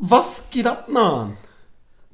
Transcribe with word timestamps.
Was 0.00 0.48
geht 0.48 0.64
ab, 0.64 0.88
Mann? 0.88 1.36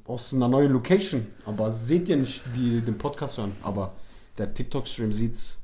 Aus 0.06 0.32
einer 0.32 0.48
neuen 0.48 0.72
Location. 0.72 1.26
Aber 1.44 1.70
seht 1.70 2.08
ihr 2.08 2.16
nicht, 2.16 2.40
die 2.56 2.80
den 2.80 2.96
Podcast 2.96 3.36
hören. 3.36 3.54
Aber 3.62 3.92
der 4.38 4.54
TikTok-Stream 4.54 5.12
sieht's. 5.12 5.58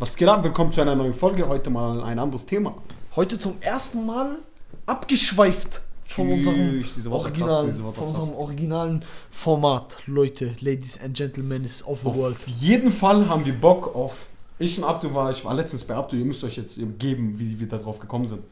Was 0.00 0.16
geht 0.16 0.26
ab? 0.26 0.42
Willkommen 0.42 0.72
zu 0.72 0.80
einer 0.80 0.96
neuen 0.96 1.14
Folge. 1.14 1.46
Heute 1.46 1.70
mal 1.70 2.02
ein 2.02 2.18
anderes 2.18 2.44
Thema. 2.44 2.74
Heute 3.14 3.38
zum 3.38 3.62
ersten 3.62 4.04
Mal 4.04 4.40
abgeschweift 4.86 5.82
von 6.06 6.26
Tschüss, 6.26 6.48
unserem, 6.48 6.84
diese 6.96 7.08
Worte 7.08 7.30
krass, 7.30 7.42
Original, 7.42 7.66
diese 7.66 7.92
von 7.92 8.08
unserem 8.08 8.34
originalen 8.34 9.04
Format. 9.30 9.98
Leute, 10.06 10.56
Ladies 10.58 11.00
and 11.00 11.16
Gentlemen 11.16 11.66
of 11.86 12.00
the 12.00 12.06
World. 12.06 12.34
Auf 12.34 12.48
jeden 12.48 12.90
Fall 12.90 13.28
haben 13.28 13.46
wir 13.46 13.54
Bock 13.54 13.94
auf. 13.94 14.26
Ich 14.58 14.76
und 14.76 14.82
Abdu 14.82 15.14
war, 15.14 15.30
ich 15.30 15.44
war 15.44 15.54
letztens 15.54 15.84
bei 15.84 15.94
Abdu, 15.94 16.16
ihr 16.16 16.24
müsst 16.24 16.42
euch 16.42 16.56
jetzt 16.56 16.80
geben, 16.98 17.38
wie 17.38 17.60
wir 17.60 17.68
da 17.68 17.78
drauf 17.78 18.00
gekommen 18.00 18.26
sind. 18.26 18.42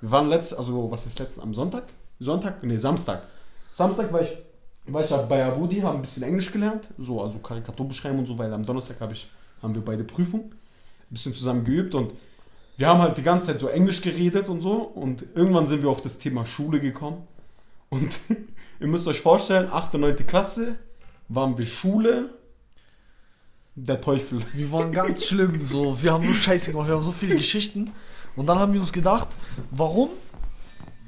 Wir 0.00 0.12
waren 0.12 0.28
letzt, 0.28 0.56
also 0.56 0.88
was 0.88 1.04
ist 1.04 1.18
letztens, 1.18 1.42
am 1.42 1.52
Sonntag? 1.52 1.82
Sonntag? 2.20 2.62
Nee, 2.62 2.78
Samstag. 2.78 3.22
Samstag 3.70 4.12
war 4.12 4.20
ich, 4.20 4.30
war 4.86 5.02
ich 5.02 5.10
bei 5.28 5.44
Abudi, 5.44 5.80
haben 5.80 5.96
ein 5.96 6.02
bisschen 6.02 6.22
Englisch 6.22 6.52
gelernt, 6.52 6.90
so, 6.98 7.22
also 7.22 7.38
Karikatur 7.38 7.88
beschreiben 7.88 8.18
und 8.18 8.26
so, 8.26 8.38
weil 8.38 8.52
am 8.52 8.62
Donnerstag 8.62 9.00
hab 9.00 9.10
ich, 9.10 9.30
haben 9.62 9.74
wir 9.74 9.84
beide 9.84 10.04
Prüfung, 10.04 10.52
ein 10.52 11.14
bisschen 11.14 11.34
zusammen 11.34 11.64
geübt 11.64 11.94
und 11.94 12.12
wir 12.76 12.88
haben 12.88 13.00
halt 13.00 13.16
die 13.16 13.22
ganze 13.22 13.48
Zeit 13.48 13.60
so 13.60 13.68
Englisch 13.68 14.02
geredet 14.02 14.48
und 14.48 14.60
so 14.60 14.74
und 14.74 15.24
irgendwann 15.34 15.66
sind 15.66 15.82
wir 15.82 15.88
auf 15.88 16.02
das 16.02 16.18
Thema 16.18 16.44
Schule 16.44 16.78
gekommen 16.78 17.26
und 17.88 18.20
ihr 18.80 18.86
müsst 18.86 19.08
euch 19.08 19.20
vorstellen, 19.20 19.70
8. 19.72 19.94
und 19.94 20.02
9. 20.02 20.16
Klasse 20.26 20.76
waren 21.28 21.56
wir 21.56 21.66
Schule, 21.66 22.34
der 23.74 24.00
Teufel. 24.00 24.40
Wir 24.52 24.70
waren 24.72 24.92
ganz 24.92 25.24
schlimm, 25.24 25.64
so. 25.64 26.02
Wir 26.02 26.12
haben 26.12 26.24
nur 26.24 26.34
Scheiße 26.34 26.72
gemacht, 26.72 26.88
wir 26.88 26.96
haben 26.96 27.02
so 27.02 27.12
viele 27.12 27.36
Geschichten. 27.36 27.92
Und 28.36 28.46
dann 28.46 28.58
haben 28.58 28.72
wir 28.72 28.80
uns 28.80 28.92
gedacht, 28.92 29.28
warum, 29.70 30.10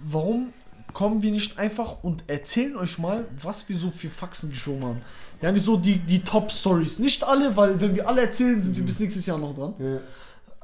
warum 0.05 0.53
kommen 0.93 1.23
wir 1.23 1.31
nicht 1.31 1.59
einfach 1.59 2.03
und 2.03 2.25
erzählen 2.29 2.77
euch 2.77 2.99
mal, 2.99 3.27
was 3.41 3.69
wir 3.69 3.77
so 3.77 3.91
für 3.91 4.11
Faxen 4.11 4.51
geschoben 4.51 4.85
haben. 4.85 5.03
Wir 5.41 5.49
haben 5.49 5.59
so 5.59 5.77
die, 5.77 5.99
die 5.99 6.21
Top-Stories. 6.23 6.99
Nicht 6.99 7.25
alle, 7.25 7.57
weil 7.57 7.81
wenn 7.81 7.95
wir 7.95 8.07
alle 8.09 8.23
erzählen, 8.23 8.63
sind 8.63 8.77
wir 8.77 8.85
bis 8.85 9.01
nächstes 9.01 9.27
Jahr 9.27 9.39
noch 9.39 9.55
dran. 9.55 9.75
Ja. 9.79 9.97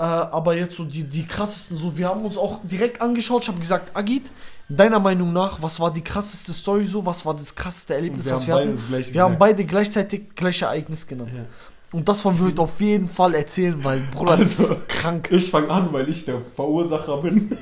Äh, 0.01 0.03
aber 0.31 0.55
jetzt 0.55 0.77
so 0.77 0.85
die, 0.85 1.03
die 1.03 1.27
krassesten, 1.27 1.77
so, 1.77 1.97
wir 1.97 2.09
haben 2.09 2.25
uns 2.25 2.37
auch 2.37 2.61
direkt 2.63 3.01
angeschaut. 3.01 3.43
Ich 3.43 3.49
habe 3.49 3.59
gesagt, 3.59 3.97
Agit, 3.97 4.31
deiner 4.69 5.01
Meinung 5.01 5.33
nach, 5.33 5.61
was 5.61 5.81
war 5.81 5.93
die 5.93 6.03
krasseste 6.05 6.53
Story 6.53 6.87
so? 6.87 7.05
Was 7.05 7.27
war 7.27 7.35
das 7.35 7.53
krasseste 7.55 7.95
Erlebnis, 7.95 8.27
Wir 8.27 8.33
was 8.33 8.41
haben 8.43 8.47
wir 8.47 8.55
beide 8.55 8.69
hatten? 8.73 8.93
das 8.93 9.13
Wir 9.13 9.23
haben 9.23 9.31
gesagt. 9.33 9.39
beide 9.41 9.65
gleichzeitig 9.65 10.35
gleiche 10.37 10.67
Ereignis 10.67 11.07
genannt. 11.07 11.31
Ja. 11.35 11.43
Und 11.91 12.09
das 12.09 12.23
wollen 12.25 12.39
wir 12.39 12.47
heute 12.47 12.63
auf 12.63 12.81
jeden 12.81 13.09
Fall 13.09 13.35
erzählen, 13.35 13.83
weil, 13.83 14.01
Bruder, 14.15 14.37
das 14.37 14.61
Also- 14.61 14.75
ist 14.75 14.89
krank. 14.89 15.29
Ich 15.33 15.51
fange 15.51 15.71
an, 15.71 15.93
weil 15.93 16.09
ich 16.09 16.25
der 16.27 16.41
Verursacher 16.55 17.17
bin. 17.23 17.57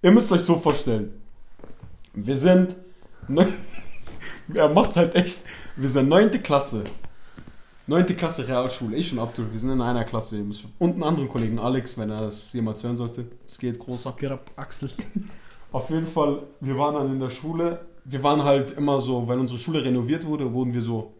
Ihr 0.00 0.12
müsst 0.12 0.30
euch 0.30 0.42
so 0.42 0.56
vorstellen. 0.56 1.12
Wir 2.14 2.36
sind. 2.36 2.76
Ne, 3.26 3.48
er 4.54 4.68
macht's 4.68 4.96
halt 4.96 5.14
echt. 5.16 5.44
Wir 5.76 5.88
sind 5.88 6.08
9. 6.08 6.30
Klasse. 6.42 6.84
9. 7.88 8.06
Klasse 8.06 8.46
Realschule. 8.46 8.96
Ich 8.96 9.12
und 9.12 9.18
Abdul. 9.18 9.50
Wir 9.50 9.58
sind 9.58 9.70
in 9.70 9.80
einer 9.80 10.04
Klasse. 10.04 10.44
Und 10.78 10.92
einen 10.92 11.02
anderen 11.02 11.28
Kollegen, 11.28 11.58
Alex, 11.58 11.98
wenn 11.98 12.10
er 12.10 12.22
das 12.22 12.52
jemals 12.52 12.82
hören 12.84 12.96
sollte. 12.96 13.26
Es 13.46 13.58
geht 13.58 13.78
großer. 13.78 14.12
Skirab, 14.12 14.50
Axel. 14.54 14.90
Auf 15.72 15.90
jeden 15.90 16.06
Fall, 16.06 16.44
wir 16.60 16.78
waren 16.78 16.94
dann 16.94 17.12
in 17.12 17.20
der 17.20 17.30
Schule. 17.30 17.80
Wir 18.04 18.22
waren 18.22 18.44
halt 18.44 18.70
immer 18.70 19.00
so, 19.00 19.26
weil 19.26 19.38
unsere 19.38 19.58
Schule 19.58 19.84
renoviert 19.84 20.24
wurde, 20.24 20.52
wurden 20.52 20.72
wir 20.72 20.82
so 20.82 21.12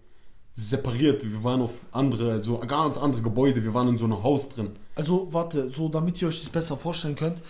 separiert. 0.54 1.22
Wir 1.30 1.44
waren 1.44 1.60
auf 1.60 1.72
andere, 1.92 2.42
so 2.42 2.58
ganz 2.58 2.96
andere 2.96 3.22
Gebäude. 3.22 3.62
Wir 3.62 3.74
waren 3.74 3.88
in 3.88 3.98
so 3.98 4.06
einem 4.06 4.22
Haus 4.22 4.48
drin. 4.48 4.70
Also, 4.94 5.28
warte, 5.32 5.68
so 5.70 5.88
damit 5.88 6.20
ihr 6.22 6.28
euch 6.28 6.40
das 6.40 6.48
besser 6.48 6.76
vorstellen 6.76 7.14
könnt. 7.14 7.42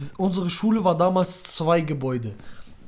Das, 0.00 0.14
unsere 0.16 0.50
Schule 0.50 0.82
war 0.82 0.96
damals 0.96 1.42
zwei 1.42 1.82
Gebäude. 1.82 2.34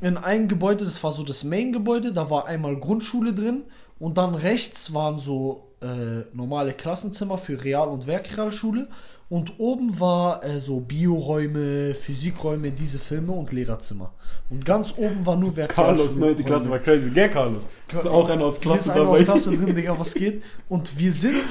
In 0.00 0.16
einem 0.16 0.48
Gebäude, 0.48 0.84
das 0.84 1.02
war 1.04 1.12
so 1.12 1.22
das 1.22 1.44
Main-Gebäude, 1.44 2.12
da 2.12 2.28
war 2.28 2.46
einmal 2.46 2.76
Grundschule 2.76 3.32
drin 3.32 3.62
und 4.00 4.18
dann 4.18 4.34
rechts 4.34 4.92
waren 4.92 5.20
so 5.20 5.68
äh, 5.80 6.24
normale 6.32 6.72
Klassenzimmer 6.72 7.38
für 7.38 7.62
Real- 7.62 7.88
und 7.88 8.06
Werkrealschule 8.06 8.88
und 9.28 9.58
oben 9.58 9.98
war 9.98 10.44
äh, 10.44 10.60
so 10.60 10.80
Bioräume, 10.80 11.94
Physikräume, 11.94 12.70
diese 12.70 12.98
Filme 12.98 13.32
und 13.32 13.52
Lehrerzimmer. 13.52 14.12
Und 14.50 14.64
ganz 14.64 14.94
oben 14.96 15.24
war 15.24 15.36
nur 15.36 15.56
Werkrealschule. 15.56 16.08
Carlos, 16.08 16.16
9. 16.16 16.44
Klasse 16.44 16.70
war 16.70 16.78
crazy. 16.80 17.10
Gell, 17.10 17.30
Carlos? 17.30 17.70
Ist 17.88 18.06
auch 18.06 18.28
einer 18.28 18.44
aus 18.44 18.60
Klasse 18.60 18.90
ist 18.90 18.96
einer 18.96 19.04
dabei. 19.04 19.18
aus 19.18 19.24
Klasse 19.24 19.56
drin, 19.56 19.74
Digga, 19.74 19.98
was 19.98 20.14
geht? 20.14 20.42
Und 20.68 20.98
wir 20.98 21.12
sind, 21.12 21.44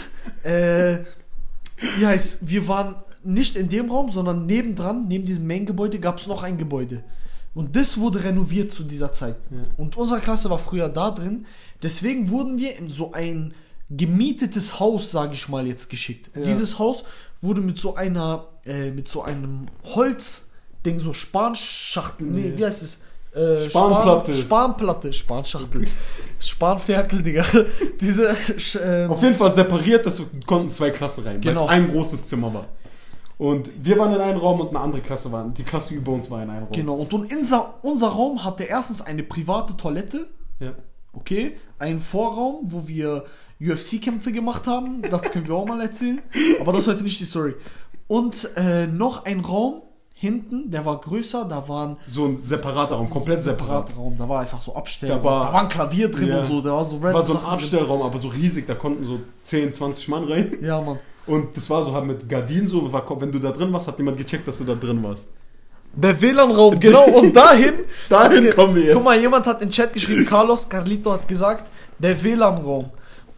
äh, 0.44 1.00
wie 1.98 2.06
heißt, 2.06 2.40
wir 2.42 2.68
waren 2.68 2.96
nicht 3.24 3.56
in 3.56 3.70
dem 3.70 3.90
Raum, 3.92 4.10
sondern 4.12 4.46
nebendran, 4.46 5.08
neben 5.08 5.26
diesem 5.26 5.48
Main-Gebäude, 5.48 6.00
gab 6.00 6.20
es 6.20 6.28
noch 6.28 6.44
ein 6.44 6.58
Gebäude. 6.58 7.04
Und 7.54 7.76
das 7.76 8.00
wurde 8.00 8.24
renoviert 8.24 8.72
zu 8.72 8.84
dieser 8.84 9.12
Zeit. 9.12 9.36
Ja. 9.50 9.58
Und 9.78 9.98
unsere 9.98 10.22
Klasse 10.22 10.50
war 10.50 10.58
früher 10.58 10.88
da 10.90 11.12
drin. 11.12 11.46
Deswegen 11.84 12.30
wurden 12.30 12.58
wir 12.58 12.78
in 12.78 12.90
so 12.90 13.12
ein 13.12 13.54
gemietetes 13.90 14.80
Haus, 14.80 15.12
sage 15.12 15.34
ich 15.34 15.50
mal, 15.50 15.68
jetzt 15.68 15.90
geschickt. 15.90 16.32
Ja. 16.36 16.44
Dieses 16.44 16.80
Haus 16.80 17.04
wurde 17.42 17.60
mit 17.60 17.78
so 17.78 17.96
einer, 17.96 18.48
äh, 18.66 18.92
mit 18.92 19.08
so 19.10 19.22
einem 19.24 19.66
Holzding, 19.84 21.00
so 21.00 21.12
Spanschachtel, 21.12 22.28
nee, 22.28 22.50
Nee. 22.52 22.58
wie 22.58 22.66
heißt 22.66 22.84
es? 22.84 23.00
Äh, 23.34 23.70
Spanplatte. 23.70 24.34
Span, 24.34 24.46
Spanplatte, 24.46 25.14
Spanschachtel. 25.14 25.88
Spanferkel, 26.40 27.22
Digga. 27.22 27.46
Diese, 28.02 28.30
äh, 28.84 29.06
Auf 29.08 29.22
jeden 29.22 29.36
Fall 29.36 29.54
separiert, 29.54 30.06
dass 30.06 30.22
konnten 30.46 30.70
zwei 30.70 30.90
Klassen 30.90 31.24
rein, 31.26 31.36
weil 31.36 31.42
Genau. 31.42 31.64
es 31.66 31.70
ein 31.70 31.90
großes 31.90 32.26
Zimmer 32.26 32.54
war. 32.54 32.68
Und 33.42 33.70
wir 33.84 33.98
waren 33.98 34.14
in 34.14 34.22
einem 34.22 34.38
Raum 34.40 34.60
und 34.60 34.70
eine 34.70 34.80
andere 34.82 35.02
Klasse 35.02 35.32
war. 35.32 35.48
Die 35.50 35.64
Klasse 35.64 35.96
über 35.96 36.12
uns 36.12 36.30
war 36.30 36.44
in 36.44 36.50
einem 36.52 36.66
Raum. 36.66 36.72
genau. 36.74 36.94
Und 36.94 37.12
unser, 37.12 37.74
unser 37.82 38.10
Raum 38.10 38.44
hatte 38.44 38.66
erstens 38.66 39.02
eine 39.02 39.24
private 39.24 39.76
Toilette, 39.76 40.28
Ja. 40.60 40.74
okay, 41.14 41.58
einen 41.80 41.98
Vorraum, 41.98 42.60
wo 42.66 42.88
wir 42.88 43.26
UFC-Kämpfe 43.60 44.32
gemacht 44.32 44.68
haben. 44.68 45.02
Das 45.10 45.24
können 45.24 45.48
wir 45.48 45.56
auch 45.56 45.66
mal 45.66 45.82
erzählen. 45.82 46.22
Aber 46.60 46.72
das 46.72 46.82
ist 46.82 46.88
heute 46.94 47.04
nicht 47.04 47.20
die 47.20 47.26
Story. 47.26 47.56
Und 48.08 48.48
äh, 48.58 48.86
noch 48.86 49.26
ein 49.26 49.40
Raum 49.40 49.82
hinten, 50.14 50.70
der 50.70 50.86
war 50.86 51.02
größer, 51.02 51.46
da 51.46 51.68
waren 51.68 51.98
So 52.08 52.26
ein 52.26 52.38
separater 52.38 52.94
Raum, 52.96 53.10
komplett 53.10 53.42
separat. 53.42 53.88
separater 53.88 53.94
Raum, 53.96 54.18
da 54.20 54.30
war 54.30 54.42
einfach 54.42 54.62
so 54.62 54.76
Abstell. 54.76 55.10
Da 55.10 55.24
war- 55.24 55.46
da 55.48 55.54
war 55.54 55.62
ein 55.64 55.68
Klavier 55.68 56.12
drin 56.12 56.28
Ja. 56.28 56.40
und 56.42 56.46
so, 56.46 56.62
da 56.62 56.74
war 56.74 56.84
so 56.84 57.02
War 57.02 57.12
so 57.26 57.34
ein 57.34 57.38
Sachen 57.40 57.44
drin. 57.46 57.54
Abstellraum, 57.56 58.02
aber 58.04 58.20
so 58.20 58.28
riesig, 58.28 58.68
da 58.68 58.76
konnten 58.76 59.04
so 59.04 59.20
10, 59.46 59.74
20 59.74 60.08
Mann 60.10 60.26
rein. 60.26 60.58
Ja, 60.62 60.80
Mann. 60.80 61.00
Und 61.28 61.56
das 61.56 61.70
war 61.70 61.84
so 61.84 61.94
halt 61.94 62.06
mit 62.06 62.28
Gardinen 62.28 62.68
so, 62.68 62.92
war, 62.92 63.06
wenn 63.22 63.32
du 63.32 63.40
da 63.40 63.52
drin 63.52 63.72
warst, 63.72 63.88
hat 63.88 63.98
niemand 64.00 64.18
gecheckt, 64.18 64.48
dass 64.48 64.58
du 64.58 64.64
da 64.64 64.76
drin 64.76 65.02
warst. 65.04 65.30
Der 65.94 66.20
WLAN-Raum, 66.22 66.80
genau. 66.80 67.06
Und 67.10 67.36
dahin, 67.36 67.74
Dahin 68.10 68.50
kommen 68.52 68.76
wir 68.76 68.84
jetzt. 68.86 68.94
Guck 68.96 69.04
mal, 69.04 69.20
jemand 69.20 69.46
hat 69.46 69.62
in 69.62 69.68
den 69.68 69.72
Chat 69.74 69.94
geschrieben, 69.94 70.26
Carlos 70.26 70.68
Carlito 70.68 71.12
hat 71.12 71.28
gesagt, 71.28 71.70
der 72.00 72.22
WLAN-Raum. 72.24 72.90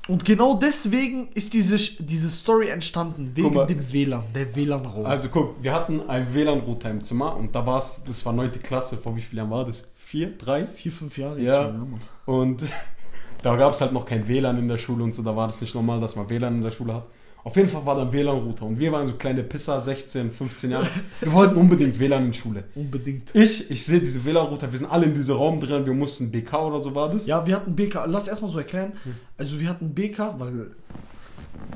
Und 0.07 0.25
genau 0.25 0.55
deswegen 0.55 1.29
ist 1.33 1.53
diese, 1.53 1.77
diese 1.77 2.29
Story 2.29 2.67
entstanden, 2.67 3.31
wegen 3.35 3.53
mal. 3.53 3.65
dem 3.65 3.91
WLAN, 3.91 4.23
der 4.35 4.53
WLAN-Raum. 4.55 5.05
Also 5.05 5.29
guck, 5.29 5.63
wir 5.63 5.73
hatten 5.73 6.01
ein 6.09 6.33
WLAN-Router 6.33 6.91
im 6.91 7.01
Zimmer 7.03 7.35
und 7.37 7.55
da 7.55 7.65
war 7.65 7.77
es, 7.77 8.03
das 8.05 8.25
war 8.25 8.33
9. 8.33 8.51
Klasse, 8.61 8.97
vor 8.97 9.15
wie 9.15 9.21
vielen 9.21 9.37
Jahren 9.39 9.51
war 9.51 9.65
das? 9.65 9.85
Vier? 9.95 10.37
Drei? 10.37 10.65
Vier, 10.65 10.91
fünf 10.91 11.17
Jahre 11.17 11.39
Ja. 11.39 11.69
Mann. 11.69 12.01
Und 12.25 12.63
da 13.41 13.55
gab 13.55 13.73
es 13.73 13.81
halt 13.81 13.93
noch 13.93 14.05
kein 14.05 14.27
WLAN 14.27 14.57
in 14.59 14.67
der 14.67 14.77
Schule 14.77 15.03
und 15.05 15.15
so, 15.15 15.23
da 15.23 15.35
war 15.35 15.47
das 15.47 15.61
nicht 15.61 15.73
normal, 15.73 16.01
dass 16.01 16.15
man 16.17 16.29
WLAN 16.29 16.55
in 16.55 16.61
der 16.61 16.71
Schule 16.71 16.95
hat. 16.95 17.05
Auf 17.43 17.55
jeden 17.57 17.67
Fall 17.67 17.85
war 17.85 17.95
da 17.95 18.03
ein 18.03 18.13
WLAN-Router 18.13 18.65
und 18.65 18.79
wir 18.79 18.91
waren 18.91 19.05
so 19.05 19.13
kleine 19.13 19.43
Pisser, 19.43 19.81
16, 19.81 20.31
15 20.31 20.71
Jahre. 20.71 20.87
Wir 21.19 21.33
wollten 21.33 21.55
unbedingt 21.57 21.99
WLAN 21.99 22.27
in 22.27 22.33
Schule. 22.33 22.63
Unbedingt. 22.73 23.35
Ich, 23.35 23.69
ich 23.69 23.85
sehe 23.85 23.99
diese 23.99 24.23
WLAN-Router, 24.23 24.71
wir 24.71 24.79
sind 24.79 24.89
alle 24.89 25.05
in 25.05 25.13
diesem 25.13 25.35
Raum 25.35 25.59
drin, 25.59 25.85
wir 25.85 25.93
mussten 25.93 26.31
BK 26.31 26.67
oder 26.67 26.79
so 26.79 26.95
war 26.95 27.09
das. 27.09 27.25
Ja, 27.25 27.45
wir 27.45 27.55
hatten 27.55 27.75
BK, 27.75 28.05
lass 28.07 28.27
erstmal 28.27 28.49
so 28.49 28.59
erklären. 28.59 28.93
Also 29.37 29.59
wir 29.59 29.67
hatten 29.67 29.93
BK, 29.93 30.35
weil 30.39 30.71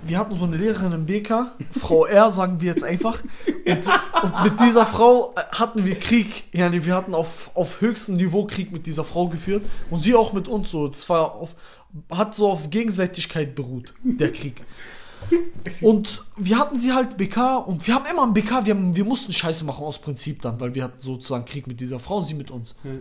wir 0.06 0.18
hatten 0.18 0.36
so 0.36 0.46
eine 0.46 0.58
Lehrerin 0.58 0.94
im 0.94 1.06
BK, 1.06 1.52
Frau 1.72 2.06
R, 2.06 2.32
sagen 2.32 2.62
wir 2.62 2.70
jetzt 2.72 2.84
einfach. 2.84 3.22
Und, 3.66 3.88
und 4.24 4.44
mit 4.44 4.60
dieser 4.60 4.86
Frau 4.86 5.34
äh, 5.36 5.42
hatten 5.52 5.86
wir 5.86 5.96
Krieg. 5.96 6.46
Ja, 6.54 6.72
wir 6.72 6.96
hatten 6.96 7.14
auf, 7.14 7.52
auf 7.56 7.82
höchstem 7.82 8.16
Niveau 8.16 8.46
Krieg 8.46 8.72
mit 8.72 8.86
dieser 8.86 9.04
Frau 9.04 9.28
geführt. 9.28 9.66
Und 9.90 10.00
sie 10.00 10.16
auch 10.16 10.34
mit 10.34 10.48
uns 10.48 10.72
so. 10.72 10.88
Das 10.88 11.10
war 11.10 11.34
auf, 11.34 11.56
hat 12.10 12.36
so 12.36 12.50
auf 12.50 12.70
Gegenseitigkeit 12.70 13.56
beruht, 13.56 13.94
der 14.04 14.32
Krieg. 14.32 14.64
Und 15.82 16.24
wir 16.36 16.58
hatten 16.58 16.76
sie 16.78 16.94
halt 16.94 17.18
BK 17.18 17.58
und 17.58 17.86
wir 17.88 17.96
haben 17.96 18.06
immer 18.12 18.24
ein 18.24 18.34
BK, 18.34 18.66
wir, 18.66 18.74
haben, 18.74 18.96
wir 18.96 19.06
mussten 19.06 19.34
Scheiße 19.34 19.66
machen 19.66 19.84
aus 19.84 20.00
Prinzip 20.00 20.42
dann, 20.42 20.60
weil 20.60 20.74
wir 20.76 20.84
hatten 20.84 21.00
sozusagen 21.00 21.46
Krieg 21.46 21.68
mit 21.68 21.80
dieser 21.80 22.00
Frau 22.00 22.18
und 22.18 22.26
sie 22.26 22.34
mit 22.34 22.52
uns. 22.52 22.76
Ja. 22.84 22.92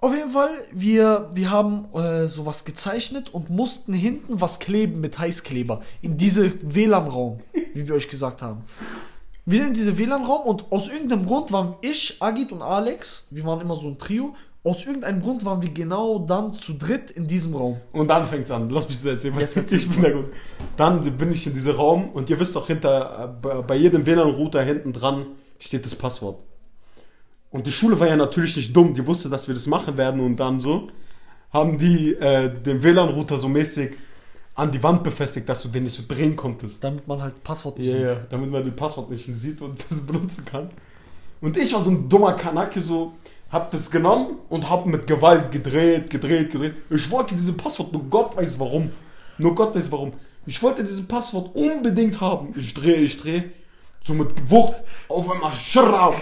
Auf 0.00 0.14
jeden 0.14 0.30
Fall, 0.30 0.50
wir, 0.72 1.30
wir 1.32 1.50
haben 1.50 1.86
äh, 1.94 2.28
sowas 2.28 2.66
gezeichnet 2.66 3.32
und 3.32 3.48
mussten 3.48 3.94
hinten 3.94 4.38
was 4.40 4.58
kleben 4.58 5.00
mit 5.00 5.18
Heißkleber 5.18 5.80
in 6.02 6.18
diese 6.18 6.52
WLAN-Raum, 6.62 7.38
wie 7.72 7.88
wir 7.88 7.94
euch 7.94 8.08
gesagt 8.10 8.42
haben. 8.42 8.64
Wir 9.46 9.60
sind 9.60 9.68
in 9.68 9.74
diese 9.74 9.96
WLAN-Raum 9.96 10.46
und 10.46 10.70
aus 10.72 10.88
irgendeinem 10.88 11.24
Grund 11.24 11.52
waren 11.52 11.76
ich, 11.80 12.20
Agit 12.20 12.52
und 12.52 12.60
Alex, 12.60 13.28
wir 13.30 13.44
waren 13.44 13.60
immer 13.62 13.76
so 13.76 13.88
ein 13.88 13.96
Trio, 13.98 14.34
aus 14.64 14.86
irgendeinem 14.86 15.20
Grund 15.20 15.44
waren 15.44 15.60
wir 15.62 15.68
genau 15.68 16.18
dann 16.18 16.54
zu 16.54 16.72
dritt 16.72 17.10
in 17.10 17.26
diesem 17.26 17.54
Raum. 17.54 17.76
Und 17.92 18.08
dann 18.08 18.26
fängt's 18.26 18.50
an. 18.50 18.70
Lass 18.70 18.88
mich 18.88 18.96
das 18.98 19.06
erzählen. 19.06 19.38
Jetzt 19.38 19.56
erzähl. 19.58 19.78
ich 19.78 19.90
bin 19.90 20.02
da 20.02 20.10
gut. 20.10 20.28
Dann 20.76 21.00
bin 21.18 21.30
ich 21.32 21.46
in 21.46 21.52
diesem 21.52 21.74
Raum 21.76 22.08
und 22.10 22.30
ihr 22.30 22.40
wisst 22.40 22.56
doch 22.56 22.66
hinter, 22.66 23.38
bei 23.66 23.76
jedem 23.76 24.06
WLAN-Router 24.06 24.62
hinten 24.62 24.92
dran 24.92 25.26
steht 25.58 25.84
das 25.84 25.94
Passwort. 25.94 26.38
Und 27.50 27.66
die 27.66 27.72
Schule 27.72 28.00
war 28.00 28.08
ja 28.08 28.16
natürlich 28.16 28.56
nicht 28.56 28.74
dumm, 28.74 28.94
die 28.94 29.06
wusste, 29.06 29.28
dass 29.28 29.46
wir 29.46 29.54
das 29.54 29.66
machen 29.66 29.96
werden 29.96 30.20
und 30.20 30.36
dann 30.36 30.60
so 30.60 30.88
haben 31.52 31.78
die 31.78 32.14
äh, 32.14 32.50
den 32.62 32.82
WLAN-Router 32.82 33.36
so 33.36 33.48
mäßig 33.48 33.92
an 34.56 34.72
die 34.72 34.82
Wand 34.82 35.04
befestigt, 35.04 35.48
dass 35.48 35.62
du 35.62 35.68
den 35.68 35.84
nicht 35.84 35.94
so 35.96 36.02
drehen 36.08 36.34
konntest. 36.36 36.82
Damit 36.82 37.06
man 37.06 37.20
halt 37.22 37.44
Passwort 37.44 37.78
nicht 37.78 37.88
Ja, 37.88 37.92
sieht. 37.94 38.02
ja, 38.02 38.16
damit 38.30 38.50
man 38.50 38.64
den 38.64 38.74
Passwort 38.74 39.10
nicht 39.10 39.24
sieht 39.24 39.60
und 39.60 39.78
das 39.90 40.00
benutzen 40.00 40.44
kann. 40.44 40.70
Und 41.40 41.56
ich 41.56 41.72
war 41.74 41.84
so 41.84 41.90
ein 41.90 42.08
dummer 42.08 42.32
Kanake, 42.32 42.80
so, 42.80 43.12
hab 43.54 43.70
das 43.70 43.88
genommen 43.88 44.38
und 44.48 44.68
hab 44.68 44.84
mit 44.84 45.06
Gewalt 45.06 45.52
gedreht, 45.52 46.10
gedreht, 46.10 46.50
gedreht. 46.50 46.74
Ich 46.90 47.08
wollte 47.12 47.36
diesen 47.36 47.56
Passwort, 47.56 47.92
nur 47.92 48.02
Gott 48.10 48.36
weiß 48.36 48.58
warum. 48.58 48.90
Nur 49.38 49.54
Gott 49.54 49.76
weiß 49.76 49.92
warum. 49.92 50.12
Ich 50.44 50.60
wollte 50.60 50.82
diesen 50.82 51.06
Passwort 51.06 51.54
unbedingt 51.54 52.20
haben. 52.20 52.52
Ich 52.58 52.74
drehe, 52.74 52.96
ich 52.96 53.16
drehe. 53.16 53.52
So 54.02 54.12
mit 54.12 54.50
Wucht. 54.50 54.74
Auf 55.08 55.30
einmal 55.30 55.52
schraub. 55.52 56.16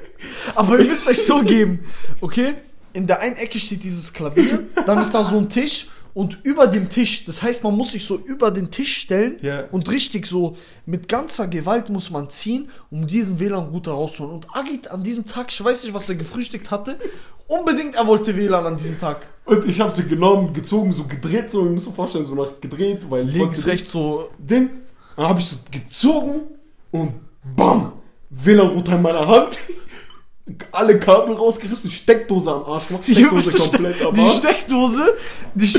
Aber 0.54 0.78
ihr 0.78 0.84
müsst 0.84 1.08
euch 1.08 1.24
so 1.24 1.42
geben, 1.42 1.80
okay? 2.20 2.52
In 2.92 3.06
der 3.06 3.20
einen 3.20 3.36
Ecke 3.36 3.58
steht 3.58 3.82
dieses 3.82 4.12
Klavier, 4.12 4.64
dann 4.86 5.00
ist 5.00 5.12
da 5.12 5.24
so 5.24 5.38
ein 5.38 5.48
Tisch 5.48 5.88
und 6.14 6.38
über 6.44 6.68
dem 6.68 6.88
Tisch, 6.88 7.24
das 7.26 7.42
heißt, 7.42 7.64
man 7.64 7.76
muss 7.76 7.90
sich 7.92 8.04
so 8.06 8.16
über 8.16 8.50
den 8.52 8.70
Tisch 8.70 8.96
stellen 8.98 9.36
Ja. 9.42 9.64
und 9.72 9.90
richtig 9.90 10.26
so 10.26 10.56
mit 10.86 11.08
ganzer 11.08 11.48
Gewalt 11.48 11.88
muss 11.90 12.10
man 12.10 12.30
ziehen, 12.30 12.70
um 12.90 13.06
diesen 13.06 13.40
WLAN-Router 13.40 13.92
rauszuholen. 13.92 14.36
Und 14.36 14.46
Agit 14.56 14.90
an 14.90 15.02
diesem 15.02 15.26
Tag, 15.26 15.46
ich 15.50 15.62
weiß 15.62 15.82
nicht, 15.84 15.92
was 15.92 16.08
er 16.08 16.14
gefrühstückt 16.14 16.70
hatte, 16.70 16.96
unbedingt 17.48 17.96
er 17.96 18.06
wollte 18.06 18.36
WLAN 18.36 18.64
an 18.64 18.76
diesem 18.76 18.98
Tag. 18.98 19.28
Und 19.44 19.66
ich 19.68 19.80
hab 19.80 19.92
sie 19.94 20.04
genommen, 20.04 20.52
gezogen, 20.52 20.92
so 20.92 21.04
gedreht, 21.04 21.50
so, 21.50 21.64
ihr 21.64 21.70
müsst 21.70 21.88
euch 21.88 21.94
vorstellen, 21.94 22.24
so 22.24 22.34
nach 22.34 22.60
gedreht, 22.60 23.00
weil 23.10 23.24
Links, 23.24 23.66
rechts 23.66 23.90
so. 23.90 24.30
Ding. 24.38 24.70
Dann 25.16 25.26
habe 25.28 25.40
ich 25.40 25.46
so 25.46 25.56
gezogen 25.70 26.40
und 26.92 27.12
BAM! 27.56 27.92
WLAN-Router 28.30 28.96
in 28.96 29.02
meiner 29.02 29.26
Hand. 29.28 29.58
Alle 30.72 31.00
Kabel 31.00 31.34
rausgerissen, 31.36 31.90
Steckdose 31.90 32.52
am 32.52 32.64
Arsch, 32.64 32.90
macht 32.90 33.04
Steckdose 33.04 33.50
Jungs, 33.50 33.72
komplett 33.72 34.02
am 34.02 34.12
die 34.12 34.20
Arsch. 34.20 34.36
Steckdose, 34.36 35.14
die, 35.54 35.72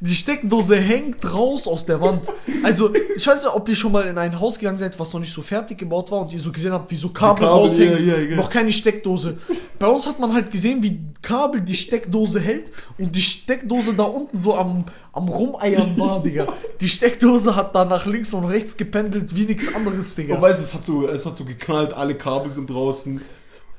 die 0.00 0.14
Steckdose 0.14 0.76
hängt 0.76 1.32
raus 1.32 1.66
aus 1.66 1.86
der 1.86 1.98
Wand. 1.98 2.26
Also, 2.62 2.92
ich 2.94 3.26
weiß 3.26 3.42
nicht, 3.42 3.54
ob 3.54 3.66
ihr 3.70 3.74
schon 3.74 3.90
mal 3.90 4.02
in 4.02 4.18
ein 4.18 4.38
Haus 4.38 4.58
gegangen 4.58 4.76
seid, 4.76 5.00
was 5.00 5.14
noch 5.14 5.20
nicht 5.20 5.32
so 5.32 5.40
fertig 5.40 5.78
gebaut 5.78 6.10
war 6.10 6.20
und 6.20 6.32
ihr 6.34 6.40
so 6.40 6.52
gesehen 6.52 6.72
habt, 6.72 6.90
wie 6.90 6.96
so 6.96 7.08
Kabel, 7.08 7.46
Kabel, 7.46 7.62
raushängen, 7.62 8.06
ja, 8.06 8.16
ja, 8.16 8.20
ja. 8.20 8.36
noch 8.36 8.50
keine 8.50 8.70
Steckdose. 8.70 9.38
Bei 9.78 9.86
uns 9.86 10.06
hat 10.06 10.18
man 10.18 10.34
halt 10.34 10.50
gesehen, 10.50 10.82
wie 10.82 11.00
Kabel 11.22 11.62
die 11.62 11.74
Steckdose 11.74 12.38
hält 12.38 12.70
und 12.98 13.16
die 13.16 13.22
Steckdose 13.22 13.94
da 13.94 14.02
unten 14.02 14.38
so 14.38 14.54
am, 14.54 14.84
am 15.14 15.28
Rumeiern 15.30 15.98
war, 15.98 16.22
Digga. 16.22 16.52
Die 16.82 16.88
Steckdose 16.90 17.56
hat 17.56 17.74
da 17.74 17.86
nach 17.86 18.04
links 18.04 18.34
und 18.34 18.44
rechts 18.44 18.76
gependelt 18.76 19.34
wie 19.34 19.46
nichts 19.46 19.74
anderes, 19.74 20.14
Digga. 20.16 20.34
Und 20.34 20.42
weißt 20.42 20.58
du, 20.58 20.64
es 20.64 20.74
hat 20.74 20.84
so, 20.84 21.08
es 21.08 21.24
hat 21.24 21.38
so 21.38 21.46
geknallt, 21.46 21.94
alle 21.94 22.14
Kabel 22.14 22.52
sind 22.52 22.68
draußen. 22.68 23.22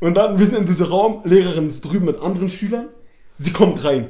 Und 0.04 0.16
dann, 0.16 0.38
wir 0.38 0.46
sind 0.46 0.58
in 0.58 0.66
diesem 0.66 0.88
Raum, 0.88 1.22
Lehrerin 1.24 1.70
ist 1.70 1.80
drüben 1.80 2.08
mit 2.08 2.20
anderen 2.20 2.50
Schülern. 2.50 2.90
Sie 3.38 3.54
kommt 3.54 3.86
rein. 3.86 4.10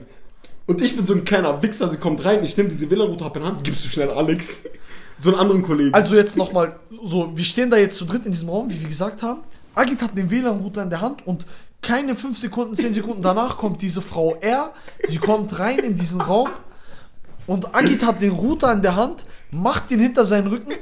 Und 0.66 0.82
ich 0.82 0.96
bin 0.96 1.06
so 1.06 1.14
ein 1.14 1.24
kleiner 1.24 1.62
Wichser, 1.62 1.88
sie 1.88 1.98
kommt 1.98 2.26
rein, 2.26 2.44
ich 2.44 2.58
nehme 2.58 2.70
diese 2.70 2.90
WLAN-Router 2.90 3.28
ab 3.28 3.38
in 3.38 3.44
Hand, 3.44 3.64
gibst 3.64 3.86
du 3.86 3.90
schnell 3.90 4.10
Alex. 4.10 4.60
So 5.16 5.30
einen 5.30 5.40
anderen 5.40 5.62
Kollegen. 5.62 5.94
Also 5.94 6.16
jetzt 6.16 6.36
nochmal, 6.36 6.76
so, 7.04 7.38
wir 7.38 7.46
stehen 7.46 7.70
da 7.70 7.78
jetzt 7.78 7.98
zu 7.98 8.06
dritt 8.06 8.26
in 8.26 8.32
diesem 8.32 8.50
Raum, 8.50 8.72
wie 8.72 8.82
wir 8.82 8.90
gesagt 8.90 9.22
haben. 9.22 9.42
Agit 9.76 10.02
hat 10.02 10.18
den 10.18 10.32
WLAN-Router 10.32 10.82
in 10.82 10.90
der 10.90 11.02
Hand 11.02 11.26
und 11.28 11.46
keine 11.84 12.16
5 12.16 12.36
Sekunden, 12.36 12.74
10 12.74 12.96
Sekunden 12.96 13.22
danach 13.22 13.58
kommt 13.58 13.84
diese 13.84 14.02
Frau 14.02 14.34
R. 14.34 14.74
Sie 15.08 15.20
kommt 15.20 15.60
rein 15.60 15.78
in 15.80 15.96
diesen 15.96 16.20
Raum 16.20 16.50
und 17.46 17.76
Agit 17.76 18.04
hat 18.04 18.24
den 18.24 18.32
Router 18.32 18.74
in 18.74 18.82
der 18.82 18.96
Hand, 18.96 19.26
macht 19.54 19.92
ihn 19.92 20.00
hinter 20.00 20.26
seinen 20.26 20.48
Rücken, 20.48 20.74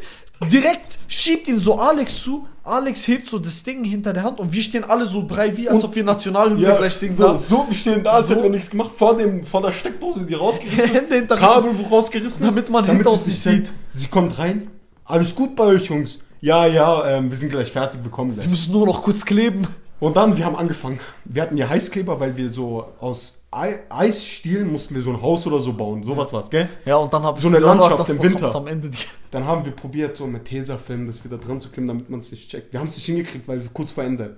direkt 0.51 0.99
schiebt 1.07 1.47
ihn 1.47 1.59
so 1.59 1.75
Alex 1.79 2.23
zu. 2.23 2.47
Alex 2.63 3.07
hebt 3.07 3.27
so 3.27 3.39
das 3.39 3.63
Ding 3.63 3.83
hinter 3.83 4.13
der 4.13 4.23
Hand 4.23 4.39
und 4.39 4.53
wir 4.53 4.61
stehen 4.61 4.83
alle 4.83 5.07
so 5.07 5.25
drei 5.27 5.57
wie, 5.57 5.67
als 5.67 5.83
ob 5.83 5.95
wir 5.95 6.03
Nationalhymne 6.03 6.61
ja, 6.61 6.77
gleich 6.77 6.93
singen. 6.93 7.13
so, 7.13 7.23
da. 7.23 7.35
so, 7.35 7.65
wir 7.67 7.75
stehen 7.75 8.03
da, 8.03 8.11
als 8.11 8.27
So. 8.27 8.33
hätten 8.35 8.43
wir 8.43 8.49
nichts 8.51 8.69
gemacht, 8.69 8.91
vor, 8.95 9.17
dem, 9.17 9.43
vor 9.43 9.61
der 9.63 9.71
Steckdose, 9.71 10.25
die 10.25 10.35
rausgerissen 10.35 10.85
ist. 10.85 10.93
Hände 10.93 11.15
hinter 11.15 11.37
Kabel 11.37 11.71
wo 11.77 11.95
rausgerissen 11.95 12.45
ist, 12.45 12.51
Damit 12.51 12.69
man 12.69 12.85
hinter 12.85 13.03
sie 13.03 13.09
uns 13.09 13.27
nicht 13.27 13.41
sich 13.41 13.53
sieht. 13.55 13.73
Sie 13.89 14.07
kommt 14.07 14.37
rein. 14.37 14.69
Alles 15.05 15.35
gut 15.35 15.55
bei 15.55 15.63
euch, 15.63 15.85
Jungs. 15.85 16.19
Ja, 16.39 16.65
ja, 16.67 17.07
ähm, 17.07 17.29
wir 17.29 17.37
sind 17.37 17.49
gleich 17.49 17.71
fertig, 17.71 17.99
wir 18.03 18.11
kommen 18.11 18.33
gleich. 18.33 18.45
Wir 18.45 18.51
müssen 18.51 18.71
nur 18.71 18.85
noch 18.85 19.01
kurz 19.01 19.25
kleben. 19.25 19.67
Und 20.01 20.17
dann, 20.17 20.35
wir 20.35 20.45
haben 20.45 20.55
angefangen. 20.55 20.99
Wir 21.25 21.43
hatten 21.43 21.55
hier 21.55 21.69
Heißkleber, 21.69 22.19
weil 22.19 22.35
wir 22.35 22.49
so 22.49 22.87
aus 22.99 23.43
Ei 23.51 23.81
Eisstielen 23.87 24.71
mussten 24.71 24.95
wir 24.95 25.03
so 25.03 25.11
ein 25.11 25.21
Haus 25.21 25.45
oder 25.45 25.59
so 25.59 25.73
bauen. 25.73 26.01
Sowas 26.01 26.33
war's, 26.33 26.49
gell? 26.49 26.67
Ja, 26.85 26.95
und 26.95 27.13
dann 27.13 27.21
hab 27.21 27.37
So 27.37 27.49
eine 27.49 27.59
Landschaft 27.59 28.09
im 28.09 28.19
Winter. 28.23 28.53
Am 28.55 28.65
Ende 28.65 28.89
Dann 29.29 29.45
haben 29.45 29.63
wir 29.63 29.71
probiert, 29.73 30.17
so 30.17 30.25
mit 30.25 30.45
Tesafilm 30.45 31.05
das 31.05 31.23
wieder 31.23 31.37
dran 31.37 31.59
zu 31.59 31.69
klemmen, 31.69 31.87
damit 31.87 32.09
man 32.09 32.19
es 32.19 32.31
nicht 32.31 32.49
checkt. 32.49 32.73
Wir 32.73 32.79
haben 32.79 32.87
es 32.87 32.97
nicht 32.97 33.05
hingekriegt, 33.05 33.47
weil 33.47 33.61
wir 33.61 33.69
kurz 33.71 33.91
vor 33.91 34.03
Ende. 34.03 34.37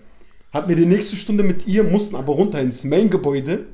Hatten 0.52 0.68
wir 0.68 0.76
die 0.76 0.86
nächste 0.86 1.16
Stunde 1.16 1.44
mit 1.44 1.66
ihr, 1.66 1.86
mussten 1.86 2.18
aber 2.18 2.34
runter 2.34 2.60
ins 2.60 2.84
Main-Gebäude. 2.84 3.66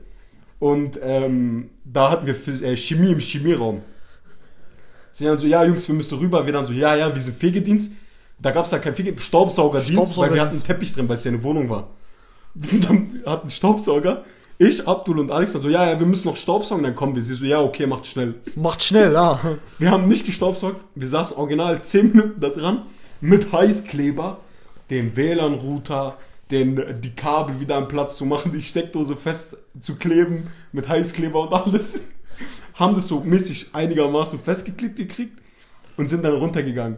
Und 0.60 1.00
ähm, 1.02 1.72
da 1.86 2.12
hatten 2.12 2.28
wir 2.28 2.36
äh, 2.64 2.78
Chemie 2.78 3.14
im 3.14 3.20
Chemieraum. 3.20 3.82
Sie 5.12 5.26
dann 5.26 5.40
so, 5.40 5.48
ja 5.48 5.64
Jungs, 5.64 5.88
wir 5.88 5.96
müssen 5.96 6.20
rüber. 6.20 6.46
Wir 6.46 6.54
dann 6.54 6.68
so, 6.68 6.74
ja, 6.74 6.96
ja, 6.96 7.12
wir 7.12 7.20
sind 7.20 7.36
Fegedienst. 7.36 7.94
Da 8.42 8.52
gab 8.52 8.66
es 8.66 8.72
ja 8.72 8.80
keinen 8.80 8.96
Fegedienst, 8.96 9.26
Staubsaugerdienst, 9.26 10.18
weil 10.18 10.34
wir 10.34 10.42
hatten 10.42 10.54
einen 10.54 10.64
Teppich 10.64 10.94
drin, 10.94 11.10
weil 11.10 11.18
es 11.18 11.24
ja 11.24 11.32
eine 11.32 11.44
Wohnung 11.44 11.70
war. 11.70 11.90
Wir 12.54 12.70
sind 12.70 12.90
dann, 12.90 13.22
hatten 13.26 13.42
einen 13.42 13.50
Staubsauger. 13.50 14.24
Ich, 14.62 14.86
Abdul 14.86 15.20
und 15.20 15.32
Alex 15.32 15.54
dann 15.54 15.62
so, 15.62 15.70
ja, 15.70 15.90
ja, 15.90 16.00
wir 16.00 16.06
müssen 16.06 16.28
noch 16.28 16.36
Staubsaugen, 16.36 16.84
dann 16.84 16.96
kommen 16.96 17.16
wir. 17.16 17.24
Sie 17.24 17.34
so, 17.34 17.46
ja, 17.46 17.62
okay, 17.62 17.88
macht 17.88 18.06
schnell. 18.06 18.36
macht 18.56 18.84
schnell, 18.84 19.14
ja. 19.14 19.40
Wir 19.78 19.90
haben 19.90 20.08
nicht 20.08 20.26
gestaubsaugt. 20.26 20.82
Wir 20.96 21.08
saßen 21.08 21.38
original 21.38 21.82
10 21.82 22.12
Minuten 22.12 22.42
da 22.42 22.50
dran 22.50 22.82
mit 23.22 23.54
Heißkleber, 23.54 24.40
den 24.90 25.16
WLAN-Router, 25.16 26.18
den, 26.52 27.02
die 27.02 27.12
Kabel 27.12 27.62
wieder 27.62 27.76
am 27.76 27.88
Platz 27.88 28.18
zu 28.18 28.26
machen, 28.26 28.52
die 28.52 28.62
Steckdose 28.62 29.16
fest 29.16 29.56
zu 29.80 29.96
kleben 29.96 30.48
mit 30.74 30.90
Heißkleber 30.90 31.42
und 31.42 31.54
alles. 31.54 32.02
Haben 32.74 32.96
das 32.96 33.08
so 33.08 33.22
mäßig 33.22 33.68
einigermaßen 33.72 34.40
festgeklebt 34.40 34.98
gekriegt 34.98 35.40
und 35.96 36.10
sind 36.10 36.24
dann 36.24 36.34
runtergegangen. 36.34 36.98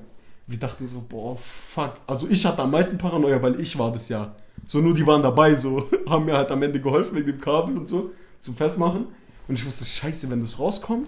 Wir 0.52 0.60
dachten 0.60 0.86
so, 0.86 1.02
boah, 1.08 1.38
fuck. 1.38 1.94
Also 2.06 2.28
ich 2.30 2.46
hatte 2.46 2.62
am 2.62 2.72
meisten 2.72 2.98
Paranoia, 2.98 3.42
weil 3.42 3.58
ich 3.62 3.80
war 3.80 3.90
das 3.90 4.10
ja. 4.10 4.36
So 4.66 4.82
nur 4.82 4.94
die 4.94 5.08
waren 5.08 5.24
dabei, 5.24 5.56
so 5.56 5.90
haben 6.10 6.26
mir 6.26 6.34
halt 6.34 6.52
am 6.52 6.62
Ende 6.62 6.82
geholfen 6.82 7.16
wegen 7.16 7.28
dem 7.28 7.40
Kabel 7.40 7.78
und 7.78 7.88
so 7.88 8.12
zum 8.40 8.56
Festmachen. 8.56 9.08
Und 9.48 9.56
ich 9.56 9.66
wusste, 9.66 9.86
scheiße, 9.86 10.30
wenn 10.30 10.42
das 10.42 10.60
rauskommt, 10.60 11.08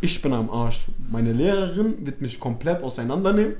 ich 0.00 0.22
bin 0.22 0.32
am 0.32 0.48
Arsch. 0.48 0.86
Meine 1.10 1.32
Lehrerin 1.32 2.06
wird 2.06 2.20
mich 2.20 2.38
komplett 2.38 2.84
auseinandernehmen. 2.84 3.56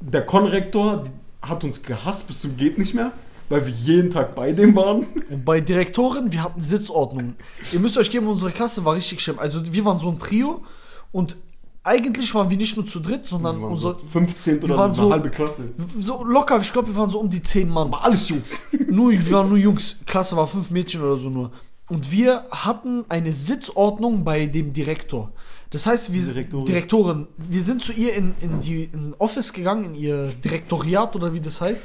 Der 0.00 0.26
Konrektor 0.26 1.04
hat 1.40 1.62
uns 1.62 1.84
gehasst 1.84 2.26
bis 2.26 2.40
zum 2.40 2.56
geht 2.56 2.76
nicht 2.76 2.92
mehr, 2.92 3.12
weil 3.48 3.64
wir 3.64 3.72
jeden 3.72 4.10
Tag 4.10 4.34
bei 4.34 4.50
dem 4.50 4.74
waren. 4.74 5.06
Und 5.30 5.44
bei 5.44 5.60
Direktoren, 5.60 6.32
wir 6.32 6.42
hatten 6.42 6.60
Sitzordnung. 6.60 7.36
Ihr 7.72 7.78
müsst 7.78 7.96
euch 7.98 8.10
geben, 8.10 8.26
unsere 8.26 8.50
Klasse 8.50 8.84
war 8.84 8.96
richtig 8.96 9.20
schlimm. 9.20 9.38
Also 9.38 9.60
wir 9.72 9.84
waren 9.84 9.98
so 9.98 10.10
ein 10.10 10.18
Trio 10.18 10.64
und 11.12 11.36
eigentlich 11.84 12.34
waren 12.34 12.48
wir 12.50 12.56
nicht 12.56 12.76
nur 12.76 12.86
zu 12.86 12.98
dritt, 13.00 13.26
sondern 13.26 13.56
Wir 13.56 13.62
waren 13.62 13.72
unser, 13.72 13.98
so 13.98 14.06
15 14.06 14.56
wir 14.56 14.64
oder 14.64 14.76
waren 14.78 14.90
eine 14.90 14.94
so- 14.94 15.12
halbe 15.12 15.30
Klasse. 15.30 15.74
so 15.98 16.24
locker, 16.24 16.58
ich 16.60 16.72
glaube, 16.72 16.88
wir 16.88 16.96
waren 16.96 17.10
so 17.10 17.20
um 17.20 17.28
die 17.30 17.42
10 17.42 17.68
Mann. 17.68 17.88
Aber 17.88 18.04
alles 18.04 18.28
Jungs. 18.30 18.60
Nur, 18.88 19.12
wir 19.12 19.30
waren 19.30 19.48
nur 19.48 19.58
Jungs. 19.58 19.96
Klasse 20.06 20.36
war 20.36 20.46
fünf 20.46 20.70
Mädchen 20.70 21.02
oder 21.02 21.16
so 21.16 21.28
nur. 21.28 21.50
Und 21.88 22.10
wir 22.10 22.44
hatten 22.50 23.04
eine 23.10 23.30
Sitzordnung 23.32 24.24
bei 24.24 24.46
dem 24.46 24.72
Direktor. 24.72 25.32
Das 25.70 25.86
heißt, 25.86 26.12
wir 26.12 26.22
Direktorin. 26.22 26.64
Direktorin, 26.66 27.26
wir 27.36 27.62
sind 27.62 27.82
zu 27.84 27.92
ihr 27.92 28.14
in, 28.14 28.34
in 28.40 28.60
die 28.60 28.84
in 28.84 29.14
Office 29.18 29.52
gegangen, 29.52 29.84
in 29.84 29.94
ihr 29.94 30.28
Direktoriat 30.42 31.14
oder 31.16 31.34
wie 31.34 31.40
das 31.40 31.60
heißt. 31.60 31.82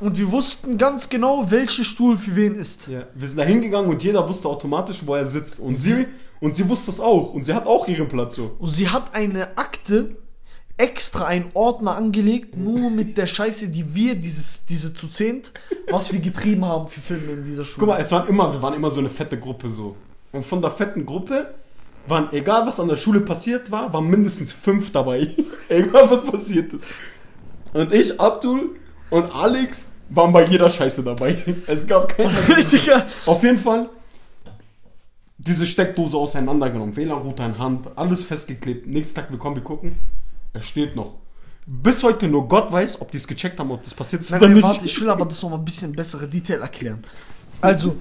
Und 0.00 0.18
wir 0.18 0.30
wussten 0.30 0.78
ganz 0.78 1.08
genau, 1.08 1.50
welcher 1.50 1.84
Stuhl 1.84 2.16
für 2.16 2.36
wen 2.36 2.54
ist. 2.54 2.88
Ja, 2.88 3.04
wir 3.14 3.26
sind 3.28 3.38
da 3.38 3.44
hingegangen 3.44 3.90
und 3.90 4.02
jeder 4.02 4.28
wusste 4.28 4.48
automatisch, 4.48 5.02
wo 5.06 5.14
er 5.14 5.26
sitzt. 5.26 5.58
Und 5.60 5.72
sie, 5.72 6.06
und 6.42 6.56
sie 6.56 6.68
wusste 6.68 6.90
es 6.90 7.00
auch. 7.00 7.34
Und 7.34 7.46
sie 7.46 7.54
hat 7.54 7.66
auch 7.66 7.86
ihren 7.86 8.08
Platz 8.08 8.34
so. 8.34 8.56
Und 8.58 8.66
sie 8.66 8.88
hat 8.88 9.14
eine 9.14 9.56
Akte 9.56 10.16
extra 10.76 11.26
einen 11.26 11.50
Ordner 11.54 11.96
angelegt, 11.96 12.56
nur 12.56 12.90
mit 12.90 13.16
der 13.16 13.28
Scheiße, 13.28 13.68
die 13.68 13.94
wir, 13.94 14.16
dieses, 14.16 14.66
diese 14.66 14.92
zu 14.92 15.06
zehnt, 15.06 15.52
was 15.88 16.12
wir 16.12 16.18
getrieben 16.18 16.64
haben 16.64 16.88
für 16.88 17.00
Filme 17.00 17.32
in 17.34 17.44
dieser 17.44 17.64
Schule. 17.64 17.86
Guck 17.86 17.94
mal, 17.94 18.00
es 18.00 18.10
waren 18.10 18.26
immer, 18.28 18.52
wir 18.52 18.60
waren 18.60 18.74
immer 18.74 18.90
so 18.90 18.98
eine 18.98 19.08
fette 19.08 19.38
Gruppe 19.38 19.68
so. 19.68 19.94
Und 20.32 20.44
von 20.44 20.60
der 20.60 20.72
fetten 20.72 21.06
Gruppe 21.06 21.54
waren, 22.08 22.32
egal 22.32 22.66
was 22.66 22.80
an 22.80 22.88
der 22.88 22.96
Schule 22.96 23.20
passiert 23.20 23.70
war, 23.70 23.92
waren 23.92 24.08
mindestens 24.08 24.52
fünf 24.52 24.90
dabei. 24.90 25.28
egal 25.68 26.10
was 26.10 26.24
passiert 26.24 26.72
ist. 26.72 26.90
Und 27.72 27.92
ich, 27.92 28.20
Abdul 28.20 28.74
und 29.10 29.32
Alex 29.32 29.86
waren 30.08 30.32
bei 30.32 30.44
jeder 30.44 30.68
Scheiße 30.68 31.04
dabei. 31.04 31.36
Es 31.68 31.86
gab 31.86 32.08
keinen. 32.08 32.34
Digga. 32.72 33.06
Auf 33.26 33.44
jeden 33.44 33.58
Fall 33.58 33.88
diese 35.46 35.66
Steckdose 35.66 36.16
auseinandergenommen, 36.16 36.96
WLAN-Router 36.96 37.46
in 37.46 37.58
Hand, 37.58 37.88
alles 37.96 38.22
festgeklebt. 38.22 38.86
Nächsten 38.86 39.16
Tag, 39.16 39.30
wir 39.30 39.38
kommen, 39.38 39.56
wir 39.56 39.62
gucken, 39.62 39.96
er 40.52 40.60
steht 40.60 40.94
noch. 40.94 41.14
Bis 41.66 42.02
heute 42.02 42.28
nur 42.28 42.48
Gott 42.48 42.70
weiß, 42.72 43.00
ob 43.00 43.10
die 43.10 43.16
es 43.16 43.26
gecheckt 43.26 43.58
haben, 43.58 43.70
ob 43.70 43.82
das 43.82 43.94
passiert 43.94 44.22
ist 44.22 44.30
Nein, 44.30 44.40
oder 44.40 44.48
nicht. 44.50 44.64
warte, 44.64 44.84
ich 44.84 45.00
will 45.00 45.10
aber 45.10 45.24
das 45.24 45.40
noch 45.42 45.50
mal 45.50 45.56
ein 45.56 45.64
bisschen 45.64 45.92
bessere 45.92 46.28
Detail 46.28 46.60
erklären. 46.60 47.04
Also, 47.60 47.96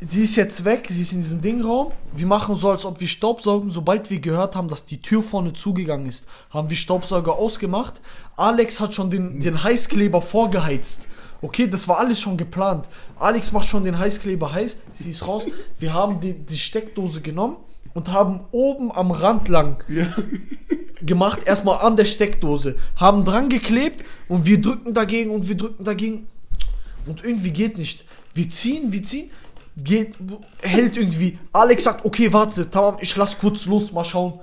sie 0.00 0.22
ist 0.22 0.36
jetzt 0.36 0.64
weg, 0.64 0.86
sie 0.88 1.02
ist 1.02 1.12
in 1.12 1.20
diesem 1.20 1.40
Dingraum. 1.40 1.90
Wir 2.14 2.26
machen 2.26 2.54
so, 2.54 2.70
als 2.70 2.84
ob 2.84 3.00
wir 3.00 3.08
Staubsaugen. 3.08 3.68
Sobald 3.70 4.10
wir 4.10 4.20
gehört 4.20 4.54
haben, 4.54 4.68
dass 4.68 4.84
die 4.84 5.02
Tür 5.02 5.22
vorne 5.22 5.52
zugegangen 5.52 6.06
ist, 6.06 6.26
haben 6.50 6.70
wir 6.70 6.76
Staubsauger 6.76 7.34
ausgemacht. 7.34 8.00
Alex 8.36 8.78
hat 8.78 8.94
schon 8.94 9.10
den, 9.10 9.40
den 9.40 9.62
Heißkleber 9.62 10.22
vorgeheizt. 10.22 11.08
Okay, 11.42 11.66
das 11.66 11.88
war 11.88 11.98
alles 11.98 12.20
schon 12.20 12.36
geplant. 12.36 12.88
Alex 13.18 13.52
macht 13.52 13.68
schon 13.68 13.84
den 13.84 13.98
Heißkleber 13.98 14.52
heiß, 14.52 14.76
sie 14.92 15.10
ist 15.10 15.26
raus. 15.26 15.46
Wir 15.78 15.94
haben 15.94 16.20
die, 16.20 16.34
die 16.34 16.58
Steckdose 16.58 17.20
genommen 17.22 17.56
und 17.94 18.12
haben 18.12 18.40
oben 18.52 18.92
am 18.92 19.10
Rand 19.10 19.48
lang 19.48 19.82
gemacht, 21.02 21.40
erstmal 21.46 21.78
an 21.78 21.96
der 21.96 22.04
Steckdose, 22.04 22.76
haben 22.96 23.24
dran 23.24 23.48
geklebt 23.48 24.04
und 24.28 24.46
wir 24.46 24.60
drücken 24.60 24.94
dagegen 24.94 25.30
und 25.30 25.48
wir 25.48 25.56
drücken 25.56 25.84
dagegen 25.84 26.28
und 27.06 27.24
irgendwie 27.24 27.50
geht 27.50 27.78
nicht. 27.78 28.04
Wir 28.34 28.48
ziehen, 28.48 28.92
wir 28.92 29.02
ziehen, 29.02 29.30
geht, 29.76 30.14
hält 30.60 30.96
irgendwie. 30.96 31.38
Alex 31.52 31.84
sagt, 31.84 32.04
okay, 32.04 32.32
warte, 32.32 32.68
tamam, 32.68 32.98
ich 33.00 33.16
lass 33.16 33.38
kurz 33.38 33.66
los, 33.66 33.92
mal 33.92 34.04
schauen. 34.04 34.40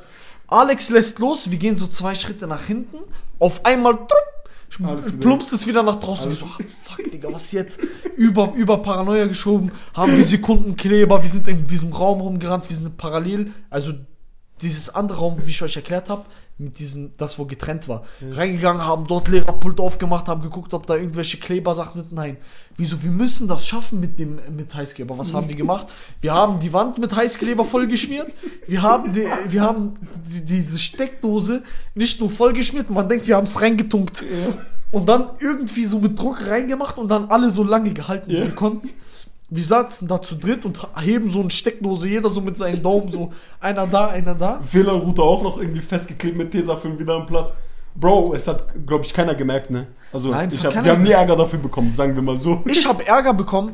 Alex 0.47 0.89
lässt 0.89 1.19
los, 1.19 1.51
wir 1.51 1.57
gehen 1.57 1.77
so 1.77 1.87
zwei 1.87 2.15
Schritte 2.15 2.47
nach 2.47 2.63
hinten, 2.63 2.97
auf 3.37 3.65
einmal 3.65 3.93
trupp, 3.93 4.36
plumpst 4.69 5.53
es 5.53 5.67
wieder 5.67 5.83
nach 5.83 5.95
draußen. 5.95 6.31
Ich 6.31 6.39
so, 6.39 6.45
ah, 6.45 6.57
fuck, 6.83 7.11
Digga, 7.11 7.31
was 7.31 7.51
jetzt? 7.51 7.79
Über, 8.15 8.53
über 8.55 8.81
Paranoia 8.81 9.25
geschoben, 9.25 9.71
haben 9.93 10.15
wir 10.15 10.23
Sekundenkleber, 10.25 11.21
wir 11.21 11.29
sind 11.29 11.47
in 11.47 11.67
diesem 11.67 11.93
Raum 11.93 12.21
rumgerannt, 12.21 12.69
wir 12.69 12.75
sind 12.75 12.97
parallel, 12.97 13.51
also 13.69 13.93
dieses 14.61 14.89
andere 14.89 15.19
Raum, 15.19 15.37
wie 15.45 15.51
ich 15.51 15.61
euch 15.61 15.75
erklärt 15.75 16.09
habe, 16.09 16.25
mit 16.59 16.79
diesem, 16.79 17.11
das 17.17 17.37
wo 17.37 17.45
getrennt 17.45 17.87
war, 17.87 18.03
reingegangen, 18.31 18.83
haben 18.83 19.05
dort 19.05 19.27
Lehrerpult 19.27 19.79
aufgemacht, 19.79 20.27
haben 20.27 20.41
geguckt, 20.41 20.73
ob 20.73 20.87
da 20.87 20.95
irgendwelche 20.95 21.37
Klebersachen 21.37 21.93
sind. 21.93 22.11
Nein, 22.13 22.37
wieso? 22.75 23.03
Wir 23.03 23.11
müssen 23.11 23.47
das 23.47 23.67
schaffen 23.67 23.99
mit 23.99 24.17
dem 24.17 24.39
mit 24.55 24.73
Heißkleber. 24.73 25.17
Was 25.19 25.33
haben 25.33 25.49
wir 25.49 25.55
gemacht? 25.55 25.87
Wir 26.19 26.33
haben 26.33 26.59
die 26.59 26.73
Wand 26.73 26.97
mit 26.97 27.15
Heißkleber 27.15 27.63
vollgeschmiert. 27.63 28.27
Wir 28.67 28.81
haben 28.81 29.13
die, 29.13 29.27
wir 29.49 29.61
haben 29.61 29.95
die, 30.25 30.45
diese 30.45 30.79
Steckdose 30.79 31.61
nicht 31.93 32.19
nur 32.19 32.29
vollgeschmiert, 32.29 32.89
man 32.89 33.07
denkt, 33.07 33.27
wir 33.27 33.35
haben 33.35 33.45
es 33.45 33.61
reingetunkt. 33.61 34.25
Und 34.91 35.07
dann 35.07 35.29
irgendwie 35.39 35.85
so 35.85 35.99
mit 35.99 36.17
Druck 36.17 36.47
reingemacht 36.47 36.97
und 36.97 37.09
dann 37.09 37.25
alle 37.29 37.49
so 37.51 37.63
lange 37.63 37.93
gehalten, 37.93 38.31
wie 38.31 38.37
Ja. 38.37 38.45
wir 38.45 38.55
konnten. 38.55 38.89
Wir 39.49 39.63
saßen 39.63 40.07
da 40.07 40.21
zu 40.21 40.35
dritt 40.35 40.65
und 40.65 40.85
heben 41.01 41.29
so 41.29 41.39
eine 41.39 41.49
Steckdose, 41.49 42.09
jeder 42.09 42.29
so 42.29 42.41
mit 42.41 42.57
seinen 42.57 42.83
Daumen, 42.83 43.09
so 43.09 43.31
einer 43.61 43.87
da, 43.87 44.07
einer 44.07 44.35
da. 44.35 44.59
WLAN-Router 44.71 45.23
auch 45.23 45.41
noch 45.41 45.57
irgendwie 45.57 45.79
festgeklebt 45.81 46.37
mit 46.37 46.51
Tesafilm 46.51 46.99
wieder 46.99 47.15
am 47.15 47.25
Platz. 47.25 47.53
Bro, 47.95 48.33
es 48.35 48.47
hat, 48.47 48.65
glaube 48.85 49.05
ich, 49.05 49.13
keiner 49.13 49.33
gemerkt, 49.35 49.71
ne? 49.71 49.87
Also, 50.13 50.29
Nein, 50.29 50.51
hab, 50.51 50.83
wir 50.83 50.91
haben 50.91 51.03
nie. 51.03 51.11
Ärger 51.11 51.35
dafür 51.35 51.59
bekommen, 51.59 51.93
sagen 51.93 52.13
wir 52.13 52.21
mal 52.21 52.39
so. 52.39 52.61
Ich 52.65 52.85
habe 52.87 53.07
Ärger 53.07 53.33
bekommen, 53.33 53.73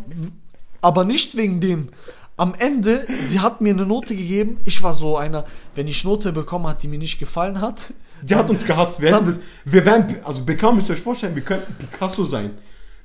aber 0.81 1.03
nicht 1.05 1.35
wegen 1.35 1.59
dem. 1.59 1.89
Am 2.37 2.53
Ende, 2.57 3.05
sie 3.23 3.39
hat 3.41 3.59
mir 3.61 3.73
eine 3.73 3.85
Note 3.85 4.15
gegeben. 4.15 4.59
Ich 4.65 4.81
war 4.81 4.93
so 4.93 5.17
einer, 5.17 5.43
wenn 5.75 5.87
ich 5.87 6.03
Note 6.03 6.31
bekommen 6.31 6.67
hat, 6.67 6.81
die 6.83 6.87
mir 6.87 6.97
nicht 6.99 7.19
gefallen 7.19 7.61
hat. 7.61 7.93
Die 8.23 8.35
hat 8.35 8.49
uns 8.49 8.65
gehasst. 8.65 9.01
Wir, 9.01 9.11
Dann- 9.11 9.25
das, 9.25 9.39
wir 9.65 9.85
wären, 9.85 10.15
also 10.23 10.41
BK 10.43 10.71
müsst 10.71 10.89
ihr 10.89 10.93
euch 10.93 11.01
vorstellen, 11.01 11.35
wir 11.35 11.43
könnten 11.43 11.73
Picasso 11.75 12.23
sein. 12.23 12.51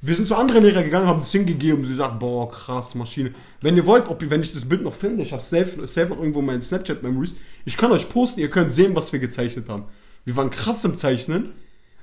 Wir 0.01 0.15
sind 0.15 0.29
zu 0.29 0.37
anderen 0.37 0.63
Lehrer 0.63 0.83
gegangen, 0.83 1.07
haben 1.07 1.21
das 1.21 1.33
hingegeben. 1.33 1.85
Sie 1.85 1.95
sagt, 1.95 2.21
boah, 2.21 2.49
krass, 2.49 2.95
Maschine. 2.95 3.35
Wenn 3.61 3.77
ihr 3.77 3.85
wollt, 3.85 4.09
ob 4.09 4.23
ihr, 4.23 4.31
wenn 4.31 4.41
ich 4.41 4.53
das 4.53 4.69
Bild 4.69 4.83
noch 4.83 4.95
finde, 4.95 5.23
ich 5.23 5.33
habe 5.33 5.43
safe, 5.43 5.87
safe 5.89 6.11
noch 6.11 6.19
irgendwo 6.19 6.39
in 6.39 6.47
meinen 6.47 6.63
Snapchat-Memories. 6.63 7.37
Ich 7.65 7.77
kann 7.77 7.91
euch 7.91 8.09
posten, 8.09 8.41
ihr 8.41 8.51
könnt 8.51 8.73
sehen, 8.73 8.95
was 8.95 9.13
wir 9.13 9.19
gezeichnet 9.19 9.69
haben. 9.69 9.85
Wir 10.25 10.37
waren 10.37 10.51
krass 10.51 10.85
im 10.85 10.97
Zeichnen. 10.97 11.53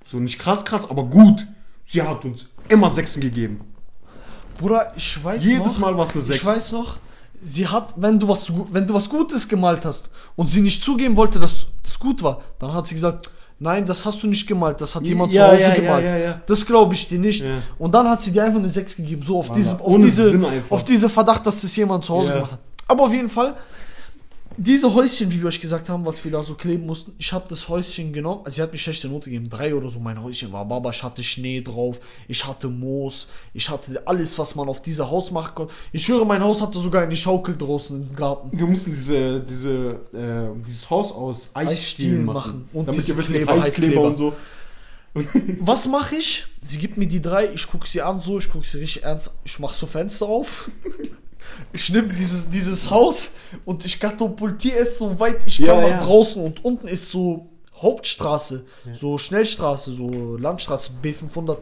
So 0.05 0.17
nicht 0.17 0.39
krass, 0.39 0.65
krass, 0.65 0.89
aber 0.89 1.05
gut. 1.05 1.47
Sie 1.85 2.01
hat 2.01 2.25
uns 2.25 2.49
immer 2.67 2.89
Sechsen 2.89 3.21
gegeben. 3.21 3.61
Bruder, 4.57 4.93
ich 4.95 5.23
weiß 5.23 5.43
Jedes 5.45 5.73
noch, 5.73 5.87
Mal 5.87 5.97
war 5.97 6.05
es 6.05 6.13
eine 6.13 6.21
Sechs. 6.21 6.41
Ich 6.41 6.45
weiß 6.45 6.71
noch, 6.73 6.97
sie 7.41 7.67
hat, 7.67 7.93
wenn 7.97 8.19
du 8.19 8.27
was, 8.27 8.51
wenn 8.71 8.87
du 8.87 8.93
was 8.93 9.09
Gutes 9.09 9.47
gemalt 9.47 9.85
hast 9.85 10.09
und 10.35 10.49
sie 10.49 10.61
nicht 10.61 10.83
zugeben 10.83 11.15
wollte, 11.15 11.39
dass 11.39 11.67
das 11.83 11.99
gut 11.99 12.23
war, 12.23 12.41
dann 12.59 12.73
hat 12.73 12.87
sie 12.87 12.95
gesagt, 12.95 13.29
nein, 13.59 13.85
das 13.85 14.05
hast 14.05 14.21
du 14.23 14.27
nicht 14.27 14.47
gemalt, 14.47 14.81
das 14.81 14.95
hat 14.95 15.03
jemand 15.03 15.33
Ja, 15.33 15.47
zu 15.47 15.53
Hause 15.53 15.61
ja, 15.63 15.73
gemalt. 15.75 16.09
ja. 16.09 16.41
Das 16.45 16.65
glaube 16.65 16.93
ich 16.93 17.07
dir 17.07 17.19
nicht. 17.19 17.43
Und 17.79 17.93
dann 17.93 18.09
hat 18.09 18.21
sie 18.21 18.31
dir 18.31 18.43
einfach 18.43 18.59
eine 18.59 18.69
6 18.69 18.97
gegeben, 18.97 19.21
so 19.25 19.39
auf, 19.39 19.49
Wallah, 19.49 19.57
diesem, 19.59 19.81
auf, 19.81 19.95
diese, 19.99 20.43
auf 20.69 20.83
diese 20.83 21.09
Verdacht, 21.09 21.45
dass 21.47 21.61
das 21.61 21.75
jemand 21.75 22.03
zu 22.05 22.13
Hause 22.13 22.33
gemacht 22.33 22.51
hat. 22.53 22.59
Aber 22.87 23.03
auf 23.05 23.13
jeden 23.13 23.29
Fall, 23.29 23.55
diese 24.57 24.93
Häuschen, 24.93 25.31
wie 25.31 25.39
wir 25.39 25.47
euch 25.47 25.59
gesagt 25.59 25.89
haben, 25.89 26.05
was 26.05 26.23
wir 26.23 26.31
da 26.31 26.41
so 26.41 26.55
kleben 26.55 26.85
mussten, 26.85 27.13
ich 27.17 27.31
habe 27.33 27.45
das 27.49 27.67
Häuschen 27.67 28.13
genommen, 28.13 28.41
also 28.45 28.55
sie 28.55 28.61
hat 28.61 28.71
mir 28.71 28.77
schlechte 28.77 29.07
Note 29.07 29.25
gegeben, 29.25 29.49
drei 29.49 29.73
oder 29.75 29.89
so, 29.89 29.99
mein 29.99 30.21
Häuschen 30.21 30.51
war 30.51 30.65
Baba, 30.65 30.91
ich 30.91 31.03
hatte 31.03 31.23
Schnee 31.23 31.61
drauf, 31.61 31.99
ich 32.27 32.45
hatte 32.45 32.67
Moos, 32.67 33.27
ich 33.53 33.69
hatte 33.69 34.01
alles, 34.05 34.37
was 34.39 34.55
man 34.55 34.69
auf 34.69 34.81
dieser 34.81 35.09
Haus 35.09 35.31
machen 35.31 35.55
konnte. 35.55 35.73
Ich 35.91 36.03
schwöre, 36.05 36.25
mein 36.25 36.43
Haus 36.43 36.61
hatte 36.61 36.79
sogar 36.79 37.03
eine 37.03 37.15
Schaukel 37.15 37.55
draußen 37.55 38.09
im 38.09 38.15
Garten. 38.15 38.57
Wir 38.57 38.65
mussten 38.65 38.91
diese, 38.91 39.39
diese, 39.41 39.99
äh, 40.13 40.61
dieses 40.65 40.89
Haus 40.89 41.11
aus 41.11 41.49
Eisstielen 41.53 42.25
machen. 42.25 42.35
machen. 42.35 42.69
Und 42.73 42.87
damit 42.87 43.07
ihr 43.07 43.17
wisst, 43.17 43.29
Kleber, 43.29 43.53
mit 43.53 43.63
Heißkleber 43.63 44.03
Heißkleber. 44.03 44.07
und 44.07 44.17
so. 44.17 44.33
Was 45.59 45.87
mache 45.87 46.15
ich? 46.15 46.45
Sie 46.61 46.77
gibt 46.77 46.97
mir 46.97 47.07
die 47.07 47.21
drei, 47.21 47.49
ich 47.53 47.67
gucke 47.67 47.87
sie 47.87 48.01
an 48.01 48.19
so, 48.19 48.37
ich 48.37 48.49
gucke 48.49 48.65
sie 48.65 48.79
richtig 48.79 49.03
ernst, 49.03 49.31
ich 49.43 49.59
mache 49.59 49.73
so 49.73 49.85
Fenster 49.85 50.25
auf. 50.25 50.69
Ich 51.73 51.89
nehme 51.91 52.13
dieses, 52.13 52.49
dieses 52.49 52.89
Haus 52.89 53.31
und 53.65 53.85
ich 53.85 53.99
katapultiere 53.99 54.77
es 54.79 54.99
so 54.99 55.19
weit 55.19 55.45
ich 55.45 55.59
Ja, 55.59 55.67
kann 55.67 55.81
nach 55.81 55.89
ja. 55.89 55.99
draußen 55.99 56.43
und 56.43 56.63
unten 56.63 56.87
ist 56.87 57.09
so 57.09 57.49
Hauptstraße, 57.81 58.65
so 58.93 59.17
Schnellstraße, 59.17 59.91
so 59.91 60.37
Landstraße 60.37 60.91
B500. 61.03 61.57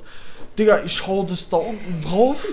Digga, 0.58 0.84
ich 0.84 1.08
hau 1.08 1.24
das 1.24 1.50
da 1.50 1.58
unten 1.58 2.02
drauf 2.04 2.46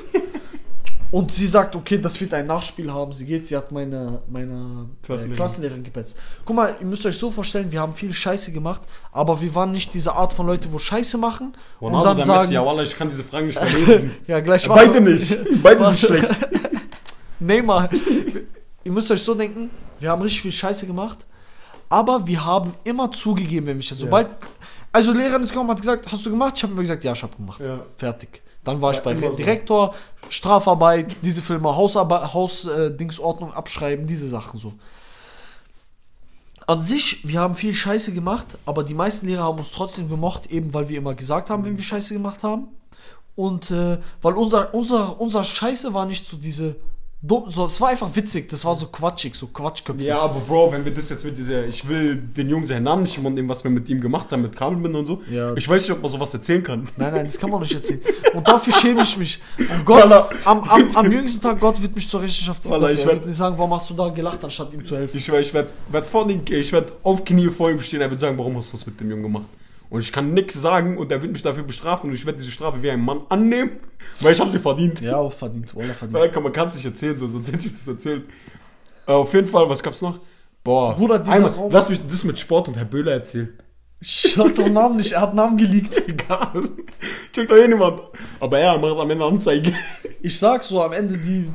und 1.10 1.30
sie 1.30 1.46
sagt, 1.46 1.76
okay, 1.76 1.98
das 1.98 2.18
wird 2.20 2.32
ein 2.32 2.46
Nachspiel 2.46 2.90
haben. 2.90 3.12
Sie 3.12 3.26
geht, 3.26 3.46
sie 3.46 3.56
hat 3.56 3.70
meine, 3.70 4.22
meine 4.28 4.54
äh, 4.54 5.04
Klassenlehrerin. 5.06 5.36
Klassenlehrerin 5.36 5.84
gepetzt. 5.84 6.16
Guck 6.44 6.56
mal, 6.56 6.74
ihr 6.80 6.86
müsst 6.86 7.04
euch 7.04 7.18
so 7.18 7.30
vorstellen, 7.30 7.70
wir 7.70 7.80
haben 7.80 7.92
viel 7.94 8.14
Scheiße 8.14 8.50
gemacht, 8.52 8.80
aber 9.12 9.40
wir 9.42 9.54
waren 9.54 9.72
nicht 9.72 9.92
diese 9.92 10.14
Art 10.14 10.32
von 10.32 10.46
Leute, 10.46 10.72
wo 10.72 10.78
Scheiße 10.78 11.18
machen 11.18 11.52
Ronaldo, 11.82 11.98
und 11.98 12.06
dann 12.06 12.16
Messi, 12.16 12.26
sagen, 12.28 12.52
ja, 12.52 12.64
Wallah, 12.64 12.82
ich 12.82 12.96
kann 12.96 13.10
diese 13.10 13.24
Fragen 13.24 13.48
nicht 13.48 13.58
verlesen. 13.62 14.12
ja, 14.26 14.40
gleich 14.40 14.66
Beide 14.66 15.02
nicht. 15.02 15.36
Beide 15.62 15.84
sind 15.84 15.98
schlecht. 15.98 16.34
Neymar. 17.40 17.90
Ihr 18.84 18.92
müsst 18.92 19.10
euch 19.10 19.22
so 19.22 19.34
denken, 19.34 19.70
wir 19.98 20.10
haben 20.10 20.22
richtig 20.22 20.42
viel 20.42 20.52
Scheiße 20.52 20.86
gemacht, 20.86 21.26
aber 21.88 22.26
wir 22.26 22.44
haben 22.44 22.72
immer 22.84 23.10
zugegeben, 23.12 23.66
wenn 23.66 23.76
wir 23.76 23.84
sobald 23.96 24.28
also 24.92 25.12
Lehrerin 25.12 25.42
ist 25.42 25.50
gekommen, 25.50 25.70
hat 25.70 25.80
gesagt, 25.80 26.10
hast 26.10 26.26
du 26.26 26.30
gemacht? 26.30 26.54
Ich 26.56 26.62
habe 26.62 26.74
mir 26.74 26.82
gesagt, 26.82 27.04
ja, 27.04 27.12
ich 27.12 27.22
habe 27.22 27.36
gemacht. 27.36 27.60
Ja. 27.60 27.80
Fertig. 27.96 28.42
Dann 28.64 28.80
war 28.82 28.90
ich 28.90 28.98
Ja, 28.98 29.04
bei 29.04 29.12
immer 29.12 29.28
so. 29.28 29.36
Direktor, 29.36 29.94
Strafarbeit, 30.28 31.16
diese 31.22 31.40
Filme, 31.42 31.74
Hausarbeit, 31.74 32.34
Haus 32.34 32.66
äh, 32.66 32.92
abschreiben, 33.54 34.06
diese 34.06 34.28
Sachen 34.28 34.58
so. 34.58 34.74
An 36.66 36.82
sich, 36.82 37.26
wir 37.26 37.40
haben 37.40 37.54
viel 37.54 37.74
Scheiße 37.74 38.12
gemacht, 38.12 38.58
aber 38.66 38.84
die 38.84 38.94
meisten 38.94 39.26
Lehrer 39.26 39.44
haben 39.44 39.58
uns 39.58 39.72
trotzdem 39.72 40.08
gemocht, 40.08 40.46
eben 40.46 40.72
weil 40.74 40.88
wir 40.88 40.98
immer 40.98 41.14
gesagt 41.14 41.50
haben, 41.50 41.64
wenn 41.64 41.76
wir 41.76 41.82
Scheiße 41.82 42.14
gemacht 42.14 42.44
haben. 42.44 42.68
Und 43.34 43.70
äh, 43.70 43.98
weil 44.22 44.34
unser, 44.34 44.74
unser, 44.74 45.20
unser 45.20 45.42
Scheiße 45.42 45.94
war 45.94 46.06
nicht 46.06 46.26
so 46.28 46.36
diese 46.36 46.76
dumm, 47.22 47.44
so, 47.48 47.66
es 47.66 47.80
war 47.80 47.88
einfach 47.90 48.14
witzig, 48.16 48.48
das 48.48 48.64
war 48.64 48.74
so 48.74 48.86
quatschig, 48.86 49.34
so 49.34 49.46
Quatschköpfe. 49.48 50.04
Ja, 50.04 50.20
aber 50.20 50.40
Bro, 50.40 50.72
wenn 50.72 50.84
wir 50.84 50.92
das 50.92 51.10
jetzt 51.10 51.24
mit 51.24 51.36
dieser, 51.36 51.66
ich 51.66 51.86
will 51.88 52.16
den 52.16 52.48
Jungen 52.48 52.66
seinen 52.66 52.84
Namen 52.84 53.02
nicht 53.02 53.16
immer 53.18 53.30
nehmen, 53.30 53.48
was 53.48 53.62
wir 53.62 53.70
mit 53.70 53.88
ihm 53.88 54.00
gemacht 54.00 54.30
haben, 54.32 54.42
mit 54.42 54.56
Kabelbinden 54.56 54.96
und 54.96 55.06
so. 55.06 55.20
Ja. 55.30 55.54
Ich 55.54 55.68
weiß 55.68 55.82
nicht, 55.82 55.92
ob 55.92 56.02
man 56.02 56.10
sowas 56.10 56.32
erzählen 56.32 56.62
kann. 56.62 56.88
Nein, 56.96 57.12
nein, 57.12 57.26
das 57.26 57.38
kann 57.38 57.50
man 57.50 57.60
nicht 57.60 57.74
erzählen. 57.74 58.00
Und 58.34 58.46
dafür 58.48 58.72
schäme 58.72 59.02
ich 59.02 59.16
mich. 59.18 59.40
Und 59.58 59.84
Gott, 59.84 60.10
am, 60.44 60.60
am, 60.60 60.96
am 60.96 61.12
jüngsten 61.12 61.40
Tag, 61.42 61.60
Gott 61.60 61.80
wird 61.82 61.94
mich 61.94 62.08
zur 62.08 62.22
Rechenschaft 62.22 62.62
ziehen. 62.62 62.72
Ich 62.76 62.80
er 62.82 62.88
werd- 62.88 63.06
wird 63.06 63.26
nicht 63.26 63.36
sagen, 63.36 63.56
warum 63.58 63.74
hast 63.74 63.90
du 63.90 63.94
da 63.94 64.08
gelacht, 64.08 64.42
anstatt 64.44 64.72
ihm 64.72 64.84
zu 64.84 64.96
helfen. 64.96 65.16
Ich, 65.16 65.28
ich 65.28 65.54
werde 65.54 65.70
werd 65.90 66.06
vor 66.06 66.26
den, 66.26 66.42
ich 66.46 66.72
werd 66.72 66.92
auf 67.02 67.24
Knie 67.24 67.48
vor 67.48 67.70
ihm 67.70 67.80
stehen, 67.80 68.00
er 68.00 68.10
wird 68.10 68.20
sagen, 68.20 68.38
warum 68.38 68.56
hast 68.56 68.72
du 68.72 68.76
das 68.76 68.86
mit 68.86 68.98
dem 69.00 69.10
Jungen 69.10 69.22
gemacht? 69.24 69.46
Und 69.90 70.00
ich 70.00 70.12
kann 70.12 70.32
nichts 70.32 70.54
sagen 70.54 70.96
und 70.98 71.10
er 71.12 71.20
wird 71.20 71.32
mich 71.32 71.42
dafür 71.42 71.64
bestrafen 71.64 72.08
und 72.10 72.14
ich 72.16 72.24
werde 72.24 72.38
diese 72.38 72.50
Strafe 72.52 72.80
wie 72.82 72.90
ein 72.90 73.00
Mann 73.00 73.22
annehmen, 73.28 73.72
weil 74.20 74.32
ich 74.32 74.40
habe 74.40 74.50
sie 74.50 74.58
verdient. 74.60 75.00
Ja, 75.00 75.16
auch 75.16 75.32
verdient, 75.32 75.74
Wallah 75.74 75.92
verdient. 75.92 76.32
Kann, 76.32 76.42
man 76.44 76.52
kann 76.52 76.68
es 76.68 76.76
nicht 76.76 76.84
erzählen, 76.86 77.16
so, 77.18 77.26
sonst 77.26 77.48
hätte 77.52 77.66
ich 77.66 77.72
das 77.72 77.86
erzählt. 77.88 78.24
Äh, 79.06 79.12
auf 79.12 79.34
jeden 79.34 79.48
Fall, 79.48 79.68
was 79.68 79.82
gab's 79.82 80.00
noch? 80.00 80.20
Boah, 80.62 80.94
Bruder, 80.94 81.22
einmal, 81.26 81.50
Raum- 81.50 81.70
lass 81.72 81.88
mich 81.88 82.00
das 82.06 82.22
mit 82.24 82.38
Sport 82.38 82.68
und 82.68 82.76
Herr 82.76 82.84
Böhler 82.84 83.12
erzählen. 83.12 83.52
Ich 84.02 84.32
sag 84.34 84.54
doch 84.54 84.68
Namen 84.68 84.96
nicht, 84.96 85.12
er 85.12 85.20
hat 85.22 85.34
Namen 85.34 85.56
geleakt. 85.58 85.96
Egal. 86.08 86.62
Checkt 87.32 87.50
doch 87.50 87.56
eh 87.56 87.68
niemand. 87.68 88.00
Aber 88.38 88.58
er 88.58 88.78
macht 88.78 88.96
am 88.98 89.10
Ende 89.10 89.24
Anzeige. 89.24 89.72
Ich 90.22 90.38
sag 90.38 90.64
so 90.64 90.82
am 90.82 90.92
Ende, 90.92 91.18
die, 91.18 91.50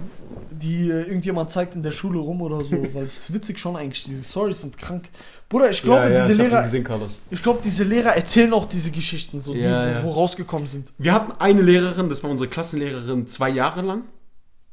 die 0.65 0.89
äh, 0.89 1.03
irgendjemand 1.03 1.49
zeigt 1.49 1.75
in 1.75 1.83
der 1.83 1.91
Schule 1.91 2.19
rum 2.19 2.41
oder 2.41 2.63
so, 2.65 2.75
weil 2.93 3.03
es 3.05 3.17
ist 3.29 3.33
witzig 3.33 3.59
schon 3.59 3.75
eigentlich, 3.75 4.03
diese 4.03 4.23
Stories 4.23 4.61
sind 4.61 4.77
krank. 4.77 5.07
Bruder, 5.47 5.69
ich 5.69 5.81
glaube, 5.81 6.07
diese 6.09 6.33
ich 6.33 6.39
hab 6.39 6.45
ihn 6.45 6.51
Lehrer, 6.51 6.63
gesehen, 6.63 6.87
ich 7.29 7.43
glaube, 7.43 7.59
diese 7.63 7.83
Lehrer 7.83 8.15
erzählen 8.15 8.51
auch 8.53 8.65
diese 8.65 8.91
Geschichten, 8.91 9.41
so 9.41 9.53
die, 9.53 9.59
Ja, 9.59 9.87
ja. 9.87 10.03
wo, 10.03 10.07
wo 10.09 10.11
rausgekommen 10.13 10.67
sind. 10.67 10.91
Wir 10.97 11.13
hatten 11.13 11.31
eine 11.39 11.61
Lehrerin, 11.61 12.09
das 12.09 12.23
war 12.23 12.29
unsere 12.31 12.49
Klassenlehrerin, 12.49 13.27
zwei 13.27 13.49
Jahre 13.49 13.81
lang. 13.81 14.03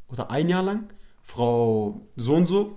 Oder 0.08 0.30
ein 0.30 0.48
Jahr 0.48 0.62
lang. 0.62 0.84
Frau 1.22 2.00
so 2.16 2.34
und 2.34 2.46
so. 2.46 2.76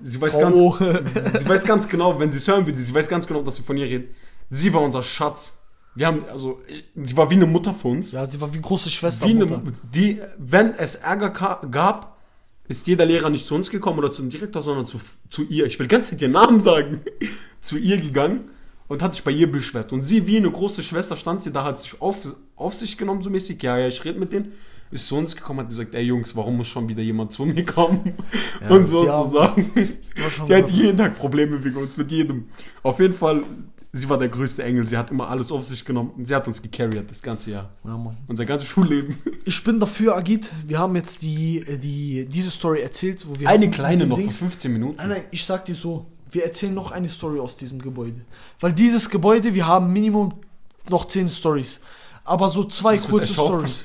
Sie 0.00 0.20
weiß, 0.20 0.32
Frau 0.32 0.40
ganz, 0.40 0.60
O. 0.60 0.76
sie 1.38 1.48
weiß 1.48 1.64
ganz 1.64 1.88
genau, 1.88 2.18
wenn 2.18 2.30
sie 2.30 2.38
es 2.38 2.48
hören 2.48 2.66
würde, 2.66 2.78
sie 2.78 2.94
weiß 2.94 3.08
ganz 3.08 3.26
genau, 3.26 3.42
dass 3.42 3.58
wir 3.58 3.64
von 3.64 3.76
ihr 3.76 3.86
reden. 3.86 4.08
Sie 4.50 4.72
war 4.72 4.80
unser 4.82 5.02
Schatz. 5.02 5.60
Wir 5.94 6.06
haben, 6.08 6.24
also, 6.30 6.60
ich- 6.66 6.84
sie 7.04 7.16
war 7.16 7.30
wie 7.30 7.34
eine 7.34 7.46
Mutter 7.46 7.72
für 7.72 7.88
uns. 7.88 8.12
Ja, 8.12 8.26
sie 8.26 8.40
war 8.40 8.52
wie 8.52 8.60
große 8.60 8.90
Schwester. 8.90 9.26
wie 9.26 9.30
eine, 9.30 9.62
die, 9.94 10.20
wenn 10.38 10.74
es 10.74 10.96
Ärger 10.96 11.30
gab, 11.30 12.13
ist 12.66 12.86
jeder 12.86 13.04
Lehrer 13.04 13.30
nicht 13.30 13.46
zu 13.46 13.54
uns 13.54 13.70
gekommen 13.70 13.98
oder 13.98 14.12
zum 14.12 14.30
Direktor, 14.30 14.62
sondern 14.62 14.86
zu, 14.86 15.00
zu 15.30 15.42
ihr. 15.44 15.66
Ich 15.66 15.78
will 15.78 15.86
ganz 15.86 16.10
Zeit 16.10 16.22
ihren 16.22 16.32
Namen 16.32 16.60
sagen. 16.60 17.00
zu 17.60 17.78
ihr 17.78 17.98
gegangen 17.98 18.50
und 18.88 19.02
hat 19.02 19.12
sich 19.12 19.24
bei 19.24 19.30
ihr 19.30 19.50
beschwert. 19.50 19.92
Und 19.92 20.04
sie, 20.04 20.26
wie 20.26 20.36
eine 20.36 20.50
große 20.50 20.82
Schwester, 20.82 21.16
stand 21.16 21.42
sie 21.42 21.52
da, 21.52 21.64
hat 21.64 21.80
sich 21.80 22.00
auf, 22.00 22.36
auf 22.56 22.74
sich 22.74 22.96
genommen, 22.96 23.22
so 23.22 23.30
mäßig, 23.30 23.62
ja, 23.62 23.78
ja, 23.78 23.88
ich 23.88 24.04
rede 24.04 24.18
mit 24.18 24.32
denen. 24.32 24.52
Ist 24.90 25.08
zu 25.08 25.16
uns 25.16 25.34
gekommen, 25.34 25.60
hat 25.60 25.70
gesagt, 25.70 25.94
ey 25.94 26.02
Jungs, 26.02 26.36
warum 26.36 26.58
muss 26.58 26.68
schon 26.68 26.88
wieder 26.88 27.02
jemand 27.02 27.32
zu 27.32 27.46
mir 27.46 27.64
kommen? 27.64 28.14
und 28.68 28.86
so 28.86 29.06
ja, 29.06 29.24
zu 29.24 29.30
sagen. 29.30 29.72
Die 30.46 30.54
hat 30.54 30.70
jeden 30.70 30.96
Tag 30.96 31.18
Probleme 31.18 31.64
wegen 31.64 31.76
uns, 31.76 31.96
mit 31.96 32.10
jedem. 32.12 32.46
Auf 32.82 33.00
jeden 33.00 33.14
Fall, 33.14 33.42
sie 33.96 34.08
war 34.08 34.18
der 34.18 34.28
größte 34.28 34.62
Engel. 34.62 34.86
Sie 34.86 34.96
hat 34.98 35.10
immer 35.10 35.28
alles 35.30 35.50
auf 35.50 35.62
sich 35.64 35.84
genommen. 35.84 36.10
Und 36.16 36.26
sie 36.26 36.34
hat 36.34 36.46
uns 36.46 36.60
gecarried 36.60 37.10
das 37.10 37.22
ganze 37.22 37.52
Jahr. 37.52 37.70
Ja, 37.84 37.96
Mann. 37.96 38.16
Unser 38.26 38.44
ganzes 38.44 38.68
Schulleben. 38.68 39.16
Ich 39.46 39.62
bin 39.62 39.78
dafür, 39.78 40.16
Agit. 40.16 40.50
Wir 40.66 40.78
haben 40.78 40.96
jetzt 40.96 41.20
die, 41.22 41.58
äh, 41.58 41.76
die, 41.78 42.26
diese 42.26 42.50
Story 42.50 42.80
erzählt, 42.80 43.26
wo 43.28 43.38
wir. 43.38 43.48
Eine 43.48 43.66
mit 43.66 43.74
kleine 43.74 44.06
noch 44.06 44.16
Dings- 44.18 44.36
15 44.36 44.72
Minuten. 44.72 44.96
Nein, 44.96 45.08
nein, 45.10 45.24
ich 45.30 45.44
sag 45.44 45.64
dir 45.66 45.74
so. 45.74 46.06
Wir 46.30 46.44
erzählen 46.44 46.72
noch 46.74 46.90
eine 46.92 47.08
Story 47.08 47.38
aus 47.40 47.56
diesem 47.56 47.80
Gebäude. 47.80 48.20
Weil 48.60 48.72
dieses 48.72 49.08
Gebäude, 49.10 49.54
wir 49.54 49.66
haben 49.66 49.92
Minimum 49.92 50.32
noch 50.88 51.04
10 51.06 51.28
Stories. 51.30 51.80
Aber 52.24 52.48
so 52.48 52.64
zwei 52.64 52.96
Was 52.96 53.02
mit 53.04 53.10
kurze 53.10 53.28
der 53.28 53.34
Schaufel? 53.34 53.68
Stories. 53.68 53.84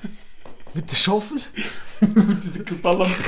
Mit 0.74 0.90
der 0.92 0.96
Schaufel? 0.96 1.38
Diese 2.44 2.64
Kristalllampe. 2.64 3.14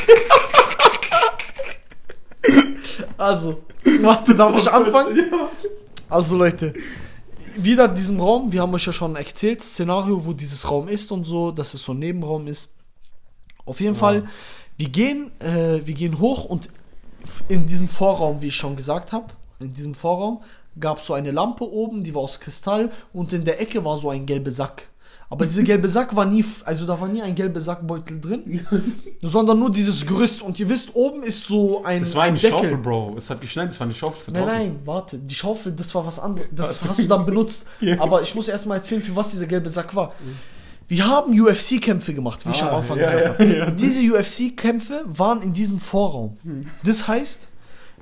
Also, 3.17 3.61
warte, 4.01 4.33
darf 4.33 4.57
ich 4.57 4.69
anfangen? 4.71 5.15
Ja. 5.17 5.49
Also 6.11 6.35
Leute, 6.35 6.73
wieder 7.55 7.87
diesen 7.87 8.19
Raum, 8.19 8.51
wir 8.51 8.59
haben 8.61 8.73
euch 8.73 8.85
ja 8.85 8.91
schon 8.91 9.15
erzählt, 9.15 9.63
Szenario, 9.63 10.25
wo 10.25 10.33
dieses 10.33 10.69
Raum 10.69 10.89
ist 10.89 11.09
und 11.09 11.23
so, 11.23 11.51
dass 11.51 11.73
es 11.73 11.85
so 11.85 11.93
ein 11.93 11.99
Nebenraum 11.99 12.47
ist. 12.47 12.69
Auf 13.63 13.79
jeden 13.79 13.95
Fall, 13.95 14.27
wir 14.75 14.89
gehen, 14.89 15.31
äh, 15.39 15.79
wir 15.85 15.93
gehen 15.93 16.19
hoch 16.19 16.43
und 16.43 16.67
in 17.47 17.65
diesem 17.65 17.87
Vorraum, 17.87 18.41
wie 18.41 18.47
ich 18.47 18.55
schon 18.57 18.75
gesagt 18.75 19.13
habe, 19.13 19.27
in 19.61 19.71
diesem 19.71 19.95
Vorraum 19.95 20.43
gab 20.77 20.99
es 20.99 21.05
so 21.05 21.13
eine 21.13 21.31
Lampe 21.31 21.63
oben, 21.63 22.03
die 22.03 22.13
war 22.13 22.23
aus 22.23 22.41
Kristall 22.41 22.91
und 23.13 23.31
in 23.31 23.45
der 23.45 23.61
Ecke 23.61 23.85
war 23.85 23.95
so 23.95 24.09
ein 24.09 24.25
gelber 24.25 24.51
Sack. 24.51 24.89
Aber 25.31 25.45
dieser 25.45 25.63
gelbe 25.63 25.87
Sack 25.87 26.13
war 26.13 26.25
nie, 26.25 26.43
also 26.65 26.85
da 26.85 26.99
war 26.99 27.07
nie 27.07 27.21
ein 27.21 27.33
gelber 27.33 27.61
Sackbeutel 27.61 28.19
drin, 28.19 28.67
sondern 29.21 29.57
nur 29.59 29.71
dieses 29.71 30.05
Gerüst. 30.05 30.41
Und 30.41 30.59
ihr 30.59 30.67
wisst, 30.67 30.93
oben 30.93 31.23
ist 31.23 31.47
so 31.47 31.85
ein 31.85 31.99
Das 32.01 32.13
war 32.15 32.23
eine 32.23 32.33
ein 32.33 32.35
Deckel. 32.35 32.49
Schaufel, 32.59 32.77
Bro. 32.77 33.15
Es 33.17 33.29
hat 33.29 33.39
geschneit, 33.39 33.69
das 33.69 33.79
war 33.79 33.85
eine 33.85 33.93
Schaufel 33.93 34.25
für 34.25 34.31
Nein, 34.31 34.43
draußen. 34.43 34.57
nein, 34.59 34.79
warte. 34.83 35.17
Die 35.17 35.33
Schaufel, 35.33 35.71
das 35.71 35.95
war 35.95 36.05
was 36.05 36.19
anderes. 36.19 36.49
Das 36.53 36.87
hast 36.87 36.99
du 36.99 37.07
dann 37.07 37.25
benutzt. 37.25 37.65
Ja. 37.79 37.99
Aber 38.01 38.21
ich 38.21 38.35
muss 38.35 38.49
erst 38.49 38.65
mal 38.65 38.75
erzählen, 38.75 39.01
für 39.01 39.15
was 39.15 39.31
dieser 39.31 39.45
gelbe 39.47 39.69
Sack 39.69 39.95
war. 39.95 40.13
Wir 40.89 41.07
haben 41.07 41.31
UFC-Kämpfe 41.39 42.13
gemacht, 42.13 42.45
wie 42.45 42.51
ich 42.51 42.61
Ah, 42.63 42.69
am 42.69 42.75
Anfang 42.75 42.99
ja, 42.99 43.05
gesagt 43.05 43.23
ja, 43.23 43.29
habe. 43.29 43.45
ja. 43.57 43.71
Diese 43.71 44.01
UFC-Kämpfe 44.13 45.05
waren 45.07 45.41
in 45.41 45.53
diesem 45.53 45.79
Vorraum. 45.79 46.37
Das 46.83 47.07
heißt, 47.07 47.47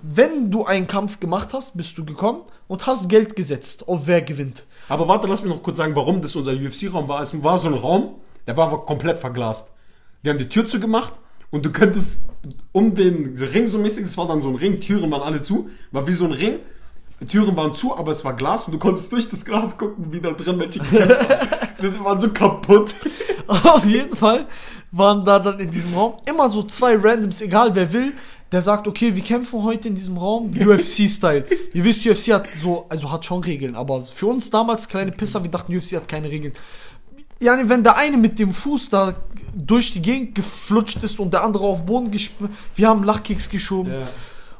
wenn 0.01 0.51
du 0.51 0.65
einen 0.65 0.87
Kampf 0.87 1.19
gemacht 1.19 1.49
hast, 1.53 1.75
bist 1.75 1.97
du 1.97 2.05
gekommen 2.05 2.41
und 2.67 2.85
hast 2.87 3.09
Geld 3.09 3.35
gesetzt, 3.35 3.87
auf 3.87 4.07
wer 4.07 4.21
gewinnt. 4.21 4.65
Aber 4.87 5.07
warte, 5.07 5.27
lass 5.27 5.43
mich 5.43 5.53
noch 5.53 5.63
kurz 5.63 5.77
sagen, 5.77 5.95
warum 5.95 6.21
das 6.21 6.35
unser 6.35 6.53
UFC-Raum 6.53 7.07
war. 7.07 7.21
Es 7.21 7.43
war 7.43 7.59
so 7.59 7.67
ein 7.67 7.73
Raum, 7.73 8.15
der 8.47 8.57
war 8.57 8.85
komplett 8.85 9.17
verglast. 9.17 9.73
Wir 10.21 10.31
haben 10.31 10.39
die 10.39 10.49
Tür 10.49 10.65
zugemacht 10.65 11.13
und 11.51 11.65
du 11.65 11.71
könntest 11.71 12.27
um 12.71 12.93
den 12.93 13.37
Ring 13.37 13.67
so 13.67 13.77
mäßig, 13.77 14.05
es 14.05 14.17
war 14.17 14.27
dann 14.27 14.41
so 14.41 14.49
ein 14.49 14.55
Ring, 14.55 14.79
Türen 14.79 15.11
waren 15.11 15.21
alle 15.21 15.41
zu, 15.41 15.69
war 15.91 16.07
wie 16.07 16.13
so 16.13 16.25
ein 16.25 16.31
Ring. 16.31 16.59
Türen 17.27 17.55
waren 17.57 17.73
zu, 17.73 17.97
aber 17.97 18.11
es 18.11 18.23
war 18.23 18.33
Glas 18.33 18.65
und 18.65 18.73
du 18.73 18.79
konntest 18.79 19.11
durch 19.11 19.29
das 19.29 19.43
Glas 19.43 19.77
gucken, 19.77 20.11
wie 20.13 20.21
da 20.21 20.31
drin 20.31 20.57
welche 20.59 20.79
gekämpft 20.79 21.29
haben. 21.29 21.49
Das 21.81 21.97
war 22.03 22.19
so 22.19 22.29
kaputt. 22.29 22.93
Auf 23.47 23.85
jeden 23.85 24.13
Fall 24.13 24.47
waren 24.91 25.23
da 25.25 25.39
dann 25.39 25.59
in 25.59 25.69
diesem 25.69 25.93
Raum 25.93 26.15
immer 26.27 26.49
so 26.49 26.63
zwei 26.63 26.95
Randoms, 26.95 27.41
egal 27.41 27.75
wer 27.75 27.91
will, 27.93 28.13
der 28.51 28.61
sagt, 28.61 28.87
okay, 28.87 29.15
wir 29.15 29.23
kämpfen 29.23 29.63
heute 29.63 29.87
in 29.87 29.95
diesem 29.95 30.17
Raum 30.17 30.51
UFC-Style. 30.59 31.45
Ihr 31.73 31.83
wisst, 31.83 32.05
UFC 32.05 32.33
hat 32.33 32.47
so, 32.53 32.85
also 32.89 33.11
hat 33.11 33.25
schon 33.25 33.43
Regeln, 33.43 33.75
aber 33.75 34.01
für 34.01 34.27
uns 34.27 34.49
damals 34.49 34.87
kleine 34.87 35.11
Pisser, 35.11 35.43
wir 35.43 35.51
dachten, 35.51 35.75
UFC 35.75 35.93
hat 35.93 36.07
keine 36.07 36.29
Regeln. 36.29 36.53
Ja, 37.41 37.57
wenn 37.69 37.83
der 37.83 37.95
eine 37.95 38.17
mit 38.17 38.37
dem 38.37 38.51
Fuß 38.51 38.89
da 38.89 39.13
durch 39.55 39.93
die 39.93 40.01
Gegend 40.01 40.35
geflutscht 40.35 41.01
ist 41.03 41.19
und 41.19 41.33
der 41.33 41.43
andere 41.43 41.65
auf 41.65 41.79
den 41.79 41.85
Boden 41.85 42.11
gespielt, 42.11 42.49
wir 42.75 42.87
haben 42.89 43.03
Lachkicks 43.03 43.49
geschoben. 43.49 43.93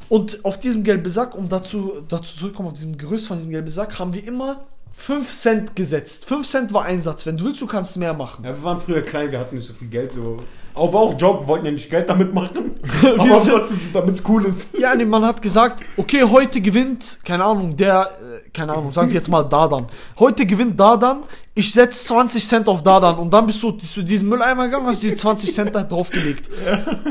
Und 0.08 0.44
auf 0.44 0.58
diesem 0.58 0.84
gelben 0.84 1.10
Sack, 1.10 1.36
um 1.36 1.50
dazu, 1.50 2.04
dazu 2.08 2.38
zurückzukommen, 2.38 2.70
auf 2.70 2.74
diesem 2.74 2.98
Gerüst 2.98 3.28
von 3.28 3.38
diesem 3.38 3.52
gelben 3.52 3.70
Sack, 3.70 4.00
haben 4.00 4.13
wir 4.13 4.26
immer 4.26 4.65
5 4.91 5.30
Cent 5.30 5.75
gesetzt. 5.75 6.25
5 6.25 6.47
Cent 6.47 6.73
war 6.73 6.84
Einsatz. 6.86 7.25
Wenn 7.25 7.38
du 7.38 7.45
willst, 7.45 7.62
du 7.62 7.67
kannst 7.67 7.97
mehr 7.97 8.13
machen. 8.13 8.43
Ja, 8.43 8.52
wir 8.52 8.63
waren 8.63 8.80
früher 8.80 9.02
klein, 9.02 9.32
wir 9.32 9.39
hatten 9.39 9.56
nicht 9.56 9.67
so 9.67 9.73
viel 9.73 9.88
Geld, 9.88 10.12
so. 10.13 10.39
Aber 10.75 10.99
auch 10.99 11.19
joggen, 11.19 11.47
wollten 11.47 11.65
ja 11.65 11.71
nicht 11.71 11.89
Geld 11.89 12.08
damit 12.08 12.34
machen. 12.34 12.75
Aber 13.17 13.41
trotzdem, 13.41 13.80
damit 13.93 14.15
es 14.15 14.23
cool 14.28 14.45
ist. 14.45 14.78
Ja, 14.78 14.95
nee, 14.95 15.06
man 15.06 15.25
hat 15.25 15.41
gesagt, 15.41 15.84
okay, 15.97 16.23
heute 16.23 16.62
gewinnt, 16.62 17.19
keine 17.23 17.43
Ahnung, 17.43 17.75
der, 17.75 18.10
äh, 18.45 18.49
keine 18.52 18.73
Ahnung, 18.73 18.91
sagen 18.91 19.10
wir 19.10 19.15
jetzt 19.15 19.30
mal 19.30 19.43
Dadan. 19.43 19.88
Heute 20.19 20.45
gewinnt 20.45 20.80
Dadan, 20.80 21.23
ich 21.54 21.73
setz 21.73 22.06
20 22.06 22.47
Cent 22.47 22.67
auf 22.67 22.84
Dadan 22.84 23.17
und 23.17 23.34
dann 23.34 23.45
bist 23.45 23.62
du 23.63 23.71
zu 23.71 24.04
diesem 24.04 24.30
Mülleimer 24.30 24.65
gegangen, 24.65 24.86
hast 24.86 25.04
die 25.04 25.15
20 25.15 25.54
Cent 25.54 25.75
da 25.75 25.84
draufgelegt. 25.84 26.49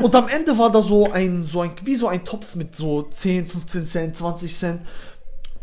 Und 0.01 0.15
am 0.15 0.27
Ende 0.27 0.57
war 0.57 0.71
da 0.71 0.81
so 0.81 1.11
ein, 1.11 1.43
so 1.43 1.61
ein, 1.61 1.71
wie 1.83 1.95
so 1.95 2.07
ein 2.07 2.23
Topf 2.23 2.55
mit 2.55 2.75
so 2.75 3.03
10, 3.03 3.45
15 3.45 3.85
Cent, 3.85 4.17
20 4.17 4.57
Cent. 4.57 4.81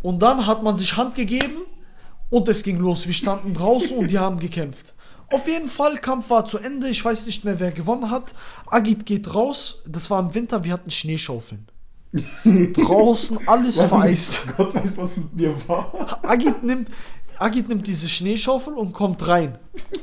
Und 0.02 0.22
dann 0.22 0.46
hat 0.46 0.62
man 0.62 0.76
sich 0.76 0.96
Hand 0.96 1.16
gegeben 1.16 1.66
und 2.31 2.49
es 2.49 2.62
ging 2.62 2.79
los. 2.79 3.07
Wir 3.07 3.15
standen 3.15 3.55
draußen 3.55 3.97
und 3.97 4.11
die 4.11 4.19
haben 4.19 4.39
gekämpft. 4.39 4.95
Auf 5.31 5.49
jeden 5.49 5.69
Fall, 5.69 5.99
Kampf 5.99 6.31
war 6.31 6.45
zu 6.45 6.59
Ende. 6.59 6.89
Ich 6.89 7.05
weiß 7.05 7.27
nicht 7.27 7.45
mehr, 7.45 7.59
wer 7.59 7.73
gewonnen 7.73 8.11
hat. 8.11 8.33
Agit 8.67 9.07
geht 9.07 9.35
raus. 9.35 9.83
Das 9.87 10.09
war 10.11 10.21
im 10.21 10.35
Winter, 10.35 10.62
wir 10.62 10.73
hatten 10.73 10.91
Schneeschaufeln. 10.91 11.67
Draußen 12.75 13.47
alles 13.47 13.83
vereist. 13.83 14.45
Gott 14.57 14.75
weiß, 14.75 14.97
was 14.97 15.17
mit 15.17 15.35
mir 15.35 15.69
war. 15.69 16.19
Agit 16.23 16.62
nimmt, 16.62 16.91
Agit 17.39 17.69
nimmt 17.69 17.87
diese 17.87 18.09
Schneeschaufel 18.09 18.75
und 18.75 18.93
kommt 18.93 19.27
rein. 19.27 19.59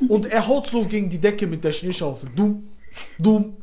Und 0.07 0.25
er 0.25 0.47
haut 0.47 0.67
so 0.67 0.85
gegen 0.85 1.09
die 1.09 1.19
Decke 1.19 1.47
mit 1.47 1.63
der 1.63 1.71
Schneeschaufel. 1.71 2.29
Dumm, 2.35 2.69
dumm, 3.17 3.57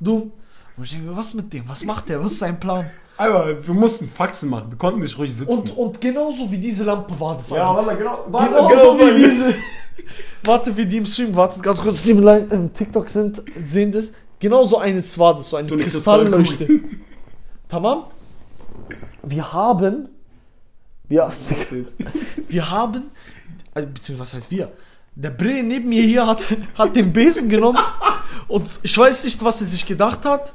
dumm. 0.00 0.32
Und 0.76 0.84
ich 0.84 0.90
denke 0.90 1.06
mir, 1.06 1.16
was 1.16 1.34
mit 1.34 1.52
dem? 1.52 1.68
Was 1.68 1.84
macht 1.84 2.08
der? 2.08 2.22
Was 2.22 2.32
ist 2.32 2.38
sein 2.40 2.58
Plan? 2.58 2.90
Aber 3.16 3.66
wir 3.66 3.74
mussten 3.74 4.08
Faxen 4.08 4.50
machen, 4.50 4.70
wir 4.70 4.78
konnten 4.78 5.00
nicht 5.00 5.16
ruhig 5.16 5.34
sitzen. 5.34 5.50
Und, 5.50 5.76
und 5.76 6.00
genauso 6.00 6.50
wie 6.50 6.58
diese 6.58 6.84
Lampe 6.84 7.18
war 7.18 7.36
das. 7.36 7.50
ja, 7.50 7.74
warte, 7.74 7.96
genau. 7.96 8.24
Genau, 8.26 8.68
genau 8.68 8.96
so 8.96 8.98
wie 8.98 9.24
diese. 9.24 9.54
Warte, 10.42 10.76
wie 10.76 10.84
die 10.84 10.98
im 10.98 11.06
Stream, 11.06 11.34
wartet 11.34 11.62
ganz 11.62 11.80
kurz, 11.80 12.02
die 12.02 12.10
im 12.10 12.26
im 12.50 12.72
TikTok 12.72 13.08
sind, 13.08 13.42
sehen 13.64 13.92
das. 13.92 14.12
Genau 14.38 14.64
so 14.64 14.76
eines 14.76 15.18
war 15.18 15.34
das, 15.34 15.48
so 15.48 15.56
eine, 15.56 15.66
So 15.66 15.74
eine 15.74 15.84
Kristallleuchte. 15.84 16.68
Tamam? 17.66 18.04
Wir 19.22 19.52
haben. 19.52 20.08
Wir, 21.08 21.32
wir 22.48 22.70
haben. 22.70 23.04
Also, 23.72 23.88
beziehungsweise, 23.88 24.20
was 24.20 24.34
heißt 24.34 24.50
wir? 24.50 24.70
Der 25.14 25.30
Bre 25.30 25.62
neben 25.62 25.88
mir 25.88 26.02
hier 26.02 26.26
hat, 26.26 26.44
hat 26.76 26.96
den 26.96 27.12
Besen 27.12 27.48
genommen 27.48 27.78
und 28.48 28.68
ich 28.82 28.98
weiß 28.98 29.24
nicht, 29.24 29.42
was 29.44 29.60
er 29.60 29.66
sich 29.66 29.86
gedacht 29.86 30.24
hat. 30.24 30.52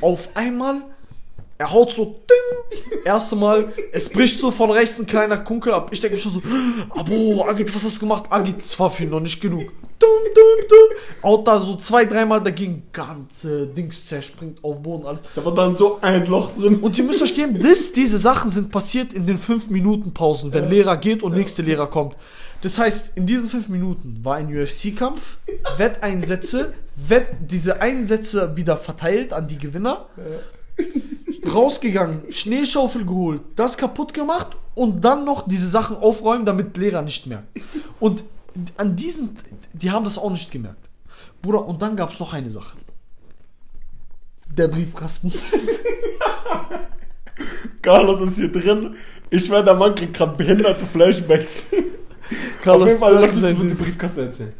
Auf 0.00 0.28
einmal, 0.34 0.82
er 1.58 1.72
haut 1.72 1.92
so, 1.92 2.04
ding, 2.04 3.00
erste 3.04 3.36
Mal, 3.36 3.72
es 3.92 4.08
bricht 4.08 4.38
so 4.38 4.50
von 4.50 4.70
rechts 4.70 4.98
ein 5.00 5.06
kleiner 5.06 5.38
Kunkel 5.38 5.72
ab. 5.72 5.88
Ich 5.92 6.00
denke 6.00 6.18
schon 6.18 6.32
so, 6.32 6.42
Abo, 6.90 7.44
Agit, 7.48 7.74
was 7.74 7.82
hast 7.82 7.96
du 7.96 8.00
gemacht? 8.00 8.24
Agit, 8.30 8.62
das 8.62 8.78
war 8.78 8.90
für 8.90 9.04
ihn 9.04 9.10
noch 9.10 9.20
nicht 9.20 9.40
genug. 9.40 9.72
Dum, 9.98 10.10
dum, 10.34 10.68
dum. 10.68 11.22
Haut 11.22 11.48
da 11.48 11.58
so 11.58 11.74
zwei, 11.76 12.04
dreimal 12.04 12.42
dagegen, 12.42 12.82
ganze 12.92 13.66
Dings 13.68 14.06
zerspringt 14.06 14.62
auf 14.62 14.82
Boden, 14.82 15.06
alles. 15.06 15.22
Da 15.34 15.42
war 15.42 15.54
dann 15.54 15.76
so 15.76 15.98
ein 16.02 16.26
Loch 16.26 16.52
drin. 16.54 16.80
Und 16.80 16.98
ihr 16.98 17.04
müsst 17.04 17.22
euch 17.22 17.34
geben, 17.34 17.58
das, 17.60 17.92
diese 17.92 18.18
Sachen 18.18 18.50
sind 18.50 18.70
passiert 18.70 19.14
in 19.14 19.26
den 19.26 19.38
5 19.38 19.70
Minuten 19.70 20.12
Pausen, 20.12 20.52
wenn 20.52 20.68
Lehrer 20.68 20.98
geht 20.98 21.22
und 21.22 21.34
nächste 21.34 21.62
Lehrer 21.62 21.86
kommt. 21.86 22.16
Das 22.60 22.78
heißt, 22.78 23.12
in 23.16 23.24
diesen 23.24 23.48
5 23.48 23.70
Minuten 23.70 24.20
war 24.22 24.36
ein 24.36 24.54
UFC-Kampf, 24.54 25.38
Wetteinsätze, 25.78 26.74
Wett, 26.96 27.28
diese 27.40 27.80
Einsätze 27.80 28.56
wieder 28.56 28.76
verteilt 28.76 29.32
an 29.32 29.46
die 29.46 29.56
Gewinner, 29.56 30.06
rausgegangen, 31.52 32.22
Schneeschaufel 32.30 33.04
geholt, 33.04 33.42
das 33.56 33.76
kaputt 33.76 34.14
gemacht 34.14 34.56
und 34.74 35.04
dann 35.04 35.24
noch 35.24 35.46
diese 35.46 35.68
Sachen 35.68 35.96
aufräumen, 35.96 36.44
damit 36.44 36.76
Lehrer 36.76 37.02
nicht 37.02 37.26
merken. 37.26 37.48
Und 38.00 38.24
an 38.76 38.96
diesem, 38.96 39.30
die 39.72 39.90
haben 39.90 40.04
das 40.04 40.18
auch 40.18 40.30
nicht 40.30 40.50
gemerkt. 40.50 40.88
Bruder, 41.42 41.66
und 41.66 41.82
dann 41.82 41.96
gab 41.96 42.12
es 42.12 42.20
noch 42.20 42.32
eine 42.32 42.50
Sache. 42.50 42.76
Der 44.48 44.68
Briefkasten. 44.68 45.32
Carlos 47.82 48.20
ist 48.20 48.36
hier 48.36 48.50
drin. 48.50 48.96
Ich 49.30 49.46
schwör, 49.46 49.62
der 49.62 49.74
Mann 49.74 49.94
kriegt 49.94 50.14
gerade 50.14 50.36
behinderte 50.36 50.86
Flashbacks. 50.86 51.66
Carlos, 52.62 52.82
Auf 52.82 52.88
jeden 52.88 53.00
Fall, 53.00 53.14
lass 53.14 53.32
uns 53.32 53.40
sein 53.40 53.60
die 53.60 53.68
Ding. 53.68 53.76
Briefkaste 53.76 54.22
erzählen. 54.22 54.52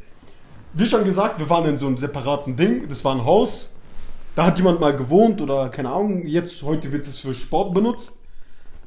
Wie 0.74 0.86
schon 0.86 1.04
gesagt, 1.04 1.38
wir 1.38 1.48
waren 1.48 1.66
in 1.66 1.76
so 1.76 1.86
einem 1.86 1.96
separaten 1.96 2.56
Ding. 2.56 2.88
Das 2.88 3.04
war 3.04 3.14
ein 3.14 3.24
Haus. 3.24 3.75
Da 4.36 4.44
hat 4.44 4.58
jemand 4.58 4.80
mal 4.80 4.94
gewohnt 4.94 5.40
oder 5.40 5.70
keine 5.70 5.90
Ahnung. 5.90 6.26
Jetzt, 6.26 6.62
heute 6.62 6.92
wird 6.92 7.08
es 7.08 7.18
für 7.18 7.32
Sport 7.32 7.72
benutzt. 7.72 8.18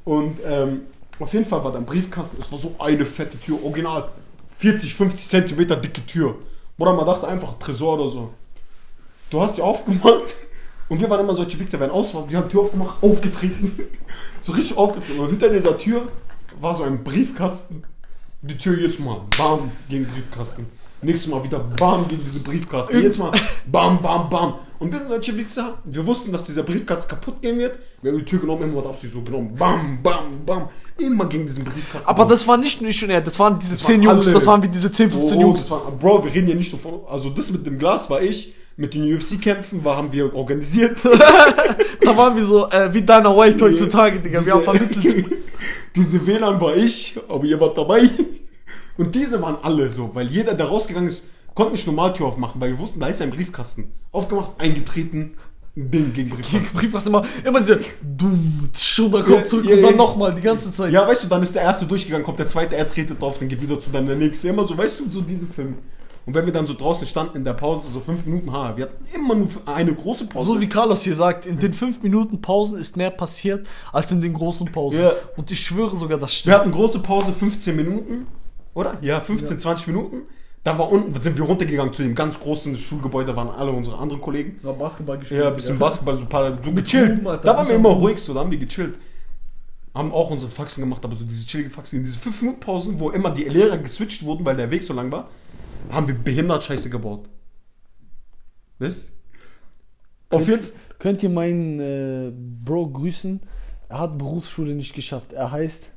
Und 0.06 0.38
ähm, 0.46 0.82
auf 1.20 1.34
jeden 1.34 1.46
Fall 1.46 1.64
war 1.64 1.72
da 1.72 1.80
ein 1.80 1.88
Briefkasten. 1.88 2.38
Es 2.40 2.52
war 2.52 2.60
so 2.60 2.76
eine 2.78 3.04
fette 3.04 3.38
Tür. 3.40 3.58
Original. 3.64 4.10
40, 4.56 4.94
50 4.94 5.28
Zentimeter 5.28 5.76
dicke 5.76 6.06
Tür. 6.06 6.36
Oder 6.78 6.94
man 6.94 7.04
dachte 7.04 7.28
einfach 7.28 7.58
Tresor 7.58 7.96
oder 7.96 8.10
so. 8.10 8.30
Du 9.32 9.42
hast 9.42 9.56
sie 9.56 9.64
aufgemacht. 9.64 10.36
Und 10.88 11.02
wir 11.02 11.10
waren 11.10 11.22
immer 11.22 11.36
solche 11.36 11.60
Wichser, 11.60 11.80
wenn 11.80 11.90
aus 11.90 12.14
wir 12.14 12.38
haben 12.38 12.48
die 12.48 12.52
Tür 12.52 12.62
aufgemacht, 12.62 13.02
aufgetreten. 13.02 13.80
so 14.42 14.52
richtig 14.52 14.78
aufgetreten. 14.78 15.20
Und 15.20 15.30
hinter 15.30 15.50
dieser 15.50 15.76
Tür 15.80 16.10
war 16.60 16.78
so 16.78 16.84
ein 16.84 17.04
Briefkasten. 17.04 17.82
Die 18.44 18.56
Tür 18.56 18.80
jetzt 18.80 19.00
mal, 19.00 19.22
bam, 19.36 19.72
gegen 19.90 20.06
den 20.06 20.14
Briefkasten. 20.14 20.68
Nächstes 21.02 21.32
Mal 21.32 21.44
wieder 21.44 21.60
bam 21.60 22.08
gegen 22.08 22.24
diesen 22.26 22.44
Briefkasten. 22.44 23.02
Jetzt 23.02 23.20
mal 23.20 23.32
bam, 23.72 24.02
bam, 24.02 24.30
bam. 24.30 24.56
Und 24.80 24.92
wir 24.92 25.00
sind 25.00 25.10
solche 25.10 25.36
Wichser. 25.38 25.78
Wir 25.86 26.06
wussten, 26.06 26.32
dass 26.32 26.46
dieser 26.46 26.64
Briefkasten 26.64 27.10
kaputt 27.10 27.42
gehen 27.42 27.58
wird. 27.58 27.80
Wir 28.02 28.12
haben 28.12 28.20
die 28.20 28.26
Tür 28.26 28.40
genommen, 28.40 28.64
immer 28.64 28.84
was 28.84 29.02
so 29.02 29.22
genommen. 29.22 29.56
Bam, 29.58 30.00
bam, 30.04 30.46
bam. 30.46 30.70
Immer 30.98 31.26
gegen 31.28 31.46
diesen 31.46 31.64
Briefkasten. 31.64 32.10
Aber 32.10 32.26
das 32.26 32.46
war 32.48 32.58
nicht 32.58 32.82
nur 32.82 32.90
ich 32.90 33.02
und 33.04 33.10
er, 33.10 33.22
das 33.22 33.40
waren 33.40 33.58
diese 33.60 33.72
Das 33.74 33.84
10 33.84 33.96
waren 33.96 34.04
Jungs, 34.04 34.28
alle. 34.28 34.34
das 34.36 34.48
waren 34.48 34.64
wie 34.64 34.68
diese 34.68 34.92
10, 34.92 35.12
15 35.12 35.38
Oh, 35.38 35.42
Jungs. 35.42 35.72
war, 35.72 35.92
Bro, 35.92 36.26
wir 36.26 36.34
reden 36.34 36.48
hier 36.48 36.56
nicht 36.56 36.72
so 36.72 36.78
von. 36.78 37.02
Also, 37.10 37.30
das 37.30 37.52
mit 37.52 37.66
dem 37.66 37.78
Glas 37.80 38.10
war 38.10 38.22
ich. 38.22 38.54
Mit 38.76 38.94
den 38.94 39.14
UFC-Kämpfen 39.14 39.84
war, 39.84 39.98
haben 39.98 40.12
wir 40.12 40.34
organisiert. 40.34 41.02
Da 42.02 42.18
waren 42.18 42.36
wir 42.36 42.44
so, 42.44 42.68
äh, 42.70 42.92
wie 42.94 43.04
Dana 43.04 43.36
White 43.38 43.64
heutzutage, 43.64 44.20
Digga. 44.20 44.44
Wir 44.44 44.54
haben 44.54 44.64
vermittelt. 44.64 45.26
diese 45.96 46.26
WLAN 46.26 46.60
war 46.60 46.76
ich, 46.76 47.20
aber 47.28 47.44
ihr 47.44 47.60
wart 47.60 47.78
dabei. 47.78 48.10
Und 49.00 49.16
diese 49.16 49.42
waren 49.42 49.58
alle 49.62 49.90
so, 49.90 50.12
weil 50.14 50.28
jeder, 50.28 50.54
der 50.54 50.68
rausgegangen 50.68 51.08
ist, 51.08 51.30
konnte 51.56 51.72
nicht 51.72 51.88
normal 51.88 52.12
Tür 52.14 52.28
aufmachen, 52.28 52.60
weil 52.60 52.72
wir 52.72 52.80
wussten, 52.80 53.00
da 53.00 53.08
ist 53.08 53.22
ein 53.22 53.32
Briefkasten. 53.32 53.92
Aufgemacht, 54.12 54.60
eingetreten, 54.60 55.38
Ding 55.74 56.14
gegen 56.14 56.30
Briefkasten. 56.32 56.78
Briefkasten 56.78 57.10
immer, 57.10 57.26
immer 57.46 57.60
diese, 57.60 57.80
dumm, 58.02 58.70
schon, 58.76 59.10
da 59.10 59.22
kommt 59.22 59.48
zurück 59.48 59.66
ja, 59.70 59.78
und 59.78 59.84
dann 59.84 59.96
nochmal, 59.96 60.34
die 60.34 60.42
ganze 60.42 60.70
Zeit. 60.72 60.92
Ja, 60.92 61.08
weißt 61.08 61.24
du, 61.24 61.28
dann 61.30 61.42
ist 61.42 61.56
der 61.56 61.62
erste 61.62 61.86
durchgegangen, 61.86 62.26
kommt 62.26 62.40
der 62.40 62.50
zweite, 62.50 62.76
er 62.76 62.86
tretet 62.88 63.22
drauf, 63.22 63.40
dann 63.40 63.48
geht 63.48 63.62
wieder 63.62 63.80
zu 63.80 63.90
dann 63.90 64.06
der 64.06 64.18
nächste. 64.18 64.50
Immer 64.50 64.68
so, 64.68 64.78
weißt 64.78 65.00
du, 65.00 65.10
so 65.10 65.22
diese 65.22 65.48
Filme. 65.48 65.76
Und 66.26 66.36
wenn 66.36 66.46
wir 66.46 66.54
dann 66.54 66.68
so 66.68 66.74
draußen 66.74 67.08
standen 67.08 67.38
in 67.38 67.44
der 67.46 67.54
Pause, 67.54 67.90
so 67.92 68.02
fünf 68.02 68.26
Minuten, 68.26 68.52
ha, 68.52 68.76
wir 68.76 68.84
hatten 68.84 69.04
immer 69.16 69.34
nur 69.34 69.48
eine 69.66 69.96
große 69.96 70.26
Pause. 70.26 70.50
So 70.50 70.62
wie 70.62 70.68
Carlos 70.70 71.04
hier 71.04 71.16
sagt, 71.16 71.46
in 71.46 71.58
den 71.58 71.74
5 71.74 72.04
Minuten 72.04 72.42
Pausen 72.42 72.78
ist 72.78 72.98
mehr 72.98 73.10
passiert 73.10 73.66
als 73.92 74.12
in 74.12 74.22
den 74.22 74.34
großen 74.34 74.72
Pausen. 74.72 75.00
Ja. 75.00 75.14
Und 75.38 75.50
ich 75.50 75.60
schwöre 75.62 75.96
sogar, 75.96 76.20
das 76.20 76.30
Wir 76.30 76.36
stimmt. 76.36 76.56
hatten 76.56 76.72
große 76.72 77.00
Pause, 77.00 77.32
15 77.32 77.76
Minuten, 77.76 78.28
oder? 78.80 78.98
Ja, 79.02 79.20
15, 79.20 79.60
20 79.60 79.88
Minuten. 79.88 80.24
Da 80.64 80.78
war 80.78 80.92
unten, 80.92 81.20
sind 81.22 81.38
wir 81.38 81.46
runtergegangen 81.46 81.94
zu 81.94 82.04
dem 82.04 82.16
ganz 82.16 82.40
großen 82.40 82.76
Schulgebäude, 82.76 83.32
da 83.32 83.36
waren 83.36 83.50
alle 83.50 83.72
unsere 83.72 83.98
anderen 83.98 84.22
Kollegen. 84.22 84.60
Ja, 84.64 84.74
Basketball 84.74 85.18
gespielt. 85.18 85.42
Ja, 85.42 85.48
ein 85.48 85.56
bisschen 85.56 85.80
Basketball, 85.80 86.16
so 86.16 86.22
ein 86.22 86.30
paar, 86.30 86.62
so 86.62 86.72
gechillt. 86.74 87.26
Alter, 87.26 87.44
Da 87.44 87.58
waren 87.58 87.68
wir 87.68 87.76
immer 87.76 87.90
ruhig, 87.90 88.20
so, 88.20 88.34
da 88.34 88.42
haben 88.42 88.52
wir 88.52 88.58
gechillt. 88.58 89.00
Haben 89.96 90.12
auch 90.12 90.30
unsere 90.30 90.52
Faxen 90.52 90.82
gemacht, 90.82 91.04
aber 91.04 91.16
so 91.16 91.26
diese 91.26 91.48
chillige 91.48 91.70
Faxen, 91.70 92.00
in 92.00 92.06
diese 92.06 92.20
5 92.20 92.42
Minuten 92.42 92.60
Pausen, 92.60 93.00
wo 93.00 93.10
immer 93.10 93.32
die 93.32 93.46
Lehrer 93.46 93.78
geswitcht 93.78 94.24
wurden, 94.24 94.46
weil 94.46 94.58
der 94.58 94.70
Weg 94.70 94.84
so 94.84 94.94
lang 94.94 95.12
war, 95.12 95.30
haben 95.90 96.08
wir 96.08 96.16
behindert 96.16 96.64
Scheiße 96.64 96.90
gebaut. 96.90 97.30
Wisst? 98.80 99.14
Auf 100.30 100.48
jeden 100.48 100.64
Fall. 100.64 100.74
Könnt 101.00 101.24
ihr 101.24 101.30
meinen 101.30 101.80
äh, 101.80 102.32
Bro 102.36 102.90
grüßen? 102.90 103.42
Er 103.88 104.00
hat 104.00 104.18
Berufsschule 104.18 104.76
nicht 104.76 104.94
geschafft. 104.94 105.34
Er 105.34 105.52
heißt. 105.52 105.92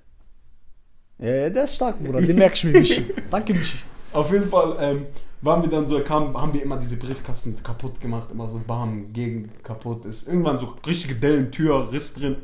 Ja, 1.18 1.50
der 1.50 1.64
ist 1.64 1.76
stark, 1.76 2.02
Bruder. 2.02 2.20
Den 2.20 2.36
merk 2.36 2.54
ich 2.54 2.64
mir, 2.64 2.72
Michi. 2.72 3.04
Danke, 3.30 3.54
Michi. 3.54 3.78
Auf 4.12 4.32
jeden 4.32 4.46
Fall 4.46 4.76
ähm, 4.80 5.06
waren 5.40 5.62
wir 5.62 5.70
dann 5.70 5.86
so, 5.86 6.00
kam, 6.00 6.36
haben 6.40 6.52
wir 6.52 6.62
immer 6.62 6.76
diese 6.76 6.96
Briefkasten 6.96 7.56
kaputt 7.62 8.00
gemacht, 8.00 8.28
immer 8.30 8.48
so 8.48 8.60
bam, 8.66 9.12
gegen 9.12 9.50
kaputt 9.62 10.04
ist. 10.04 10.28
Irgendwann 10.28 10.58
so 10.58 10.74
richtige 10.86 11.14
Dellen, 11.14 11.50
Tür, 11.50 11.92
Riss 11.92 12.14
drin. 12.14 12.36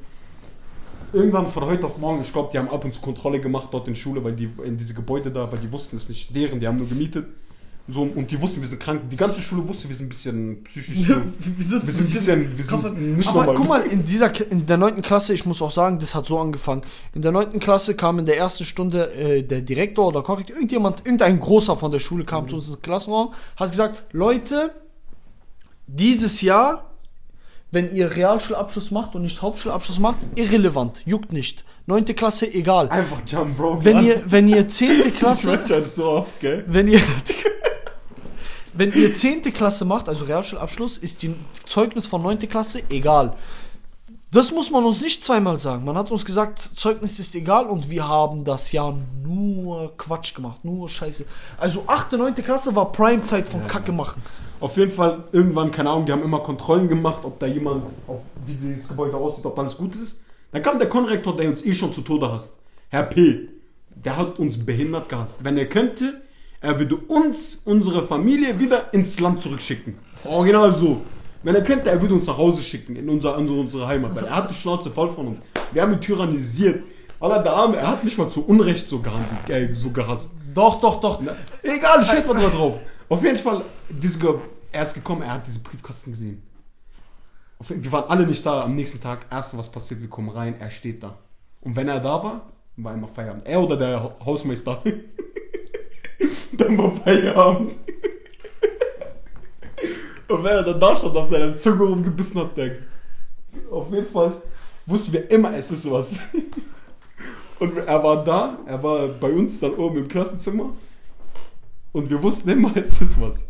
Irgendwann 1.12 1.48
von 1.48 1.64
heute 1.64 1.86
auf 1.86 1.96
morgen, 1.98 2.20
ich 2.20 2.32
glaube, 2.32 2.50
die 2.52 2.58
haben 2.58 2.68
ab 2.68 2.84
und 2.84 2.94
zu 2.94 3.00
Kontrolle 3.00 3.40
gemacht 3.40 3.68
dort 3.72 3.88
in 3.88 3.96
Schule, 3.96 4.22
weil 4.22 4.34
die 4.34 4.50
in 4.62 4.76
diese 4.76 4.94
Gebäude 4.94 5.30
da, 5.30 5.50
weil 5.50 5.58
die 5.58 5.72
wussten 5.72 5.96
es 5.96 6.08
nicht 6.08 6.34
deren, 6.34 6.60
die 6.60 6.68
haben 6.68 6.76
nur 6.76 6.88
gemietet. 6.88 7.26
So, 7.90 8.02
und 8.02 8.30
die 8.30 8.38
wussten, 8.40 8.60
wir 8.60 8.68
sind 8.68 8.80
krank. 8.80 9.00
Die 9.10 9.16
ganze 9.16 9.40
Schule 9.40 9.66
wusste, 9.66 9.88
wir 9.88 9.96
sind 9.96 10.06
ein 10.06 10.08
bisschen 10.10 10.62
psychisch. 10.64 11.08
wir 11.08 11.14
sind, 11.64 11.86
Wir 11.86 11.92
sind 11.94 12.28
ein 12.28 12.50
bisschen, 12.56 12.56
wir 12.58 12.64
sind 12.64 13.16
nicht 13.16 13.28
Aber 13.30 13.38
normal. 13.46 13.54
guck 13.56 13.68
mal, 13.68 13.80
in 13.86 14.04
dieser 14.04 14.30
in 14.50 14.66
der 14.66 14.76
9. 14.76 15.00
Klasse, 15.00 15.32
ich 15.32 15.46
muss 15.46 15.62
auch 15.62 15.70
sagen, 15.70 15.98
das 15.98 16.14
hat 16.14 16.26
so 16.26 16.38
angefangen. 16.38 16.82
In 17.14 17.22
der 17.22 17.32
9. 17.32 17.58
Klasse 17.60 17.94
kam 17.94 18.18
in 18.18 18.26
der 18.26 18.36
ersten 18.36 18.66
Stunde 18.66 19.10
äh, 19.14 19.42
der 19.42 19.62
Direktor 19.62 20.08
oder 20.08 20.22
korrekt, 20.22 20.50
irgendjemand, 20.50 21.00
irgendein 21.06 21.40
großer 21.40 21.76
von 21.78 21.90
der 21.90 21.98
Schule 22.00 22.24
kam 22.26 22.46
zu 22.46 22.56
uns 22.56 22.68
ins 22.68 22.82
Klassenraum, 22.82 23.32
hat 23.56 23.70
gesagt, 23.70 24.04
Leute, 24.12 24.70
dieses 25.86 26.42
Jahr, 26.42 26.90
wenn 27.70 27.94
ihr 27.94 28.14
Realschulabschluss 28.16 28.90
macht 28.90 29.14
und 29.14 29.22
nicht 29.22 29.40
Hauptschulabschluss 29.40 29.98
macht, 29.98 30.18
irrelevant, 30.36 31.02
juckt 31.06 31.32
nicht. 31.32 31.64
9. 31.86 32.04
Klasse, 32.04 32.52
egal. 32.52 32.90
Einfach 32.90 33.22
Jump, 33.26 33.56
Bro. 33.56 33.82
Wenn 33.82 33.96
Mann. 33.96 34.04
ihr, 34.06 34.22
wenn 34.26 34.46
ihr 34.48 34.68
10. 34.68 34.90
Ich 35.08 35.18
Klasse, 35.18 35.48
möchte 35.48 35.80
das 35.80 35.94
so 35.94 36.04
oft, 36.04 36.38
gell? 36.40 36.64
wenn 36.66 36.86
ihr, 36.88 37.00
wenn 38.78 38.92
ihr 38.92 39.12
10. 39.12 39.42
Klasse 39.52 39.84
macht, 39.84 40.08
also 40.08 40.24
Realschulabschluss, 40.24 40.98
ist 40.98 41.22
die 41.22 41.34
Zeugnis 41.66 42.06
von 42.06 42.22
9. 42.22 42.38
Klasse 42.48 42.80
egal. 42.90 43.34
Das 44.30 44.52
muss 44.52 44.70
man 44.70 44.84
uns 44.84 45.00
nicht 45.00 45.24
zweimal 45.24 45.58
sagen. 45.58 45.84
Man 45.84 45.96
hat 45.96 46.10
uns 46.12 46.24
gesagt, 46.24 46.60
Zeugnis 46.76 47.18
ist 47.18 47.34
egal 47.34 47.66
und 47.66 47.90
wir 47.90 48.06
haben 48.06 48.44
das 48.44 48.70
Jahr 48.70 48.96
nur 49.24 49.96
Quatsch 49.96 50.34
gemacht, 50.34 50.64
nur 50.64 50.88
Scheiße. 50.88 51.24
Also 51.58 51.84
8. 51.86 52.12
9. 52.12 52.34
Klasse 52.36 52.76
war 52.76 52.92
Primezeit 52.92 53.48
von 53.48 53.66
Kacke 53.66 53.90
machen. 53.90 54.22
Auf 54.60 54.76
jeden 54.76 54.92
Fall, 54.92 55.24
irgendwann, 55.32 55.70
keine 55.72 55.90
Ahnung, 55.90 56.06
die 56.06 56.12
haben 56.12 56.22
immer 56.22 56.40
Kontrollen 56.40 56.88
gemacht, 56.88 57.22
ob 57.24 57.40
da 57.40 57.46
jemand, 57.46 57.84
ob, 58.06 58.22
wie 58.46 58.54
dieses 58.54 58.86
Gebäude 58.86 59.16
aussieht, 59.16 59.46
ob 59.46 59.58
alles 59.58 59.76
gut 59.76 59.96
ist. 59.96 60.22
Dann 60.52 60.62
kam 60.62 60.78
der 60.78 60.88
Konrektor, 60.88 61.36
der 61.36 61.48
uns 61.48 61.64
eh 61.64 61.74
schon 61.74 61.92
zu 61.92 62.02
Tode 62.02 62.30
hasst. 62.30 62.56
Herr 62.90 63.04
P. 63.04 63.48
Der 64.04 64.16
hat 64.16 64.38
uns 64.38 64.64
behindert 64.64 65.08
gehasst. 65.08 65.42
Wenn 65.42 65.56
er 65.56 65.68
könnte, 65.68 66.20
er 66.60 66.78
würde 66.78 66.96
uns, 66.96 67.62
unsere 67.64 68.04
Familie 68.06 68.58
wieder 68.58 68.92
ins 68.92 69.20
Land 69.20 69.40
zurückschicken. 69.40 69.98
Original 70.24 70.72
so. 70.72 71.02
Wenn 71.42 71.54
er 71.54 71.62
könnte, 71.62 71.90
er 71.90 72.00
würde 72.00 72.14
uns 72.14 72.26
nach 72.26 72.36
Hause 72.36 72.62
schicken, 72.62 72.96
in 72.96 73.08
unser, 73.08 73.38
in 73.38 73.48
unsere 73.48 73.86
Heimat. 73.86 74.14
Weil 74.16 74.24
er 74.26 74.34
hat 74.36 74.50
die 74.50 74.54
Schnauze 74.54 74.90
voll 74.90 75.08
von 75.08 75.28
uns. 75.28 75.40
Wir 75.72 75.82
haben 75.82 75.92
ihn 75.92 76.00
tyrannisiert. 76.00 76.82
Aller 77.20 77.42
der 77.42 77.52
Arme, 77.52 77.76
er 77.76 77.88
hat 77.88 78.04
nicht 78.04 78.16
mal 78.18 78.28
zu 78.30 78.44
Unrecht 78.46 78.88
so 78.88 78.98
gehandelt, 79.00 79.48
äh, 79.50 79.74
so 79.74 79.90
gehasst. 79.90 80.32
Doch, 80.54 80.80
doch, 80.80 81.00
doch. 81.00 81.20
Egal, 81.62 82.02
scheiß 82.04 82.26
mal 82.26 82.34
drauf. 82.50 82.78
Auf 83.08 83.22
jeden 83.24 83.36
Fall, 83.38 83.62
diese, 83.88 84.18
er 84.70 84.82
ist 84.82 84.94
gekommen, 84.94 85.22
er 85.22 85.34
hat 85.34 85.46
diese 85.46 85.58
Briefkasten 85.60 86.12
gesehen. 86.12 86.42
Auf, 87.58 87.70
wir 87.70 87.90
waren 87.92 88.08
alle 88.08 88.26
nicht 88.26 88.44
da 88.46 88.62
am 88.62 88.74
nächsten 88.74 89.00
Tag. 89.00 89.26
Erste, 89.30 89.58
was 89.58 89.70
passiert, 89.70 90.00
wir 90.00 90.08
kommen 90.08 90.28
rein, 90.28 90.54
er 90.60 90.70
steht 90.70 91.02
da. 91.02 91.18
Und 91.60 91.74
wenn 91.74 91.88
er 91.88 91.98
da 92.00 92.22
war, 92.22 92.52
war 92.76 92.94
immer 92.94 93.08
Feierabend. 93.08 93.46
Er 93.46 93.60
oder 93.60 93.76
der 93.76 94.00
Ha- 94.02 94.16
Hausmeister. 94.24 94.82
dann 96.52 96.78
war 96.78 96.94
Feierabend. 96.96 97.72
Und 100.28 100.44
wenn 100.44 100.52
er 100.52 100.62
dann 100.62 100.80
da 100.80 100.94
stand, 100.94 101.16
auf 101.16 101.28
seiner 101.28 101.54
Zunge 101.54 101.84
rumgebissen 101.84 102.40
hat, 102.42 102.56
der, 102.56 102.76
auf 103.70 103.90
jeden 103.90 104.04
Fall 104.04 104.32
wussten 104.84 105.12
wir 105.14 105.30
immer, 105.30 105.54
es 105.54 105.70
ist 105.70 105.90
was. 105.90 106.20
Und 107.58 107.76
er 107.76 108.02
war 108.02 108.22
da, 108.22 108.58
er 108.66 108.80
war 108.82 109.08
bei 109.08 109.32
uns 109.32 109.58
dann 109.58 109.74
oben 109.74 109.98
im 109.98 110.08
Klassenzimmer. 110.08 110.76
Und 111.92 112.10
wir 112.10 112.22
wussten 112.22 112.50
immer, 112.50 112.76
es 112.76 113.00
ist 113.00 113.20
was. 113.20 113.44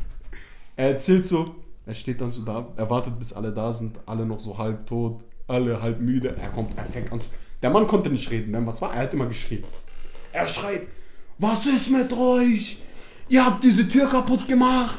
Er 0.77 0.91
erzählt 0.91 1.27
so, 1.27 1.57
er 1.85 1.95
steht 1.95 2.21
dann 2.21 2.31
so 2.31 2.43
da, 2.43 2.69
er 2.77 2.89
wartet, 2.89 3.19
bis 3.19 3.33
alle 3.33 3.53
da 3.53 3.73
sind, 3.73 3.99
alle 4.07 4.25
noch 4.25 4.39
so 4.39 4.57
halb 4.57 4.87
tot, 4.87 5.25
alle 5.47 5.83
halb 5.83 6.01
müde. 6.01 6.37
Er 6.37 6.51
kommt, 6.51 6.77
er 6.79 6.85
fängt 6.85 7.13
an. 7.13 7.21
Der 7.63 7.71
Mann 7.71 7.87
konnte 7.87 8.09
nicht 8.11 8.31
reden, 8.31 8.53
wenn 8.53 8.67
was 8.67 8.81
war, 8.81 8.95
er 8.95 9.03
hat 9.03 9.15
immer 9.15 9.27
geschrien. 9.27 9.65
Er 10.33 10.47
schreit, 10.47 10.87
was 11.39 11.67
ist 11.67 11.91
mit 11.91 12.13
euch? 12.13 12.79
Ihr 13.29 13.45
habt 13.45 13.63
diese 13.63 13.87
Tür 13.89 14.09
kaputt 14.09 14.47
gemacht. 14.49 14.99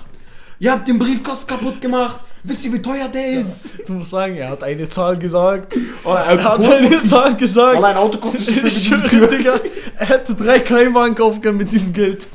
Ihr 0.59 0.71
habt 0.71 0.87
den 0.87 0.99
Briefkasten 0.99 1.47
kaputt 1.47 1.81
gemacht. 1.81 2.21
Wisst 2.43 2.63
ihr, 2.65 2.73
wie 2.73 2.81
teuer 2.81 3.09
der 3.09 3.39
ist? 3.39 3.73
Du 3.87 3.93
musst 3.93 4.11
sagen, 4.11 4.35
er 4.35 4.49
hat 4.49 4.63
eine 4.63 4.87
Zahl 4.87 5.17
gesagt. 5.17 5.75
Oh, 6.03 6.13
er 6.13 6.41
hat 6.43 6.59
eine 6.61 7.03
Zahl 7.03 7.35
gesagt. 7.35 7.77
Weil 7.77 7.85
ein 7.85 7.97
Auto 7.97 8.17
kostet 8.17 8.55
wie 8.55 8.61
diese 8.61 9.09
schwöre, 9.09 9.37
Digga, 9.37 9.59
er 9.97 10.05
hätte 10.05 10.35
drei 10.35 10.59
Kleinwagen 10.59 11.15
kaufen 11.15 11.41
können 11.41 11.57
mit 11.57 11.71
diesem 11.71 11.91
Geld. 11.91 12.27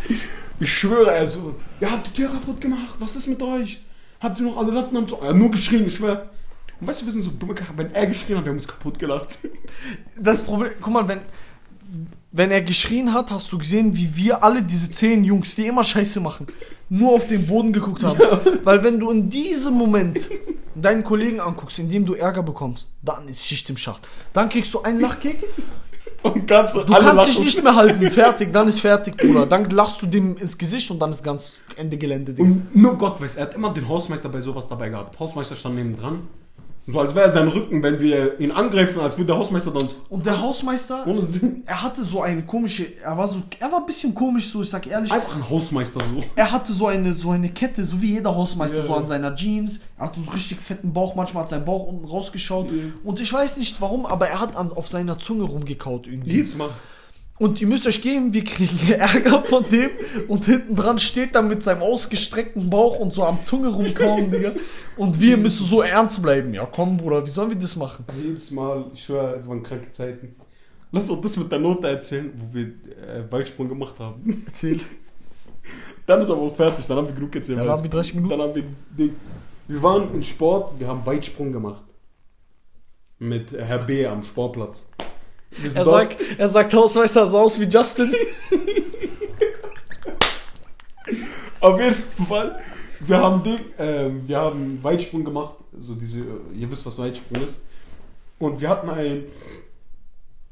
Ich 0.60 0.72
schwöre, 0.72 1.10
er 1.10 1.26
so, 1.26 1.54
ihr 1.80 1.90
habt 1.90 2.06
die 2.08 2.12
Tür 2.22 2.30
kaputt 2.30 2.60
gemacht, 2.60 2.94
was 2.98 3.16
ist 3.16 3.26
mit 3.28 3.42
euch? 3.42 3.82
Habt 4.20 4.40
ihr 4.40 4.46
noch 4.46 4.56
alle 4.56 4.72
Latten 4.72 4.96
am 4.96 5.08
Zaun? 5.08 5.20
Er 5.22 5.28
hat 5.28 5.36
nur 5.36 5.50
geschrien, 5.50 5.86
ich 5.86 5.96
schwöre. 5.96 6.28
Und 6.80 6.86
weißt 6.86 7.02
du, 7.02 7.06
wir 7.06 7.12
sind 7.12 7.24
so 7.24 7.30
dumme 7.30 7.54
Kacker, 7.54 7.72
wenn 7.76 7.94
er 7.94 8.06
geschrien 8.06 8.36
hat, 8.36 8.44
wir 8.44 8.50
haben 8.50 8.58
uns 8.58 8.68
kaputt 8.68 8.98
gelacht. 8.98 9.38
Das 10.18 10.42
Problem, 10.42 10.72
guck 10.80 10.92
mal, 10.92 11.06
wenn, 11.08 11.20
wenn 12.36 12.50
er 12.50 12.62
geschrien 12.62 13.14
hat, 13.14 13.30
hast 13.30 13.52
du 13.52 13.58
gesehen, 13.58 13.96
wie 13.96 14.16
wir 14.16 14.42
alle 14.42 14.60
diese 14.60 14.90
zehn 14.90 15.22
Jungs, 15.22 15.54
die 15.54 15.66
immer 15.66 15.84
Scheiße 15.84 16.18
machen, 16.18 16.48
nur 16.88 17.12
auf 17.12 17.28
den 17.28 17.46
Boden 17.46 17.72
geguckt 17.72 18.02
haben. 18.02 18.18
Weil 18.64 18.82
wenn 18.82 18.98
du 18.98 19.10
in 19.10 19.30
diesem 19.30 19.74
Moment 19.74 20.18
deinen 20.74 21.04
Kollegen 21.04 21.38
anguckst, 21.38 21.78
indem 21.78 22.04
du 22.04 22.14
Ärger 22.14 22.42
bekommst, 22.42 22.90
dann 23.02 23.28
ist 23.28 23.46
Schicht 23.46 23.70
im 23.70 23.76
Schacht. 23.76 24.08
Dann 24.32 24.48
kriegst 24.48 24.74
du 24.74 24.82
einen 24.82 24.98
Lachkick, 25.00 25.44
Und 26.22 26.46
ganz 26.48 26.72
so, 26.72 26.82
du 26.82 26.92
kannst 26.92 27.28
dich 27.28 27.38
nicht 27.38 27.62
mehr 27.62 27.76
halten, 27.76 28.10
fertig, 28.10 28.52
dann 28.52 28.66
ist 28.66 28.80
fertig, 28.80 29.16
Bruder. 29.16 29.46
Dann 29.46 29.68
lachst 29.70 30.02
du 30.02 30.06
dem 30.06 30.36
ins 30.38 30.56
Gesicht 30.56 30.90
und 30.90 30.98
dann 30.98 31.10
ist 31.10 31.22
ganz 31.22 31.60
Ende 31.76 31.98
Gelände, 31.98 32.32
Digga. 32.32 32.48
Und 32.48 32.74
nur 32.74 32.96
Gott 32.96 33.20
weiß, 33.20 33.36
er 33.36 33.42
hat 33.42 33.54
immer 33.54 33.72
den 33.72 33.86
Hausmeister 33.86 34.30
bei 34.30 34.40
sowas 34.40 34.66
dabei 34.66 34.88
gehabt. 34.88 35.20
Hausmeister 35.20 35.54
stand 35.54 35.76
neben 35.76 35.94
dran. 35.94 36.26
So 36.86 37.00
als 37.00 37.14
wäre 37.14 37.26
es 37.26 37.32
sein 37.32 37.48
Rücken, 37.48 37.82
wenn 37.82 37.98
wir 37.98 38.38
ihn 38.40 38.50
angreifen, 38.52 39.00
als 39.00 39.16
würde 39.16 39.28
der 39.28 39.36
Hausmeister 39.38 39.70
dann 39.70 39.88
Und 40.10 40.26
der 40.26 40.38
Hausmeister, 40.38 41.06
ohne 41.06 41.22
Sinn. 41.22 41.62
er 41.64 41.82
hatte 41.82 42.04
so 42.04 42.20
eine 42.20 42.44
komische, 42.44 42.84
er 43.02 43.16
war 43.16 43.26
so, 43.26 43.42
er 43.58 43.72
war 43.72 43.80
ein 43.80 43.86
bisschen 43.86 44.14
komisch, 44.14 44.50
so, 44.50 44.60
ich 44.60 44.68
sag 44.68 44.86
ehrlich. 44.86 45.10
Einfach 45.10 45.34
ein 45.34 45.48
Hausmeister 45.48 46.00
so. 46.00 46.22
Er 46.36 46.52
hatte 46.52 46.74
so 46.74 46.86
eine, 46.88 47.14
so 47.14 47.30
eine 47.30 47.48
Kette, 47.48 47.86
so 47.86 48.02
wie 48.02 48.12
jeder 48.12 48.34
Hausmeister, 48.34 48.80
Ja. 48.80 48.84
so 48.86 48.94
an 48.96 49.06
seiner 49.06 49.34
Jeans. 49.34 49.80
Er 49.96 50.06
hatte 50.06 50.20
so 50.20 50.30
richtig 50.32 50.60
fetten 50.60 50.92
Bauch, 50.92 51.14
manchmal 51.14 51.44
hat 51.44 51.50
sein 51.50 51.64
Bauch 51.64 51.86
unten 51.86 52.04
rausgeschaut. 52.04 52.68
Und 53.02 53.18
ich 53.20 53.32
weiß 53.32 53.56
nicht 53.56 53.80
warum, 53.80 54.04
aber 54.04 54.28
er 54.28 54.40
hat 54.40 54.54
an, 54.54 54.70
auf 54.70 54.86
seiner 54.86 55.18
Zunge 55.18 55.44
rumgekaut 55.44 56.06
irgendwie. 56.06 56.32
Jedes 56.32 56.54
Mal. 56.56 56.68
Und 57.38 57.60
ihr 57.60 57.66
müsst 57.66 57.84
euch 57.86 58.00
geben, 58.00 58.32
wir 58.32 58.44
kriegen 58.44 58.92
Ärger 58.92 59.42
von 59.42 59.68
dem 59.68 59.90
und 60.28 60.44
hinten 60.44 60.76
dran 60.76 60.98
steht 61.00 61.34
er 61.34 61.42
mit 61.42 61.64
seinem 61.64 61.82
ausgestreckten 61.82 62.70
Bauch 62.70 63.00
und 63.00 63.12
so 63.12 63.24
am 63.24 63.44
Zunge 63.44 63.68
rumkauen, 63.68 64.30
Digga. 64.30 64.52
Und 64.96 65.20
wir 65.20 65.36
müssen 65.36 65.66
so 65.66 65.82
ernst 65.82 66.22
bleiben. 66.22 66.54
Ja, 66.54 66.64
komm, 66.64 66.96
Bruder, 66.96 67.26
wie 67.26 67.30
sollen 67.30 67.50
wir 67.50 67.58
das 67.58 67.74
machen? 67.74 68.04
Jedes 68.22 68.52
Mal, 68.52 68.84
ich 68.94 69.02
schwöre, 69.02 69.34
es 69.34 69.48
waren 69.48 69.64
kranke 69.64 69.90
Zeiten. 69.90 70.36
Lass 70.92 71.10
uns 71.10 71.22
das 71.22 71.36
mit 71.36 71.50
der 71.50 71.58
Note 71.58 71.88
erzählen, 71.88 72.32
wo 72.36 72.54
wir 72.54 72.66
äh, 72.66 73.30
Weitsprung 73.30 73.68
gemacht 73.68 73.98
haben. 73.98 74.44
Erzähl. 74.46 74.80
Dann 76.06 76.20
ist 76.20 76.30
aber 76.30 76.42
auch 76.42 76.54
fertig, 76.54 76.86
dann 76.86 76.98
haben 76.98 77.08
wir 77.08 77.14
genug 77.14 77.34
erzählt. 77.34 77.58
Dann 77.58 77.68
haben 77.68 77.82
wir 77.82 77.90
30 77.90 78.14
Minuten. 78.16 78.30
Dann 78.30 78.40
haben 78.42 78.54
wir, 78.54 78.64
Ding. 78.90 79.16
wir 79.66 79.82
waren 79.82 80.14
im 80.14 80.22
Sport, 80.22 80.78
wir 80.78 80.86
haben 80.86 81.04
Weitsprung 81.06 81.50
gemacht. 81.50 81.82
Mit 83.18 83.52
Herr 83.52 83.78
B 83.78 84.06
am 84.06 84.22
Sportplatz. 84.22 84.86
Er 85.62 85.84
sagt, 85.84 86.16
er 86.38 86.48
sagt 86.48 86.74
Hausmeister, 86.74 87.20
er 87.20 87.26
sah 87.26 87.40
aus 87.40 87.60
wie 87.60 87.64
Justin. 87.64 88.12
Auf 91.60 91.80
jeden 91.80 91.94
Fall, 92.28 92.60
wir 93.00 93.18
haben, 93.18 93.42
Ding, 93.42 93.58
ähm, 93.78 94.28
wir 94.28 94.38
haben 94.38 94.82
Weitsprung 94.82 95.24
gemacht. 95.24 95.54
So 95.78 95.94
diese, 95.94 96.20
äh, 96.20 96.58
ihr 96.58 96.70
wisst, 96.70 96.84
was 96.84 96.98
Weitsprung 96.98 97.42
ist. 97.42 97.62
Und 98.38 98.60
wir 98.60 98.68
hatten 98.68 98.90
einen 98.90 99.24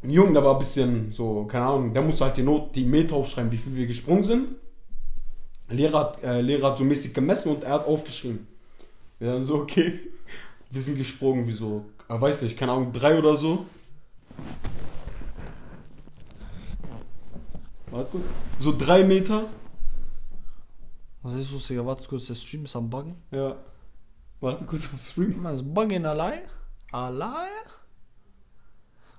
Jungen, 0.02 0.32
der 0.32 0.42
war 0.44 0.54
ein 0.54 0.58
bisschen 0.58 1.12
so, 1.12 1.44
keine 1.44 1.66
Ahnung, 1.66 1.92
der 1.92 2.02
musste 2.02 2.24
halt 2.24 2.36
die, 2.36 2.42
Not, 2.42 2.74
die 2.74 2.84
Meter 2.84 3.16
aufschreiben, 3.16 3.52
wie 3.52 3.56
viel 3.56 3.74
wir 3.74 3.86
gesprungen 3.86 4.24
sind. 4.24 4.48
Lehrer 5.68 5.98
hat, 5.98 6.22
äh, 6.22 6.40
Lehrer 6.40 6.70
hat 6.70 6.78
so 6.78 6.84
mäßig 6.84 7.12
gemessen 7.14 7.50
und 7.50 7.64
er 7.64 7.72
hat 7.72 7.86
aufgeschrieben. 7.86 8.46
Wir 9.18 9.32
dann 9.32 9.46
so, 9.46 9.56
okay, 9.56 10.00
wir 10.70 10.80
sind 10.80 10.96
gesprungen, 10.96 11.46
wie 11.46 11.52
so, 11.52 11.84
äh, 12.08 12.20
weiß 12.20 12.42
nicht, 12.42 12.58
keine 12.58 12.72
Ahnung, 12.72 12.92
drei 12.92 13.18
oder 13.18 13.36
so. 13.36 13.66
Warte 17.92 18.10
gut. 18.10 18.22
So 18.58 18.74
drei 18.76 19.04
Meter. 19.04 19.44
Was 21.22 21.34
ist 21.36 21.52
los, 21.52 21.68
Digga? 21.68 21.84
Warte 21.86 22.08
kurz, 22.08 22.26
der 22.26 22.34
Stream 22.34 22.64
ist 22.64 22.74
am 22.74 22.88
Buggen. 22.90 23.14
Ja. 23.30 23.56
Warte 24.40 24.64
kurz 24.64 24.92
auf 24.92 24.98
Stream. 24.98 25.40
Man 25.40 25.54
ist 25.54 25.62
Buggen 25.74 26.04
allein. 26.06 26.40
Allein? 26.90 27.48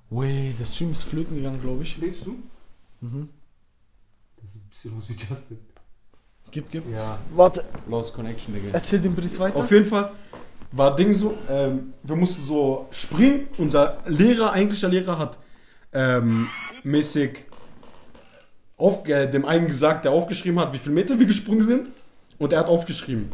Wait, 0.10 0.60
der 0.60 0.66
Stream 0.66 0.92
ist 0.92 1.04
flöten 1.04 1.38
gegangen, 1.38 1.62
glaube 1.62 1.84
ich. 1.84 1.98
Lebst 1.98 2.26
du? 2.26 2.36
Mhm. 3.02 3.30
Das 4.36 4.46
ist 4.50 4.56
ein 4.56 4.70
bisschen 4.70 4.98
aus 4.98 5.10
wie 5.10 5.14
Justin. 5.14 5.60
Gib, 6.52 6.70
gib. 6.72 6.90
Ja. 6.92 7.18
Warte, 7.36 7.64
Lost 7.88 8.14
Connection, 8.14 8.54
Digga. 8.54 8.70
erzähl 8.74 9.00
den 9.00 9.16
Bericht 9.16 9.40
weiter. 9.40 9.58
Auf 9.58 9.72
jeden 9.72 9.86
Fall 9.86 10.12
war 10.72 10.96
Ding 10.96 11.14
so, 11.14 11.38
ähm, 11.50 11.94
wir 12.04 12.16
mussten 12.16 12.44
so 12.44 12.88
springen. 12.92 13.48
Unser 13.58 14.00
Lehrer, 14.08 14.52
eigentlicher 14.52 14.90
Lehrer, 14.90 15.18
hat 15.20 15.38
ähm, 15.94 16.48
mäßig 16.84 17.46
auf, 18.84 19.08
äh, 19.08 19.28
dem 19.28 19.46
einen 19.46 19.68
gesagt, 19.68 20.04
der 20.04 20.12
aufgeschrieben 20.12 20.60
hat, 20.60 20.74
wie 20.74 20.78
viele 20.78 20.94
Meter 20.94 21.18
wir 21.18 21.26
gesprungen 21.26 21.64
sind. 21.64 21.88
Und 22.38 22.52
er 22.52 22.60
hat 22.60 22.68
aufgeschrieben. 22.68 23.32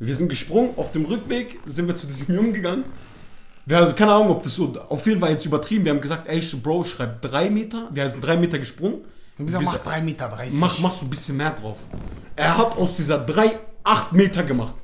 Wir 0.00 0.14
sind 0.16 0.28
gesprungen, 0.28 0.70
auf 0.76 0.90
dem 0.90 1.04
Rückweg 1.04 1.60
sind 1.66 1.86
wir 1.86 1.94
zu 1.94 2.08
diesem 2.08 2.34
Jungen 2.34 2.52
gegangen. 2.52 2.84
Wir 3.66 3.78
haben 3.78 3.94
keine 3.94 4.12
Ahnung, 4.12 4.30
ob 4.30 4.42
das 4.42 4.56
so, 4.56 4.74
auf 4.88 5.06
jeden 5.06 5.20
Fall 5.20 5.30
jetzt 5.30 5.46
übertrieben. 5.46 5.84
Wir 5.84 5.92
haben 5.92 6.00
gesagt, 6.00 6.26
ey, 6.26 6.40
Bro, 6.60 6.84
schreib 6.84 7.22
drei 7.22 7.50
Meter. 7.50 7.88
Wir 7.92 8.08
sind 8.08 8.24
drei 8.24 8.36
Meter 8.36 8.58
gesprungen. 8.58 9.02
Wir 9.36 9.54
haben 9.54 9.64
gesagt, 9.64 9.84
mach 9.84 9.92
3,30 9.94 10.00
Meter. 10.02 10.28
30. 10.28 10.58
Mach, 10.58 10.78
mach 10.80 10.94
so 10.94 11.06
ein 11.06 11.10
bisschen 11.10 11.36
mehr 11.36 11.52
drauf. 11.52 11.76
Er 12.34 12.58
hat 12.58 12.76
aus 12.76 12.96
dieser 12.96 13.18
3 13.18 13.58
8 13.84 14.12
Meter 14.12 14.42
gemacht. 14.42 14.74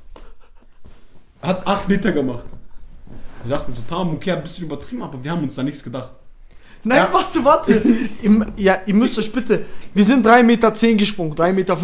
Er 1.42 1.48
hat 1.48 1.66
8 1.66 1.88
Meter 1.88 2.12
gemacht. 2.12 2.46
Wir 3.42 3.56
dachten 3.56 3.72
so, 3.72 3.82
Tam, 3.82 4.14
okay, 4.14 4.32
ein 4.32 4.42
bisschen 4.42 4.66
übertrieben, 4.66 5.02
aber 5.02 5.22
wir 5.24 5.32
haben 5.32 5.42
uns 5.42 5.56
da 5.56 5.64
nichts 5.64 5.82
gedacht. 5.82 6.12
Nein, 6.86 6.98
Ja. 6.98 7.08
warte, 7.12 7.44
warte. 7.44 7.82
Im, 8.22 8.44
ja, 8.56 8.78
ihr 8.86 8.94
müsst 8.94 9.18
euch 9.18 9.32
bitte. 9.32 9.64
Wir 9.92 10.04
sind 10.04 10.24
3,10 10.24 10.42
Meter 10.44 10.70
gesprungen, 10.94 11.34
3,15 11.34 11.52
Meter. 11.52 11.76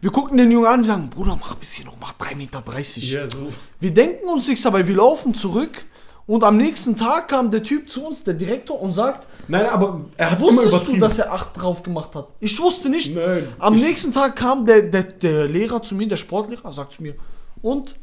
Wir 0.00 0.10
gucken 0.10 0.36
den 0.36 0.50
Jungen 0.50 0.66
an 0.66 0.80
und 0.80 0.86
sagen, 0.86 1.08
Bruder, 1.10 1.36
mach 1.40 1.52
ein 1.52 1.58
bisschen 1.60 1.86
noch, 1.86 1.96
mach 2.00 2.14
3,30 2.14 2.36
Meter. 2.36 2.62
Ja, 2.96 3.30
so. 3.30 3.48
Wir 3.80 3.94
denken 3.94 4.26
uns 4.28 4.48
nichts 4.48 4.62
dabei, 4.62 4.86
wir 4.86 4.96
laufen 4.96 5.34
zurück 5.34 5.84
und 6.26 6.42
am 6.42 6.56
nächsten 6.56 6.96
Tag 6.96 7.28
kam 7.28 7.50
der 7.52 7.62
Typ 7.62 7.88
zu 7.88 8.04
uns, 8.04 8.24
der 8.24 8.34
Direktor, 8.34 8.80
und 8.82 8.92
sagt, 8.92 9.28
Nein, 9.48 9.66
aber 9.66 10.00
er 10.16 10.32
hat 10.32 10.38
immer 10.40 10.48
wusstest 10.48 10.66
du, 10.72 10.76
übertrieben. 10.76 11.00
dass 11.00 11.18
er 11.18 11.32
8 11.32 11.56
drauf 11.56 11.82
gemacht 11.84 12.14
hat? 12.16 12.26
Ich 12.40 12.58
wusste 12.60 12.88
nicht. 12.88 13.14
Nein. 13.14 13.46
Am 13.60 13.76
nächsten 13.76 14.12
Tag 14.12 14.34
kam 14.36 14.66
der, 14.66 14.82
der, 14.82 15.04
der 15.04 15.46
Lehrer 15.46 15.82
zu 15.82 15.94
mir, 15.94 16.08
der 16.08 16.16
Sportlehrer, 16.16 16.72
sagt 16.72 16.94
zu 16.94 17.02
mir, 17.02 17.14
und? 17.62 17.94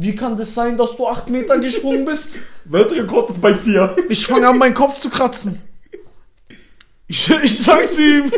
Wie 0.00 0.14
kann 0.14 0.36
das 0.36 0.54
sein, 0.54 0.76
dass 0.76 0.96
du 0.96 1.08
8 1.08 1.28
Meter 1.28 1.58
gesprungen 1.58 2.04
bist? 2.04 2.28
Weltrekord 2.66 3.30
ist 3.30 3.40
bei 3.40 3.52
4. 3.52 3.96
Ich 4.08 4.24
fange 4.24 4.46
an, 4.46 4.56
meinen 4.56 4.74
Kopf 4.74 4.96
zu 4.96 5.10
kratzen. 5.10 5.60
Ich, 7.08 7.28
ich 7.42 7.58
sag 7.58 7.92
zu 7.92 8.02
ihm, 8.02 8.30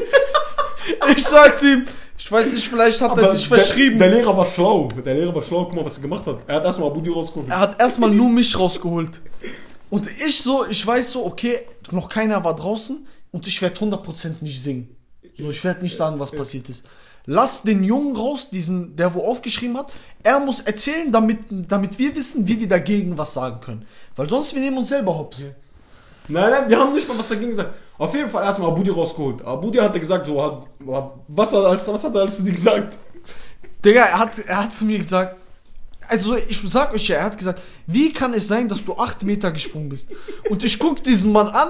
ich 1.15 1.23
sag 1.23 1.59
zu 1.59 1.73
ihm, 1.73 1.85
ich 2.17 2.33
weiß 2.33 2.51
nicht, 2.51 2.67
vielleicht 2.67 2.99
hat 3.03 3.19
er 3.19 3.35
sich 3.35 3.47
verschrieben. 3.47 3.99
Der, 3.99 4.09
der 4.09 4.21
Lehrer 4.21 4.35
war 4.35 4.47
schlau. 4.47 4.89
Der 5.05 5.15
Lehrer 5.15 5.35
war 5.35 5.43
schlau. 5.43 5.65
Guck 5.65 5.75
mal, 5.75 5.85
was 5.85 5.97
er 5.97 6.03
gemacht 6.03 6.27
hat. 6.27 6.39
Er 6.47 6.57
hat 6.57 6.65
erstmal 6.65 6.89
Abudi 6.89 7.11
rausgeholt. 7.11 7.51
er 7.51 7.61
hat 7.61 7.79
erstmal 7.79 8.11
nur 8.11 8.31
mich 8.31 8.59
rausgeholt. 8.59 9.21
Und 9.91 10.09
ich 10.27 10.41
so, 10.41 10.65
ich 10.67 10.87
weiß 10.87 11.13
so, 11.13 11.27
okay, 11.27 11.59
noch 11.91 12.09
keiner 12.09 12.43
war 12.43 12.57
draußen 12.57 13.07
und 13.33 13.47
ich 13.47 13.61
werde 13.61 13.79
100% 13.79 14.37
nicht 14.41 14.63
singen. 14.63 14.97
So, 15.37 15.51
ich 15.51 15.63
werde 15.63 15.83
nicht 15.83 15.97
sagen, 15.97 16.19
was 16.19 16.31
passiert 16.31 16.71
ist. 16.71 16.87
Lass 17.27 17.63
den 17.63 17.85
Jungen 17.85 18.17
raus, 18.17 18.51
diesen, 18.51 18.97
der 18.97 19.15
wo 19.15 19.27
aufgeschrieben 19.27 19.77
hat. 19.77 19.93
Er 20.23 20.41
muss 20.41 20.61
erzählen, 20.61 21.13
damit, 21.13 21.39
damit 21.51 21.99
wir 21.99 22.15
wissen, 22.17 22.47
wie 22.49 22.59
wir 22.59 22.69
dagegen 22.69 23.17
was 23.19 23.35
sagen 23.35 23.61
können. 23.61 23.87
Weil 24.17 24.29
sonst 24.29 24.55
wir 24.55 24.61
nehmen 24.61 24.79
uns 24.79 24.89
selber 24.89 25.17
hops. 25.17 25.45
Nein, 26.29 26.51
nein, 26.51 26.69
wir 26.69 26.79
haben 26.79 26.95
nicht 26.95 27.09
mal 27.09 27.19
was 27.19 27.29
dagegen 27.29 27.51
gesagt. 27.51 27.75
Auf 27.99 28.15
jeden 28.15 28.31
Fall 28.31 28.45
erstmal 28.45 28.71
Abudi 28.71 28.91
rausgeholt. 28.91 29.43
Abudi 29.43 29.79
hat 29.79 29.93
gesagt, 29.93 30.27
so, 30.27 30.43
hat, 30.43 30.63
was, 31.29 31.53
hat, 31.53 31.87
was 31.87 32.05
hat 32.05 32.15
er 32.15 32.21
alles 32.21 32.37
zu 32.37 32.43
dir 32.43 32.53
gesagt? 32.53 32.99
Digga, 33.85 34.03
er 34.03 34.19
hat, 34.19 34.39
er 34.39 34.65
hat 34.65 34.75
zu 34.75 34.85
mir 34.85 34.99
gesagt, 34.99 35.37
also 36.09 36.37
ich 36.37 36.61
sag 36.61 36.93
euch 36.93 37.09
ja, 37.09 37.19
er 37.19 37.25
hat 37.25 37.39
gesagt, 37.39 37.63
wie 37.87 38.13
kann 38.13 38.35
es 38.35 38.49
sein, 38.49 38.69
dass 38.69 38.85
du 38.85 38.97
8 38.97 39.23
Meter 39.23 39.53
gesprungen 39.53 39.89
bist? 39.89 40.09
Und 40.49 40.65
ich 40.65 40.79
guck 40.79 41.03
diesen 41.03 41.33
Mann 41.33 41.49
an 41.49 41.69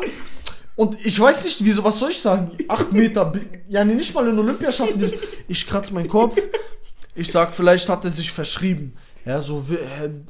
und 0.76 1.04
ich 1.04 1.18
weiß 1.18 1.44
nicht, 1.44 1.64
wieso, 1.64 1.84
was 1.84 1.98
soll 1.98 2.10
ich 2.10 2.20
sagen? 2.20 2.52
8 2.68 2.92
Meter, 2.92 3.32
ja 3.68 3.84
nicht 3.84 4.14
mal 4.14 4.26
in 4.28 4.38
Olympia 4.38 4.72
schaffen 4.72 5.04
Ich 5.48 5.66
kratze 5.66 5.92
meinen 5.92 6.08
Kopf, 6.08 6.36
ich 7.14 7.30
sag, 7.30 7.52
vielleicht 7.52 7.88
hat 7.88 8.04
er 8.04 8.10
sich 8.10 8.30
verschrieben. 8.30 8.94
Ja, 9.24 9.42
so, 9.42 9.62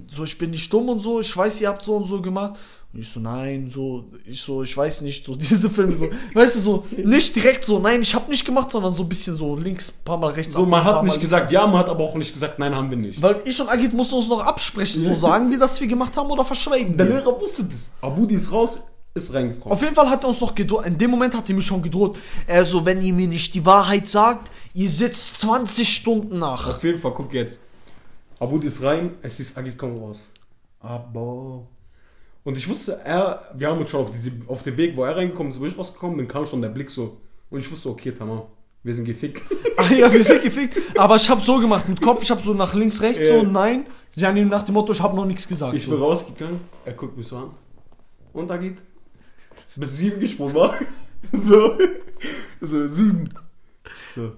so, 0.08 0.24
ich 0.24 0.36
bin 0.36 0.50
nicht 0.50 0.72
dumm 0.72 0.88
und 0.88 0.98
so, 0.98 1.20
ich 1.20 1.36
weiß, 1.36 1.60
ihr 1.60 1.68
habt 1.68 1.84
so 1.84 1.96
und 1.96 2.06
so 2.06 2.20
gemacht. 2.20 2.58
Und 2.92 2.98
ich 2.98 3.08
so, 3.08 3.20
nein, 3.20 3.70
so, 3.72 4.04
ich 4.26 4.40
so, 4.40 4.64
ich 4.64 4.76
weiß 4.76 5.02
nicht, 5.02 5.24
so 5.24 5.36
diese 5.36 5.70
Filme 5.70 5.92
so, 5.92 6.08
weißt 6.34 6.56
du, 6.56 6.60
so, 6.60 6.86
nicht 6.96 7.36
direkt 7.36 7.64
so, 7.64 7.78
nein, 7.78 8.02
ich 8.02 8.12
hab 8.12 8.28
nicht 8.28 8.44
gemacht, 8.44 8.68
sondern 8.72 8.92
so 8.92 9.04
ein 9.04 9.08
bisschen 9.08 9.36
so 9.36 9.54
links, 9.54 9.92
paar 9.92 10.16
Mal 10.16 10.32
rechts. 10.32 10.54
So, 10.54 10.64
ab, 10.64 10.68
man 10.68 10.82
hat 10.82 11.04
nicht 11.04 11.20
gesagt 11.20 11.52
ja, 11.52 11.64
man 11.68 11.78
hat 11.78 11.88
aber 11.88 12.02
auch 12.02 12.16
nicht 12.16 12.32
gesagt, 12.32 12.58
nein, 12.58 12.74
haben 12.74 12.90
wir 12.90 12.96
nicht. 12.96 13.22
weil 13.22 13.42
ich 13.44 13.60
und 13.60 13.68
Agit 13.68 13.92
mussten 13.92 14.16
uns 14.16 14.28
noch 14.28 14.40
absprechen. 14.40 15.04
So 15.04 15.14
sagen 15.14 15.50
wir, 15.52 15.58
dass 15.60 15.80
wir 15.80 15.86
gemacht 15.86 16.16
haben 16.16 16.30
oder 16.30 16.44
verschweigen 16.44 16.96
Der. 16.96 17.06
Lehrer 17.06 17.40
wusste 17.40 17.62
das. 17.62 17.92
Abudi 18.00 18.34
ist 18.34 18.50
raus, 18.50 18.80
ist 19.14 19.34
reingekommen. 19.34 19.72
Auf 19.72 19.82
jeden 19.82 19.94
Fall 19.94 20.08
hat 20.08 20.22
er 20.24 20.28
uns 20.28 20.40
noch 20.40 20.54
gedroht. 20.54 20.86
In 20.86 20.96
dem 20.96 21.10
Moment 21.10 21.34
hat 21.34 21.48
er 21.48 21.54
mir 21.54 21.62
schon 21.62 21.82
gedroht. 21.82 22.18
Er 22.46 22.64
so, 22.64 22.84
wenn 22.84 23.02
ihr 23.02 23.12
mir 23.12 23.26
nicht 23.26 23.54
die 23.54 23.64
Wahrheit 23.66 24.08
sagt, 24.08 24.50
ihr 24.74 24.88
sitzt 24.88 25.40
20 25.40 25.88
Stunden 25.88 26.38
nach. 26.38 26.76
Auf 26.76 26.84
jeden 26.84 26.98
Fall, 26.98 27.12
guck 27.12 27.32
jetzt. 27.32 27.58
Abudi 28.38 28.68
ist 28.68 28.82
rein, 28.82 29.12
es 29.22 29.38
ist 29.40 29.56
Agit 29.58 29.76
komm 29.76 29.98
raus. 30.02 30.32
Aber. 30.80 31.66
Und 32.42 32.56
ich 32.56 32.66
wusste, 32.68 33.00
er, 33.04 33.50
wir 33.54 33.68
haben 33.68 33.78
uns 33.80 33.90
schon 33.90 34.00
auf, 34.00 34.12
diese, 34.12 34.32
auf 34.46 34.62
dem 34.62 34.76
Weg, 34.76 34.96
wo 34.96 35.04
er 35.04 35.14
reingekommen 35.16 35.52
ist, 35.52 35.60
wo 35.60 35.66
ich 35.66 35.76
rausgekommen 35.76 36.16
bin, 36.16 36.26
kam 36.28 36.46
schon 36.46 36.62
der 36.62 36.70
Blick 36.70 36.90
so. 36.90 37.18
Und 37.50 37.60
ich 37.60 37.70
wusste, 37.70 37.90
okay, 37.90 38.12
tamam, 38.12 38.42
wir 38.82 38.94
sind 38.94 39.04
gefickt. 39.04 39.42
Ah 39.76 39.90
ja, 39.94 40.12
wir 40.12 40.22
sind 40.22 40.42
gefickt. 40.42 40.76
Aber 40.98 41.16
ich 41.16 41.28
habe 41.30 41.40
so 41.40 41.58
gemacht 41.58 41.88
mit 41.88 42.02
Kopf. 42.02 42.22
Ich 42.22 42.30
habe 42.30 42.42
so 42.42 42.52
nach 42.52 42.74
links, 42.74 43.00
rechts, 43.00 43.18
Ja. 43.18 43.40
so 43.40 43.42
nein. 43.42 43.86
Ja, 44.14 44.30
nee, 44.30 44.44
nach 44.44 44.60
dem 44.62 44.74
Motto, 44.74 44.92
ich 44.92 45.00
habe 45.00 45.16
noch 45.16 45.24
nichts 45.24 45.48
gesagt. 45.48 45.74
Ich 45.74 45.88
bin 45.88 45.98
so. 45.98 46.04
rausgegangen, 46.04 46.60
er 46.84 46.92
guckt 46.92 47.16
mich 47.16 47.26
so 47.26 47.38
an. 47.38 47.50
Und 48.34 48.50
Agit? 48.50 48.82
Bis 49.76 49.98
sieben 49.98 50.20
gesprungen 50.20 50.54
war. 50.54 50.74
So. 51.32 51.76
So, 52.62 52.88
sieben. 52.88 53.28
So. 54.14 54.32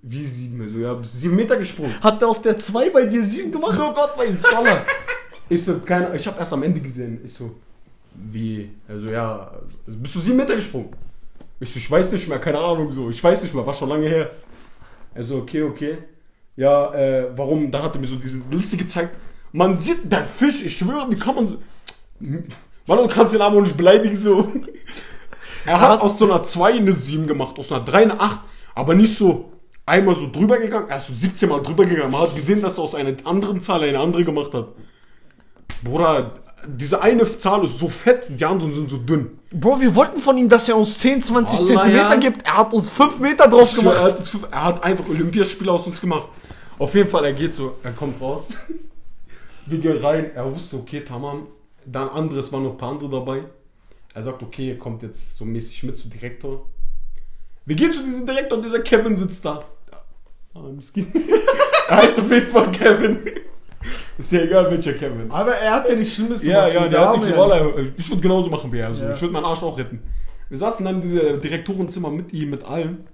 Wie 0.00 0.24
sieben? 0.24 0.68
So, 0.68 0.78
ja, 0.78 0.94
bis 0.94 1.20
sieben 1.20 1.36
Meter 1.36 1.56
gesprungen. 1.56 1.92
Hat 2.00 2.20
der 2.20 2.28
aus 2.28 2.40
der 2.40 2.58
2 2.58 2.90
bei 2.90 3.06
dir 3.06 3.24
7 3.24 3.50
gemacht? 3.50 3.78
Oh 3.80 3.92
Gott, 3.92 4.16
weiß 4.16 4.44
Allah. 4.46 4.84
Ich 5.48 5.64
so, 5.64 5.80
keine, 5.80 6.14
ich 6.14 6.26
habe 6.26 6.38
erst 6.38 6.52
am 6.52 6.62
Ende 6.62 6.80
gesehen. 6.80 7.20
Ich 7.24 7.34
so, 7.34 7.56
wie? 8.14 8.70
Also 8.88 9.06
ja, 9.08 9.52
bist 9.86 10.14
du 10.14 10.20
sieben 10.20 10.36
Meter 10.36 10.56
gesprungen? 10.56 10.90
Ich 11.60 11.72
so, 11.72 11.78
ich 11.78 11.90
weiß 11.90 12.12
nicht 12.12 12.28
mehr, 12.28 12.38
keine 12.38 12.58
Ahnung 12.58 12.90
so. 12.92 13.10
Ich 13.10 13.22
weiß 13.22 13.42
nicht 13.42 13.54
mehr, 13.54 13.66
war 13.66 13.74
schon 13.74 13.88
lange 13.88 14.08
her. 14.08 14.30
Also 15.14 15.38
okay, 15.38 15.62
okay. 15.62 15.98
Ja, 16.56 16.92
äh, 16.94 17.36
warum? 17.36 17.70
Dann 17.70 17.82
hat 17.82 17.94
er 17.96 18.00
mir 18.00 18.08
so 18.08 18.16
diese 18.16 18.42
Liste 18.50 18.76
gezeigt. 18.76 19.16
Man 19.52 19.76
sieht, 19.78 20.10
der 20.10 20.24
Fisch, 20.24 20.64
ich 20.64 20.76
schwöre, 20.76 21.10
wie 21.10 21.16
kann 21.16 21.34
man 21.34 21.48
so... 21.48 21.58
Mann, 22.86 22.98
du 22.98 23.06
kannst 23.08 23.34
den 23.34 23.40
aber 23.42 23.60
nicht 23.60 23.76
beleidigen 23.76 24.16
so. 24.16 24.48
Er 25.64 25.80
hat 25.80 26.00
aus 26.00 26.18
so 26.18 26.24
einer 26.24 26.42
2 26.42 26.72
eine 26.74 26.92
7 26.92 27.26
gemacht, 27.26 27.58
aus 27.58 27.70
einer 27.70 27.84
3 27.84 28.02
eine 28.02 28.20
8, 28.20 28.40
aber 28.74 28.94
nicht 28.94 29.16
so 29.16 29.52
einmal 29.86 30.16
so 30.16 30.30
drüber 30.30 30.58
gegangen, 30.58 30.88
er 30.88 30.96
ist 30.96 31.06
so 31.06 31.14
17 31.14 31.48
Mal 31.48 31.60
drüber 31.62 31.84
gegangen. 31.84 32.10
Man 32.10 32.22
hat 32.22 32.34
gesehen, 32.34 32.60
dass 32.62 32.78
er 32.78 32.84
aus 32.84 32.94
einer 32.94 33.14
anderen 33.24 33.60
Zahl 33.60 33.82
eine 33.84 33.98
andere 34.00 34.24
gemacht 34.24 34.52
hat. 34.54 34.68
Bruder, 35.84 36.32
diese 36.66 37.00
eine 37.02 37.24
Zahl 37.38 37.64
ist 37.64 37.78
so 37.78 37.88
fett, 37.88 38.30
die 38.38 38.44
anderen 38.44 38.72
sind 38.72 38.88
so 38.90 38.98
dünn. 38.98 39.38
Bro, 39.52 39.80
wir 39.80 39.94
wollten 39.94 40.18
von 40.20 40.36
ihm, 40.38 40.48
dass 40.48 40.68
er 40.68 40.76
uns 40.76 40.98
10, 40.98 41.22
20 41.22 41.58
Allah, 41.58 41.66
Zentimeter 41.68 42.08
ja. 42.10 42.16
gibt. 42.16 42.46
Er 42.46 42.56
hat 42.58 42.72
uns 42.72 42.90
5 42.90 43.18
Meter 43.20 43.48
drauf 43.48 43.70
schwör, 43.70 43.92
Er 43.92 43.98
gemacht. 44.00 44.18
hat, 44.18 44.26
fünf- 44.26 44.48
er 44.50 44.64
hat 44.64 44.82
einfach 44.84 45.08
Olympiaspiele 45.08 45.70
aus 45.70 45.86
uns 45.86 46.00
gemacht. 46.00 46.26
Auf 46.78 46.94
jeden 46.94 47.08
Fall, 47.08 47.24
er 47.26 47.32
geht 47.32 47.54
so, 47.54 47.76
er 47.82 47.92
kommt 47.92 48.20
raus. 48.20 48.48
Wir 49.66 49.78
gehen 49.78 49.98
rein, 50.04 50.30
er 50.34 50.52
wusste, 50.52 50.76
okay, 50.76 51.00
tamam. 51.04 51.46
Dann 51.86 52.08
anderes 52.08 52.52
waren 52.52 52.64
noch 52.64 52.72
ein 52.72 52.76
paar 52.76 52.90
andere 52.90 53.10
dabei. 53.10 53.44
Er 54.14 54.22
sagt, 54.22 54.42
okay, 54.42 54.68
ihr 54.68 54.78
kommt 54.78 55.02
jetzt 55.02 55.36
so 55.36 55.44
mäßig 55.44 55.84
mit 55.84 55.98
zu 55.98 56.08
Direktor. 56.08 56.68
Wir 57.64 57.76
gehen 57.76 57.92
zu 57.92 58.02
diesem 58.02 58.26
Direktor 58.26 58.58
und 58.58 58.64
dieser 58.64 58.80
Kevin 58.80 59.16
sitzt 59.16 59.44
da. 59.44 59.64
Ah, 60.54 60.60
Miskin. 60.74 61.10
er 61.88 61.96
heißt 61.96 62.20
auf 62.20 62.30
jeden 62.30 62.48
Fall 62.48 62.70
Kevin. 62.70 63.20
Ist 64.18 64.32
ja 64.32 64.42
egal, 64.42 64.70
welcher 64.70 64.92
Kevin. 64.92 65.30
Aber 65.30 65.52
er 65.52 65.72
hat 65.72 65.88
ja 65.88 65.96
nichts 65.96 66.14
Schlimmes 66.14 66.44
Ja, 66.44 66.68
ja, 66.68 66.86
der 66.88 67.00
hat 67.00 67.08
Arme 67.08 67.24
nicht, 67.24 67.34
ja 67.34 67.38
Wallah, 67.38 67.72
ich 67.96 68.08
würde 68.10 68.22
genauso 68.22 68.50
machen 68.50 68.70
wie 68.70 68.78
er. 68.78 68.92
So. 68.92 69.04
Ja. 69.04 69.12
Ich 69.12 69.20
würde 69.20 69.32
meinen 69.32 69.46
Arsch 69.46 69.62
auch 69.62 69.78
retten. 69.78 70.02
Wir 70.48 70.58
saßen 70.58 70.84
dann 70.84 70.96
in 70.96 71.00
diesem 71.00 71.40
Direktorenzimmer 71.40 72.10
mit 72.10 72.32
ihm, 72.32 72.50
mit 72.50 72.64
allem. 72.64 73.04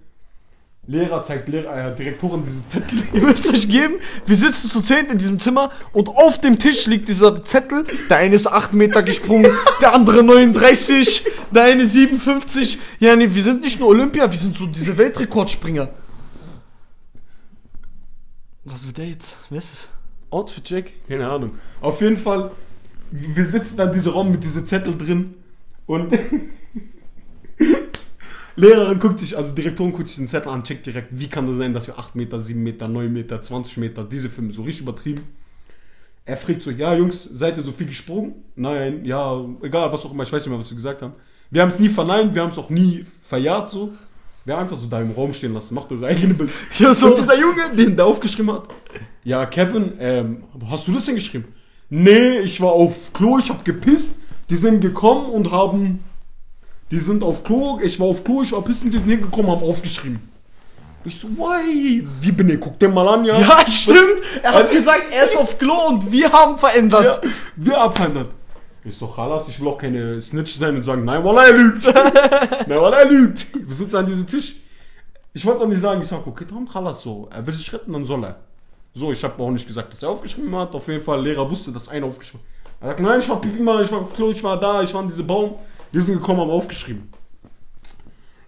Lehrer 0.89 1.23
zeigt 1.23 1.51
Lehrer, 1.51 1.93
äh, 1.93 1.95
Direktorin 1.95 2.43
diese 2.45 2.67
Zettel. 2.67 3.03
Ihr 3.13 3.21
müsst 3.21 3.47
euch 3.53 3.69
geben, 3.69 3.97
wir 4.25 4.37
sitzen 4.37 4.71
zu 4.71 4.81
zehnt 4.83 5.13
in 5.13 5.19
diesem 5.19 5.39
Zimmer 5.39 5.71
und 5.93 6.09
auf 6.09 6.41
dem 6.41 6.59
Tisch 6.59 6.87
liegt 6.87 7.09
dieser 7.09 7.45
Zettel. 7.45 7.85
Der 8.09 8.17
eine 8.17 8.35
ist 8.35 8.47
8 8.47 8.73
Meter 8.73 9.03
gesprungen, 9.03 9.53
der 9.83 9.95
andere 9.95 10.23
39, 10.23 11.27
der 11.55 11.65
eine 11.65 11.85
57. 11.85 12.79
Ja, 13.01 13.15
nee, 13.17 13.29
wir 13.31 13.43
sind 13.43 13.61
nicht 13.61 13.79
nur 13.79 13.91
Olympia, 13.91 14.31
wir 14.31 14.39
sind 14.39 14.57
so 14.57 14.67
diese 14.67 14.97
Weltrekordspringer. 14.97 15.91
Was 18.65 18.87
will 18.87 18.93
der 18.93 19.09
jetzt? 19.09 19.37
Wer 19.51 19.59
ist 19.59 19.73
es? 19.75 19.89
Outfit-Check? 20.31 21.07
Keine 21.07 21.29
Ahnung. 21.29 21.59
Auf 21.83 22.01
jeden 22.01 22.17
Fall, 22.17 22.51
wir 23.11 23.45
sitzen 23.45 23.79
in 23.79 23.93
diesem 23.93 24.13
Raum 24.13 24.31
mit 24.31 24.43
diesen 24.43 24.67
Zettel 24.67 24.97
drin 24.97 25.35
und 25.85 26.19
Lehrerin 28.59 28.99
guckt 28.99 29.21
sich, 29.21 29.37
also 29.37 29.55
Direktorin 29.55 29.93
guckt 29.93 30.09
sich 30.09 30.17
den 30.17 30.27
Zettel 30.27 30.51
an, 30.51 30.65
checkt 30.65 30.85
direkt, 30.85 31.09
wie 31.13 31.29
kann 31.29 31.47
das 31.47 31.57
sein, 31.57 31.73
dass 31.73 31.87
wir 31.87 31.97
8 31.97 32.17
Meter, 32.17 32.41
7 32.41 32.61
Meter, 32.61 32.89
9 32.89 33.13
Meter, 33.13 33.41
20 33.41 33.77
Meter, 33.77 34.03
diese 34.03 34.29
Filme 34.29 34.53
so 34.53 34.63
richtig 34.63 34.83
übertrieben. 34.83 35.23
Er 36.25 36.37
fragt 36.37 36.65
so, 36.65 36.73
ja 36.73 36.93
Jungs, 36.95 37.23
seid 37.25 37.57
ihr 37.57 37.65
so 37.65 37.71
viel 37.71 37.87
gesprungen? 37.87 38.35
Nein, 38.57 39.05
ja, 39.05 39.45
egal, 39.63 39.93
was 39.93 40.05
auch 40.05 40.13
immer, 40.13 40.25
ich 40.25 40.33
weiß 40.33 40.45
nicht 40.45 40.51
mehr, 40.51 40.59
was 40.59 40.71
wir 40.71 40.77
gesagt 40.77 41.03
haben. 41.03 41.13
Wir 41.51 41.63
haben 41.63 41.69
es 41.69 41.79
nie 41.79 41.89
verneint, 41.89 42.35
wir 42.35 42.43
haben 42.43 42.51
es 42.51 42.59
auch 42.59 42.69
nie 42.69 43.05
verjahrt 43.23 43.71
so. 43.71 43.93
Wir 44.45 44.55
haben 44.55 44.63
einfach 44.63 44.77
so 44.77 44.89
da 44.89 45.01
im 45.01 45.13
Raum 45.13 45.33
stehen 45.33 45.55
lassen, 45.55 45.75
macht 45.75 45.93
eure 45.93 46.07
eigene 46.07 46.35
Bild. 46.35 46.51
Ja, 46.79 46.95
so. 46.95 47.09
Und 47.09 47.19
dieser 47.19 47.39
Junge, 47.39 47.77
den 47.77 47.97
der 47.97 48.07
aufgeschrieben 48.07 48.53
hat, 48.53 48.69
ja, 49.23 49.47
Kevin, 49.47 49.93
ähm, 49.99 50.45
hast 50.69 50.89
du 50.89 50.93
das 50.93 51.07
denn 51.07 51.15
geschrieben? 51.15 51.55
Nee, 51.91 52.41
ich 52.41 52.61
war 52.61 52.73
auf 52.73 53.13
Klo, 53.13 53.39
ich 53.39 53.51
hab 53.51 53.65
gepisst. 53.65 54.15
Die 54.51 54.57
sind 54.57 54.81
gekommen 54.81 55.27
und 55.27 55.53
haben. 55.53 56.03
Die 56.91 56.99
sind 56.99 57.23
auf 57.23 57.45
Klo, 57.45 57.79
ich 57.83 57.99
war 58.01 58.07
auf 58.07 58.25
Klo, 58.25 58.43
ich 58.43 58.53
war 58.53 58.63
pissen, 58.63 58.91
die 58.91 58.99
sind 58.99 59.09
hingekommen, 59.11 59.51
haben 59.51 59.63
aufgeschrieben. 59.63 60.21
Ich 61.05 61.19
so, 61.21 61.29
why? 61.29 62.07
Wie 62.21 62.33
bin 62.33 62.49
ich? 62.49 62.59
Guck 62.61 62.79
dir 62.79 62.89
mal 62.89 63.07
an, 63.09 63.25
ja. 63.25 63.39
Ja, 63.39 63.65
stimmt. 63.69 63.99
Er 64.43 64.51
hat 64.51 64.57
Also- 64.63 64.75
gesagt, 64.75 65.03
er 65.13 65.25
ist 65.25 65.37
auf 65.37 65.59
Klo 65.59 65.75
und 65.89 66.11
wir 66.11 66.31
haben 66.33 66.59
verändert. 66.59 67.23
Ja, 67.25 67.31
wir 67.57 67.81
abverändert. 67.81 68.31
Ich 68.85 68.97
so, 68.97 69.07
Chalas, 69.07 69.49
ich 69.49 69.61
will 69.61 69.69
auch 69.69 69.79
keine 69.79 70.21
Snitch 70.23 70.55
sein 70.57 70.77
und 70.77 70.83
sagen, 70.83 71.05
nein, 71.05 71.23
Wallah, 71.23 71.47
er 71.49 71.53
lügt. 71.53 71.85
nein, 72.67 72.81
Wallah, 72.81 73.01
er 73.01 73.09
lügt. 73.11 73.47
Wir 73.55 73.75
sitzen 73.75 73.97
an 73.97 74.07
diesem 74.07 74.27
Tisch. 74.27 74.57
Ich 75.35 75.45
wollte 75.45 75.61
noch 75.61 75.69
nicht 75.69 75.81
sagen, 75.81 76.01
ich 76.01 76.09
sag, 76.09 76.27
okay, 76.27 76.45
darum 76.49 76.67
Chalas 76.71 77.03
so. 77.03 77.29
Er 77.31 77.47
will 77.47 77.53
sich 77.55 77.71
retten, 77.73 77.93
dann 77.93 78.05
soll 78.05 78.25
er. 78.25 78.37
So, 78.95 79.13
ich 79.13 79.23
habe 79.23 79.41
auch 79.43 79.51
nicht 79.51 79.67
gesagt, 79.67 79.93
dass 79.93 80.03
er 80.03 80.09
aufgeschrieben 80.09 80.55
hat. 80.57 80.75
Auf 80.75 80.89
jeden 80.89 81.03
Fall, 81.05 81.23
Lehrer 81.23 81.49
wusste, 81.51 81.71
dass 81.71 81.89
einer 81.89 82.07
aufgeschrieben 82.07 82.41
hat. 82.41 82.81
Er 82.81 82.89
sagt, 82.89 83.01
nein, 83.01 83.19
ich 83.21 83.29
war 83.29 83.41
Pipi, 83.41 83.63
Mann, 83.63 83.83
ich 83.83 83.93
war 83.93 84.01
auf 84.01 84.15
Klo, 84.15 84.31
ich 84.31 84.43
war 84.43 84.59
da, 84.59 84.83
ich 84.83 84.93
war 84.95 85.03
in 85.03 85.09
diesem 85.09 85.27
Baum. 85.27 85.55
Die 85.93 86.01
sind 86.01 86.19
gekommen, 86.19 86.41
haben 86.41 86.51
aufgeschrieben. 86.51 87.09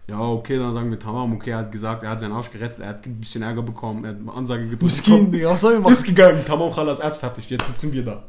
Ja, 0.08 0.20
okay, 0.20 0.58
dann 0.58 0.72
sagen 0.74 0.90
wir 0.90 0.98
Tamam, 0.98 1.34
okay, 1.34 1.50
er 1.50 1.58
hat 1.58 1.70
gesagt, 1.72 2.02
er 2.02 2.10
hat 2.10 2.20
seinen 2.20 2.32
Arsch 2.32 2.50
gerettet, 2.50 2.80
er 2.80 2.88
hat 2.88 3.06
ein 3.06 3.20
bisschen 3.20 3.42
Ärger 3.42 3.62
bekommen, 3.62 4.04
er 4.04 4.10
hat 4.10 4.16
eine 4.20 4.32
Ansage 4.32 4.62
gedrückt. 4.64 4.82
Miskin, 4.82 5.30
Digga, 5.30 5.50
was 5.50 5.60
soll 5.60 5.74
ich 5.74 5.80
machen? 5.80 5.92
Ist 5.92 6.04
gegangen, 6.04 6.40
Tamam 6.44 6.72
Khalas, 6.72 6.98
er 6.98 7.08
ist 7.08 7.18
fertig, 7.18 7.48
jetzt 7.48 7.66
sitzen 7.68 7.92
wir 7.92 8.04
da. 8.04 8.22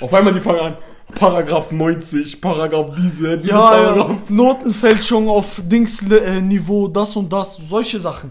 Auf 0.00 0.12
einmal 0.14 0.32
die 0.32 0.40
fangen 0.40 0.60
an, 0.60 0.76
Paragraph 1.14 1.70
90, 1.70 2.40
Paragraph 2.40 2.90
diese, 2.96 3.36
diese 3.36 3.50
Ja, 3.50 3.76
ja, 3.76 3.92
Paragraph. 3.92 4.30
Notenfälschung 4.30 5.28
auf 5.28 5.62
Dings-Niveau, 5.66 6.88
das 6.88 7.14
und 7.16 7.30
das, 7.30 7.56
solche 7.68 8.00
Sachen. 8.00 8.30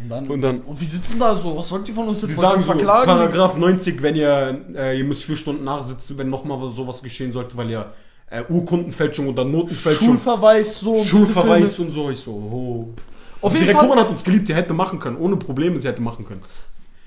Und 0.00 0.08
dann, 0.08 0.28
Und 0.28 0.40
dann- 0.42 0.60
und 0.60 0.80
wir 0.80 0.86
sitzen 0.86 1.18
da 1.18 1.34
so, 1.36 1.56
was 1.56 1.68
sollt 1.68 1.88
ihr 1.88 1.94
von 1.94 2.06
uns 2.08 2.22
jetzt 2.22 2.36
sagen 2.36 2.60
so, 2.60 2.66
verklagen? 2.66 3.06
Paragraph 3.06 3.56
90, 3.56 4.00
wenn 4.00 4.14
ihr, 4.14 4.60
äh, 4.76 4.96
ihr 4.96 5.04
müsst 5.04 5.24
vier 5.24 5.36
Stunden 5.36 5.64
nachsitzen, 5.64 6.16
wenn 6.18 6.30
nochmal 6.30 6.58
sowas 6.70 7.02
geschehen 7.02 7.32
sollte, 7.32 7.56
weil 7.56 7.68
ihr 7.70 7.86
äh, 8.28 8.42
Urkundenfälschung 8.48 9.28
oder 9.28 9.44
Notenfälschung, 9.44 10.08
Schulverweis, 10.08 10.80
so. 10.80 10.96
Schulverweis 10.96 11.78
und 11.78 11.90
so. 11.90 12.10
Ich 12.10 12.20
so, 12.20 12.32
oh. 12.32 12.94
Auf 13.40 13.52
die 13.52 13.58
jeden 13.58 13.68
Direktorin 13.68 13.98
Fall, 13.98 14.04
hat 14.04 14.10
uns 14.10 14.24
geliebt, 14.24 14.48
die 14.48 14.54
hätte 14.54 14.74
machen 14.74 14.98
können, 14.98 15.16
ohne 15.16 15.36
Probleme, 15.36 15.80
sie 15.80 15.88
hätte 15.88 16.02
machen 16.02 16.24
können. 16.24 16.42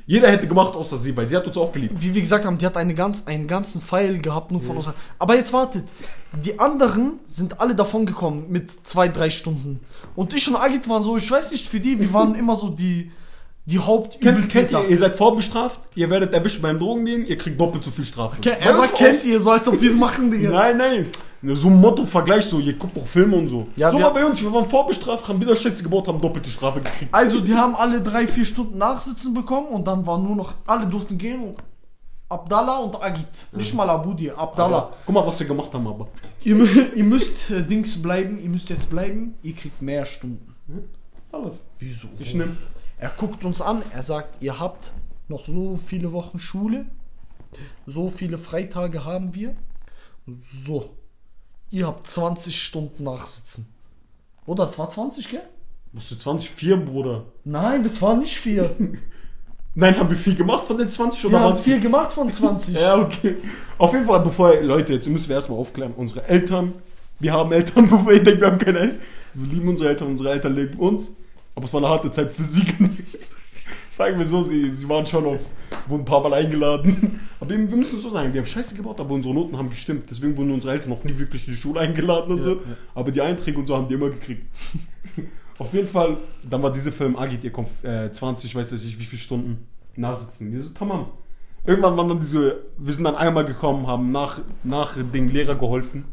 Jeder 0.06 0.32
hätte 0.32 0.48
gemacht, 0.48 0.74
außer 0.74 0.98
sie, 0.98 1.16
weil 1.16 1.30
sie 1.30 1.36
hat 1.36 1.46
uns 1.46 1.56
auch 1.56 1.72
geliebt. 1.72 1.94
wie 2.02 2.16
wir 2.16 2.22
gesagt 2.22 2.44
haben, 2.44 2.58
die 2.58 2.66
hat 2.66 2.78
eine 2.78 2.96
ganz, 2.96 3.28
einen 3.28 3.48
ganzen 3.48 3.80
Pfeil 3.80 4.18
gehabt, 4.18 4.52
nur 4.52 4.60
von 4.60 4.78
uns. 4.78 4.90
Aber 5.20 5.36
jetzt 5.36 5.54
wartet, 5.54 5.84
die 6.44 6.60
anderen 6.60 7.20
sind 7.28 7.62
alle 7.62 7.76
davon 7.76 8.08
gekommen 8.08 8.48
mit 8.50 8.72
zwei, 8.88 9.08
drei 9.08 9.30
Stunden. 9.30 9.82
Und 10.16 10.34
ich 10.34 10.48
und 10.48 10.56
Agit 10.56 10.90
waren 10.90 11.04
so, 11.04 11.16
ich 11.16 11.30
weiß 11.30 11.52
nicht, 11.52 11.68
für 11.68 11.80
die, 11.80 12.00
wir 12.00 12.12
waren 12.12 12.34
immer 12.34 12.56
so 12.56 12.70
die, 12.70 13.12
die 13.70 13.78
Kennt, 13.78 13.80
kennt 13.80 13.88
Hauptübeltäter. 13.88 14.84
ihr, 14.84 14.90
ihr 14.90 14.98
seid 14.98 15.14
vorbestraft, 15.14 15.80
ihr 15.96 16.10
werdet 16.10 16.34
erwischt 16.34 16.62
beim 16.62 16.80
Drogennehmen, 16.80 17.28
ihr 17.28 17.38
kriegt 17.38 17.60
doppelt 17.60 17.84
so 17.84 17.92
viel 17.92 18.06
Strafe. 18.06 18.42
Bei 18.42 18.52
Er 18.52 18.76
sagt, 18.76 18.96
kennt 18.96 19.24
ihr, 19.24 19.40
so 19.40 19.52
als 19.52 19.68
ob 19.68 19.80
wir 19.80 19.90
es 19.90 19.96
machen, 19.96 20.32
Digga. 20.32 20.50
Nein, 20.50 20.78
nein. 20.78 21.06
So 21.56 21.68
ein 21.70 21.80
Motto-Vergleich, 21.80 22.46
so, 22.46 22.60
ihr 22.60 22.74
guckt 22.74 22.98
doch 22.98 23.06
Filme 23.06 23.38
und 23.38 23.48
so. 23.48 23.68
Ja, 23.76 23.92
so 23.92 24.02
war 24.02 24.14
bei 24.14 24.26
uns, 24.26 24.42
wir 24.42 24.52
waren 24.52 24.66
vorbestraft, 24.66 25.28
haben 25.28 25.40
wieder 25.40 25.56
Schätze 25.56 25.84
gebaut, 25.84 26.08
haben 26.08 26.20
doppelte 26.20 26.50
Strafe 26.50 26.82
gekriegt. 26.82 27.14
Also, 27.14 27.40
die 27.40 27.54
haben 27.54 27.76
alle 27.76 28.02
drei, 28.02 28.28
vier 28.28 28.44
Stunden 28.44 28.78
Nachsitzen 28.78 29.34
bekommen 29.34 29.68
und 29.68 29.88
dann 29.88 30.06
war 30.06 30.18
nur 30.18 30.36
noch, 30.36 30.54
alle 30.66 30.88
durften 30.88 31.18
gehen 31.18 31.42
und 31.42 31.58
Abdallah 32.28 32.80
und 32.80 33.02
Agit. 33.02 33.28
Nicht 33.54 33.74
mal 33.74 33.90
Abudi, 33.90 34.30
Abdallah. 34.30 34.78
Aber, 34.78 34.98
guck 35.06 35.16
mal, 35.16 35.26
was 35.26 35.40
wir 35.40 35.48
gemacht 35.48 35.74
haben, 35.74 35.88
aber. 35.88 36.08
Ihr, 36.44 36.58
ihr 36.96 37.04
müsst 37.04 37.50
äh, 37.50 37.64
Dings 37.64 38.02
bleiben, 38.02 38.40
ihr 38.42 38.50
müsst 38.50 38.70
jetzt 38.70 38.90
bleiben, 38.90 39.36
ihr 39.42 39.54
kriegt 39.54 39.82
mehr 39.82 40.06
Stunden. 40.06 40.54
Alles. 41.32 41.64
Wieso? 41.80 42.08
Ich 42.20 42.34
nehm. 42.34 42.58
Er 43.00 43.12
guckt 43.18 43.46
uns 43.46 43.62
an, 43.62 43.82
er 43.92 44.04
sagt, 44.04 44.42
ihr 44.44 44.60
habt 44.60 44.94
noch 45.30 45.46
so 45.46 45.78
viele 45.78 46.12
Wochen 46.12 46.38
Schule, 46.38 46.86
so 47.88 48.10
viele 48.10 48.38
Freitage 48.38 49.06
haben 49.06 49.34
wir. 49.34 49.56
So, 50.28 50.90
ihr 51.72 51.88
habt 51.88 52.06
20 52.06 52.62
Stunden 52.62 53.04
Nachsitzen. 53.04 53.68
Oder, 54.46 54.66
das 54.66 54.78
war 54.78 54.90
20, 54.90 55.30
gell? 55.30 55.42
Musst 55.94 56.12
du 56.12 56.16
24, 56.16 56.86
Bruder. 56.86 57.26
Nein, 57.46 57.84
das 57.84 58.02
war 58.02 58.18
nicht 58.18 58.38
vier. 58.38 58.70
Nein, 59.76 59.98
haben 59.98 60.10
wir 60.10 60.18
viel 60.18 60.36
gemacht 60.36 60.66
von 60.66 60.78
den 60.78 60.90
20 60.90 61.26
oder 61.26 61.40
Wir 61.40 61.40
haben 61.40 61.58
vier 61.58 61.80
gemacht 61.80 62.12
von 62.12 62.32
20. 62.32 62.76
Ja, 62.80 62.98
okay. 62.98 63.38
Auf 63.78 63.94
jeden 63.94 64.06
Fall, 64.06 64.20
bevor, 64.20 64.56
Leute, 64.62 64.94
jetzt 64.94 65.08
müssen 65.08 65.30
wir 65.30 65.38
erstmal 65.38 65.58
aufklären. 65.58 65.94
Unsere 65.96 66.28
Eltern, 66.28 66.74
wir 67.20 67.32
haben 67.32 67.52
Eltern, 67.54 67.90
bevor 67.90 68.12
ihr 68.12 68.24
denkt, 68.24 68.42
wir 68.42 68.48
haben 68.48 68.58
keine 68.58 68.80
Eltern. 68.80 69.00
Wir 69.36 69.54
lieben 69.54 69.70
unsere 69.70 69.90
Eltern, 69.90 70.10
unsere 70.10 70.32
Eltern 70.32 70.56
lieben 70.56 70.80
uns. 70.80 71.16
Aber 71.60 71.65
es 71.65 71.74
war 71.74 71.82
eine 71.82 71.89
harte 71.89 72.10
Zeit 72.10 72.32
für 72.32 72.45
sie. 72.45 72.63
Sagen 73.89 74.17
wir 74.17 74.26
so, 74.26 74.43
sie, 74.43 74.74
sie 74.74 74.88
waren 74.88 75.06
schon 75.06 75.26
auf, 75.26 75.41
wurden 75.89 76.04
ein 76.04 76.06
paar 76.06 76.22
Mal 76.22 76.34
eingeladen. 76.36 77.19
Aber 77.38 77.50
wir, 77.50 77.58
wir 77.69 77.76
müssen 77.76 77.98
es 77.98 78.02
so 78.02 78.10
sagen, 78.10 78.34
wir 78.34 78.39
haben 78.39 78.48
Scheiße 78.48 78.76
gebaut, 78.76 78.98
aber 78.98 79.13
unsere 79.13 79.34
Noten 79.34 79.58
haben 79.58 79.69
gestimmt. 79.69 80.06
Deswegen 80.10 80.38
wurden 80.38 80.52
unsere 80.52 80.72
Eltern 80.72 80.91
noch 80.91 81.04
nie 81.04 81.17
wirklich 81.17 81.45
in 81.50 81.56
die 81.56 81.60
Schule 81.60 81.82
eingeladen 81.82 82.32
und 82.32 82.43
so. 82.43 82.54
ja. 82.54 82.62
Aber 82.95 83.12
die 83.12 83.22
Einträge 83.22 83.60
und 83.60 83.67
so 83.67 83.76
haben 83.76 83.89
die 83.89 83.95
immer 83.95 84.10
gekriegt. 84.10 84.43
Auf 85.58 85.74
jeden 85.74 85.89
Fall, 85.89 86.15
dann 86.50 86.63
war 86.63 86.72
dieser 86.72 86.93
Film, 86.93 87.17
Agit, 87.17 87.43
ihr 87.43 87.52
kommt 87.52 87.67
äh, 87.84 88.10
20, 88.10 88.56
weiß 88.56 88.72
ich 88.72 88.82
nicht 88.82 88.98
wie 88.98 89.04
viele 89.04 89.22
Stunden 89.22 89.67
nachsitzen. 89.98 90.54
Wir 90.54 90.62
so, 90.62 90.69
tamam. 90.69 91.08
Irgendwann 91.65 91.98
waren 91.98 92.08
dann 92.08 92.22
diese, 92.22 92.56
wir 92.78 92.93
sind 92.93 93.04
dann 93.04 93.15
einmal 93.15 93.43
gekommen, 93.43 93.86
haben 93.86 94.13
nach, 94.13 94.39
nach 94.63 94.95
dem 94.95 95.28
Lehrer 95.28 95.56
geholfen. 95.56 96.06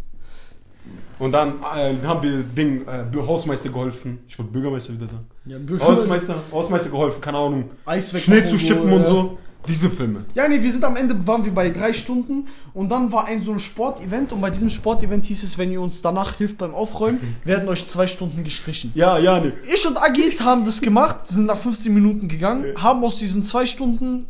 Und 1.19 1.33
dann 1.33 1.55
äh, 1.75 1.95
haben 2.05 2.23
wir 2.23 2.43
Ding, 2.43 2.87
äh, 2.87 3.05
Hausmeister 3.17 3.71
geholfen. 3.71 4.19
Ich 4.29 4.39
wollte 4.39 4.53
Bürgermeister 4.53 4.93
wieder 4.93 5.09
sagen. 5.09 5.27
Ja, 5.47 5.59
Hausmeister, 5.81 6.37
Hausmeister 6.53 6.91
geholfen, 6.91 7.21
keine 7.21 7.39
Ahnung. 7.39 7.71
Eis 7.87 8.13
weg 8.13 8.23
Schnee 8.23 8.45
zu 8.45 8.59
schippen 8.59 8.93
und 8.93 9.07
so. 9.07 9.39
Diese 9.69 9.91
Filme. 9.91 10.25
Ja, 10.35 10.47
nee, 10.47 10.63
wir 10.63 10.71
sind 10.71 10.85
am 10.85 10.95
Ende, 10.95 11.27
waren 11.27 11.45
wir 11.45 11.53
bei 11.53 11.71
drei 11.71 11.93
Stunden 11.93 12.47
und 12.73 12.89
dann 12.89 13.11
war 13.11 13.25
ein 13.27 13.43
so 13.43 13.51
ein 13.51 13.59
Sportevent 13.59 14.33
und 14.33 14.41
bei 14.41 14.51
diesem 14.51 14.71
Sportevent 14.71 15.25
hieß 15.25 15.43
es, 15.43 15.59
wenn 15.59 15.73
ihr 15.73 15.81
uns 15.81 16.03
danach 16.03 16.37
hilft 16.37 16.59
beim 16.59 16.73
Aufräumen, 16.73 17.19
werden 17.45 17.69
euch 17.69 17.89
zwei 17.89 18.07
Stunden 18.07 18.45
gestrichen. 18.45 18.93
Ja, 18.95 19.19
ja, 19.19 19.41
nee. 19.41 19.53
Ich 19.75 19.85
und 19.85 20.01
Agit 20.01 20.41
haben 20.41 20.65
das 20.65 20.81
gemacht, 20.81 21.27
sind 21.27 21.47
nach 21.47 21.59
15 21.59 21.93
Minuten 21.93 22.29
gegangen, 22.29 22.81
haben 22.81 23.03
aus 23.03 23.17
diesen 23.17 23.43
zwei 23.43 23.67
Stunden 23.67 24.29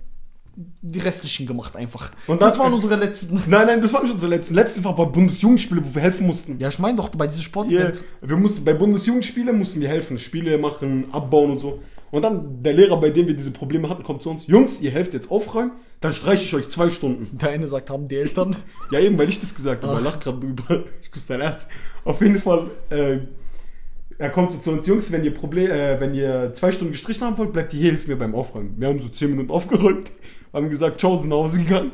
die 0.56 0.98
restlichen 1.00 1.46
gemacht 1.46 1.76
einfach. 1.76 2.12
Und 2.26 2.40
das 2.40 2.54
das- 2.54 2.58
waren 2.58 2.72
unsere 2.72 2.96
letzten. 2.96 3.34
Nein, 3.46 3.66
nein, 3.66 3.80
das 3.82 3.92
war 3.92 4.02
nicht 4.02 4.12
unser 4.14 4.28
letzten. 4.28 4.54
Letzten 4.54 4.82
war 4.84 4.94
bei 4.94 5.04
Bundesjugendspiele, 5.04 5.82
wo 5.84 5.94
wir 5.94 6.02
helfen 6.02 6.26
mussten. 6.26 6.58
Ja, 6.58 6.68
ich 6.68 6.78
meine 6.78 6.96
doch 6.96 7.10
bei 7.10 7.26
diesem 7.26 7.40
Ja, 7.40 7.44
Sportevent. 7.44 8.02
wir 8.22 8.36
mussten 8.36 8.64
bei 8.64 8.72
Bundesjugendspiele 8.72 9.52
mussten 9.52 9.80
wir 9.80 9.88
helfen, 9.88 10.18
Spiele 10.18 10.56
machen, 10.58 11.06
abbauen 11.12 11.50
und 11.52 11.60
so. 11.60 11.80
Und 12.10 12.22
dann 12.22 12.60
der 12.62 12.72
Lehrer, 12.72 12.98
bei 12.98 13.10
dem 13.10 13.26
wir 13.26 13.34
diese 13.36 13.50
Probleme 13.50 13.88
hatten, 13.90 14.02
kommt 14.02 14.22
zu 14.22 14.30
uns, 14.30 14.46
Jungs, 14.46 14.80
ihr 14.80 14.92
helft 14.92 15.12
jetzt 15.12 15.30
aufräumen, 15.30 15.72
dann 16.00 16.12
streiche 16.12 16.44
ich 16.44 16.54
euch 16.54 16.68
zwei 16.70 16.88
Stunden. 16.88 17.36
Der 17.36 17.50
eine 17.50 17.66
sagt, 17.66 17.90
haben 17.90 18.08
die 18.08 18.16
Eltern. 18.16 18.56
Ja, 18.90 19.00
eben, 19.00 19.18
weil 19.18 19.28
ich 19.28 19.40
das 19.40 19.54
gesagt 19.54 19.84
habe, 19.84 19.94
er 19.94 20.00
lacht 20.00 20.20
gerade 20.22 20.38
drüber. 20.40 20.84
Ich 21.02 21.10
küsse 21.10 21.28
dein 21.28 21.40
Herz. 21.42 21.66
Auf 22.04 22.20
jeden 22.22 22.38
Fall, 22.38 22.70
äh, 22.90 23.18
er 24.18 24.30
kommt 24.30 24.50
so 24.52 24.58
zu 24.58 24.70
uns, 24.70 24.86
Jungs, 24.86 25.10
wenn 25.12 25.24
ihr 25.24 25.34
Problem, 25.34 25.70
äh, 25.70 26.00
wenn 26.00 26.14
ihr 26.14 26.52
zwei 26.54 26.72
Stunden 26.72 26.92
gestrichen 26.92 27.22
haben 27.26 27.36
wollt, 27.38 27.52
bleibt 27.52 27.74
ihr 27.74 27.80
hier, 27.80 27.90
hilft 27.90 28.08
mir 28.08 28.16
beim 28.16 28.34
Aufräumen. 28.34 28.74
Wir 28.78 28.88
haben 28.88 29.00
so 29.00 29.08
zehn 29.08 29.30
Minuten 29.30 29.50
aufgeräumt, 29.50 30.10
haben 30.56 30.68
gesagt, 30.68 31.00
ciao, 31.00 31.16
sind 31.16 31.28
nach 31.28 31.36
Hause 31.36 31.62
gegangen. 31.62 31.92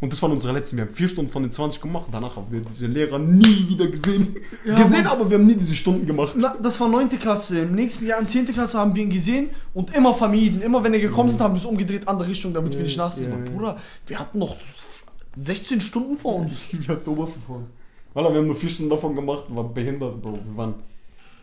Und 0.00 0.10
das 0.12 0.22
waren 0.22 0.32
unsere 0.32 0.54
letzten. 0.54 0.78
Wir 0.78 0.86
haben 0.86 0.94
vier 0.94 1.08
Stunden 1.08 1.30
von 1.30 1.42
den 1.42 1.52
20 1.52 1.82
gemacht. 1.82 2.06
Danach 2.10 2.34
haben 2.36 2.50
wir 2.50 2.62
diese 2.62 2.86
Lehrer 2.86 3.18
nie 3.18 3.68
wieder 3.68 3.86
gesehen. 3.86 4.34
Ja, 4.64 4.78
gesehen, 4.78 5.06
aber 5.06 5.28
wir 5.28 5.36
haben 5.36 5.44
nie 5.44 5.56
diese 5.56 5.74
Stunden 5.74 6.06
gemacht. 6.06 6.32
Na, 6.36 6.56
das 6.62 6.80
war 6.80 6.88
9. 6.88 7.10
Klasse. 7.10 7.60
Im 7.60 7.74
nächsten 7.74 8.06
Jahr, 8.06 8.18
in 8.18 8.26
10. 8.26 8.46
Klasse, 8.46 8.78
haben 8.78 8.94
wir 8.94 9.02
ihn 9.02 9.10
gesehen 9.10 9.50
und 9.74 9.94
immer 9.94 10.14
vermieden. 10.14 10.62
Immer 10.62 10.82
wenn 10.82 10.94
er 10.94 11.00
gekommen 11.00 11.28
ist, 11.28 11.38
haben 11.38 11.52
wir 11.52 11.58
es 11.58 11.66
umgedreht, 11.66 12.08
andere 12.08 12.28
Richtung, 12.28 12.54
damit 12.54 12.74
wir 12.74 12.82
nicht 12.82 12.96
nachsehen. 12.96 13.30
ja, 13.30 13.38
ja. 13.38 13.50
Bruder, 13.50 13.76
wir 14.06 14.18
hatten 14.18 14.38
noch 14.38 14.56
16 15.34 15.82
Stunden 15.82 16.16
vor 16.16 16.36
uns. 16.36 16.62
Ich 16.72 16.88
hatte 16.88 17.10
Oberverfahren. 17.10 17.66
Weil 18.14 18.24
wir 18.24 18.38
haben 18.38 18.46
nur 18.46 18.56
vier 18.56 18.70
Stunden 18.70 18.90
davon 18.90 19.14
gemacht 19.14 19.44
und 19.48 19.56
waren 19.56 19.72
behindert, 19.74 20.20
Bro. 20.22 20.32
Wir 20.32 20.56
waren, 20.56 20.74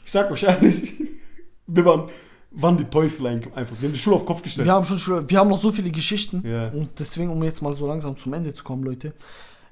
ich 0.03 0.11
sag 0.11 0.32
euch 0.32 0.43
ehrlich, 0.43 0.93
wir 1.68 1.86
waren, 1.86 2.09
waren 2.52 2.78
die 2.78 2.86
Teufel 2.86 3.28
ein- 3.28 3.54
einfach. 3.54 3.76
Wir 3.80 3.88
haben 3.88 3.93
die 3.93 4.00
Schule 4.00 4.16
auf 4.16 4.24
den 4.24 4.28
Kopf 4.28 4.41
gestellt. 4.41 4.66
Wir 4.66 4.74
haben 4.74 4.86
schon, 4.86 5.30
wir 5.30 5.38
haben 5.38 5.50
noch 5.50 5.62
so 5.62 5.72
viele 5.72 5.91
Geschichten. 5.91 6.43
Ja. 6.48 6.70
Und 6.70 6.89
deswegen, 7.00 7.30
um 7.30 7.43
jetzt 7.43 7.62
mal 7.62 7.74
so 7.76 7.88
langsam 7.88 8.16
zum 8.18 8.34
Ende 8.34 8.54
zu 8.54 8.64
kommen, 8.64 8.84
Leute. 8.84 9.14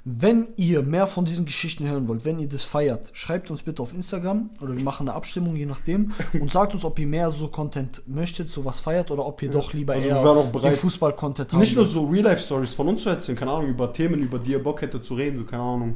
Wenn 0.07 0.49
ihr 0.55 0.83
mehr 0.83 1.07
von 1.07 1.25
diesen 1.25 1.45
Geschichten 1.45 1.87
hören 1.89 2.07
wollt, 2.07 2.25
wenn 2.25 2.37
ihr 2.37 2.47
das 2.47 2.61
feiert, 2.63 3.09
schreibt 3.13 3.49
uns 3.49 3.63
bitte 3.63 3.81
auf 3.81 3.91
Instagram 3.91 4.51
oder 4.61 4.75
wir 4.75 4.83
machen 4.83 5.07
eine 5.09 5.15
Abstimmung, 5.17 5.55
je 5.55 5.65
nachdem, 5.65 6.11
und 6.39 6.51
sagt 6.51 6.75
uns, 6.75 6.85
ob 6.85 6.99
ihr 6.99 7.07
mehr 7.07 7.31
so 7.31 7.47
Content 7.47 8.03
möchtet, 8.05 8.51
sowas 8.51 8.79
feiert, 8.81 9.09
oder 9.09 9.25
ob 9.25 9.41
ihr 9.41 9.49
doch 9.49 9.73
lieber 9.73 9.93
Also 9.93 10.09
eher 10.09 10.51
die 10.63 10.69
Fußball-Content 10.75 11.51
haben. 11.53 11.59
Nicht 11.59 11.75
nur 11.75 11.85
so 11.85 12.05
Real-Life-Stories 12.05 12.75
von 12.75 12.87
uns 12.89 13.01
zu 13.01 13.09
erzählen, 13.09 13.35
keine 13.35 13.49
Ahnung, 13.49 13.67
über 13.71 13.91
Themen, 13.91 14.19
über 14.19 14.37
die 14.37 14.51
ihr 14.51 14.61
Bock 14.61 14.83
hättet 14.83 15.03
zu 15.03 15.15
reden, 15.15 15.43
keine 15.47 15.63
Ahnung. 15.63 15.95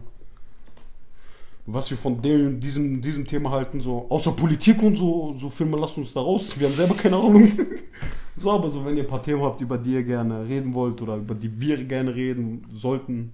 Was 1.72 1.90
wir 1.90 1.98
von 1.98 2.22
dem, 2.22 2.60
diesem, 2.60 3.02
diesem 3.02 3.26
Thema 3.26 3.52
halten, 3.52 3.80
so, 3.80 4.08
außer 4.10 4.32
Politik 4.32 4.82
und 4.82 4.96
so, 4.96 5.36
so 5.38 5.50
Filme 5.50 5.78
lasst 5.78 5.98
uns 5.98 6.14
da 6.14 6.22
raus. 6.22 6.60
Wir 6.60 6.68
haben 6.68 6.76
selber 6.76 6.96
keine 6.96 7.18
Ahnung. 7.18 7.52
so, 8.38 8.52
aber 8.52 8.70
so, 8.70 8.84
wenn 8.86 8.98
ihr 8.98 9.04
ein 9.04 9.08
paar 9.08 9.22
Themen 9.22 9.44
habt, 9.44 9.62
über 9.62 9.78
die 9.78 9.94
ihr 9.94 10.04
gerne 10.04 10.48
reden 10.48 10.74
wollt 10.74 11.02
oder 11.02 11.18
über 11.18 11.36
die 11.36 11.62
wir 11.62 11.84
gerne 11.84 12.16
reden 12.16 12.66
sollten, 12.74 13.34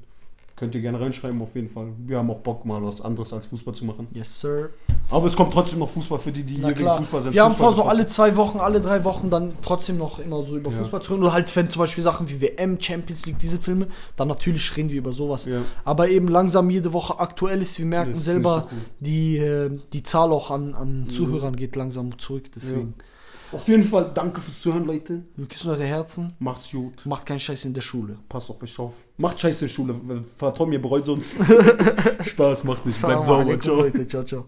könnt 0.55 0.73
ihr 0.73 0.79
gerne 0.81 0.99
reinschreiben, 1.01 1.41
auf 1.41 1.53
jeden 1.55 1.69
Fall. 1.69 1.87
Wir 2.05 2.17
haben 2.17 2.29
auch 2.31 2.39
Bock, 2.39 2.63
mal 2.65 2.81
was 2.81 3.01
anderes 3.01 3.33
als 3.33 3.45
Fußball 3.47 3.73
zu 3.75 3.83
machen. 3.83 4.07
Yes, 4.13 4.39
sir. 4.39 4.69
Aber 5.11 5.27
es 5.27 5.35
kommt 5.35 5.51
trotzdem 5.51 5.79
noch 5.79 5.89
Fußball 5.89 6.17
für 6.17 6.31
die, 6.31 6.43
die 6.43 6.57
Na 6.59 6.67
hier 6.67 6.77
klar. 6.77 6.95
wegen 6.95 7.03
Fußball 7.03 7.21
sind. 7.21 7.33
Wir 7.33 7.43
haben 7.43 7.51
Fußball 7.51 7.73
vor, 7.73 7.83
so 7.83 7.89
alle 7.89 8.07
zwei 8.07 8.35
Wochen, 8.37 8.59
alle 8.59 8.79
drei 8.79 9.03
Wochen 9.03 9.29
dann 9.29 9.51
trotzdem 9.61 9.97
noch 9.97 10.19
immer 10.19 10.43
so 10.45 10.55
über 10.57 10.71
Ja. 10.71 10.77
Fußball 10.77 11.01
zu 11.01 11.11
reden. 11.13 11.23
Oder 11.23 11.33
halt, 11.33 11.53
wenn 11.55 11.69
zum 11.69 11.81
Beispiel 11.81 12.03
Sachen 12.03 12.29
wie 12.29 12.39
WM, 12.39 12.79
Champions 12.79 13.25
League, 13.25 13.39
diese 13.39 13.57
Filme, 13.59 13.87
dann 14.15 14.29
natürlich 14.29 14.75
reden 14.77 14.89
wir 14.89 14.97
über 14.99 15.11
sowas. 15.11 15.45
Ja. 15.45 15.61
Aber 15.83 16.07
eben 16.09 16.29
langsam 16.29 16.69
jede 16.69 16.93
Woche 16.93 17.19
aktuell 17.19 17.61
ist. 17.61 17.77
Wir 17.77 17.85
merken 17.85 18.11
ist 18.11 18.23
selber, 18.23 18.67
so 18.69 18.75
cool. 18.75 18.81
die, 19.01 19.37
äh, 19.37 19.69
die 19.91 20.03
Zahl 20.03 20.31
auch 20.31 20.51
an, 20.51 20.73
an 20.73 21.07
Zuhörern 21.09 21.55
geht 21.57 21.75
langsam 21.75 22.17
zurück. 22.17 22.45
Deswegen, 22.55 22.93
Auf 23.51 23.67
jeden 23.67 23.83
Fall 23.83 24.11
danke 24.13 24.41
fürs 24.41 24.61
Zuhören, 24.61 24.85
Leute. 24.85 25.23
wir 25.35 25.47
küssen 25.47 25.69
eure 25.71 25.83
Herzen. 25.83 26.35
Macht's 26.39 26.71
gut. 26.71 27.05
Macht 27.05 27.25
keinen 27.25 27.39
Scheiß 27.39 27.65
in 27.65 27.73
der 27.73 27.81
Schule. 27.81 28.17
Passt 28.27 28.49
auf 28.49 28.61
euch 28.61 28.77
auf. 28.79 28.93
Macht 29.17 29.39
Scheiße 29.39 29.65
in 29.65 29.71
Schule. 29.71 29.95
Vertraut 30.37 30.67
mir, 30.67 30.81
bereut 30.81 31.05
sonst. 31.05 31.35
Spaß, 32.25 32.63
macht 32.63 32.85
nicht. 32.85 32.99
Bleibt 33.01 33.25
sauber. 33.25 33.59
Ciao. 33.59 33.75
Leute. 33.75 34.05
Ciao, 34.07 34.23
ciao. 34.23 34.45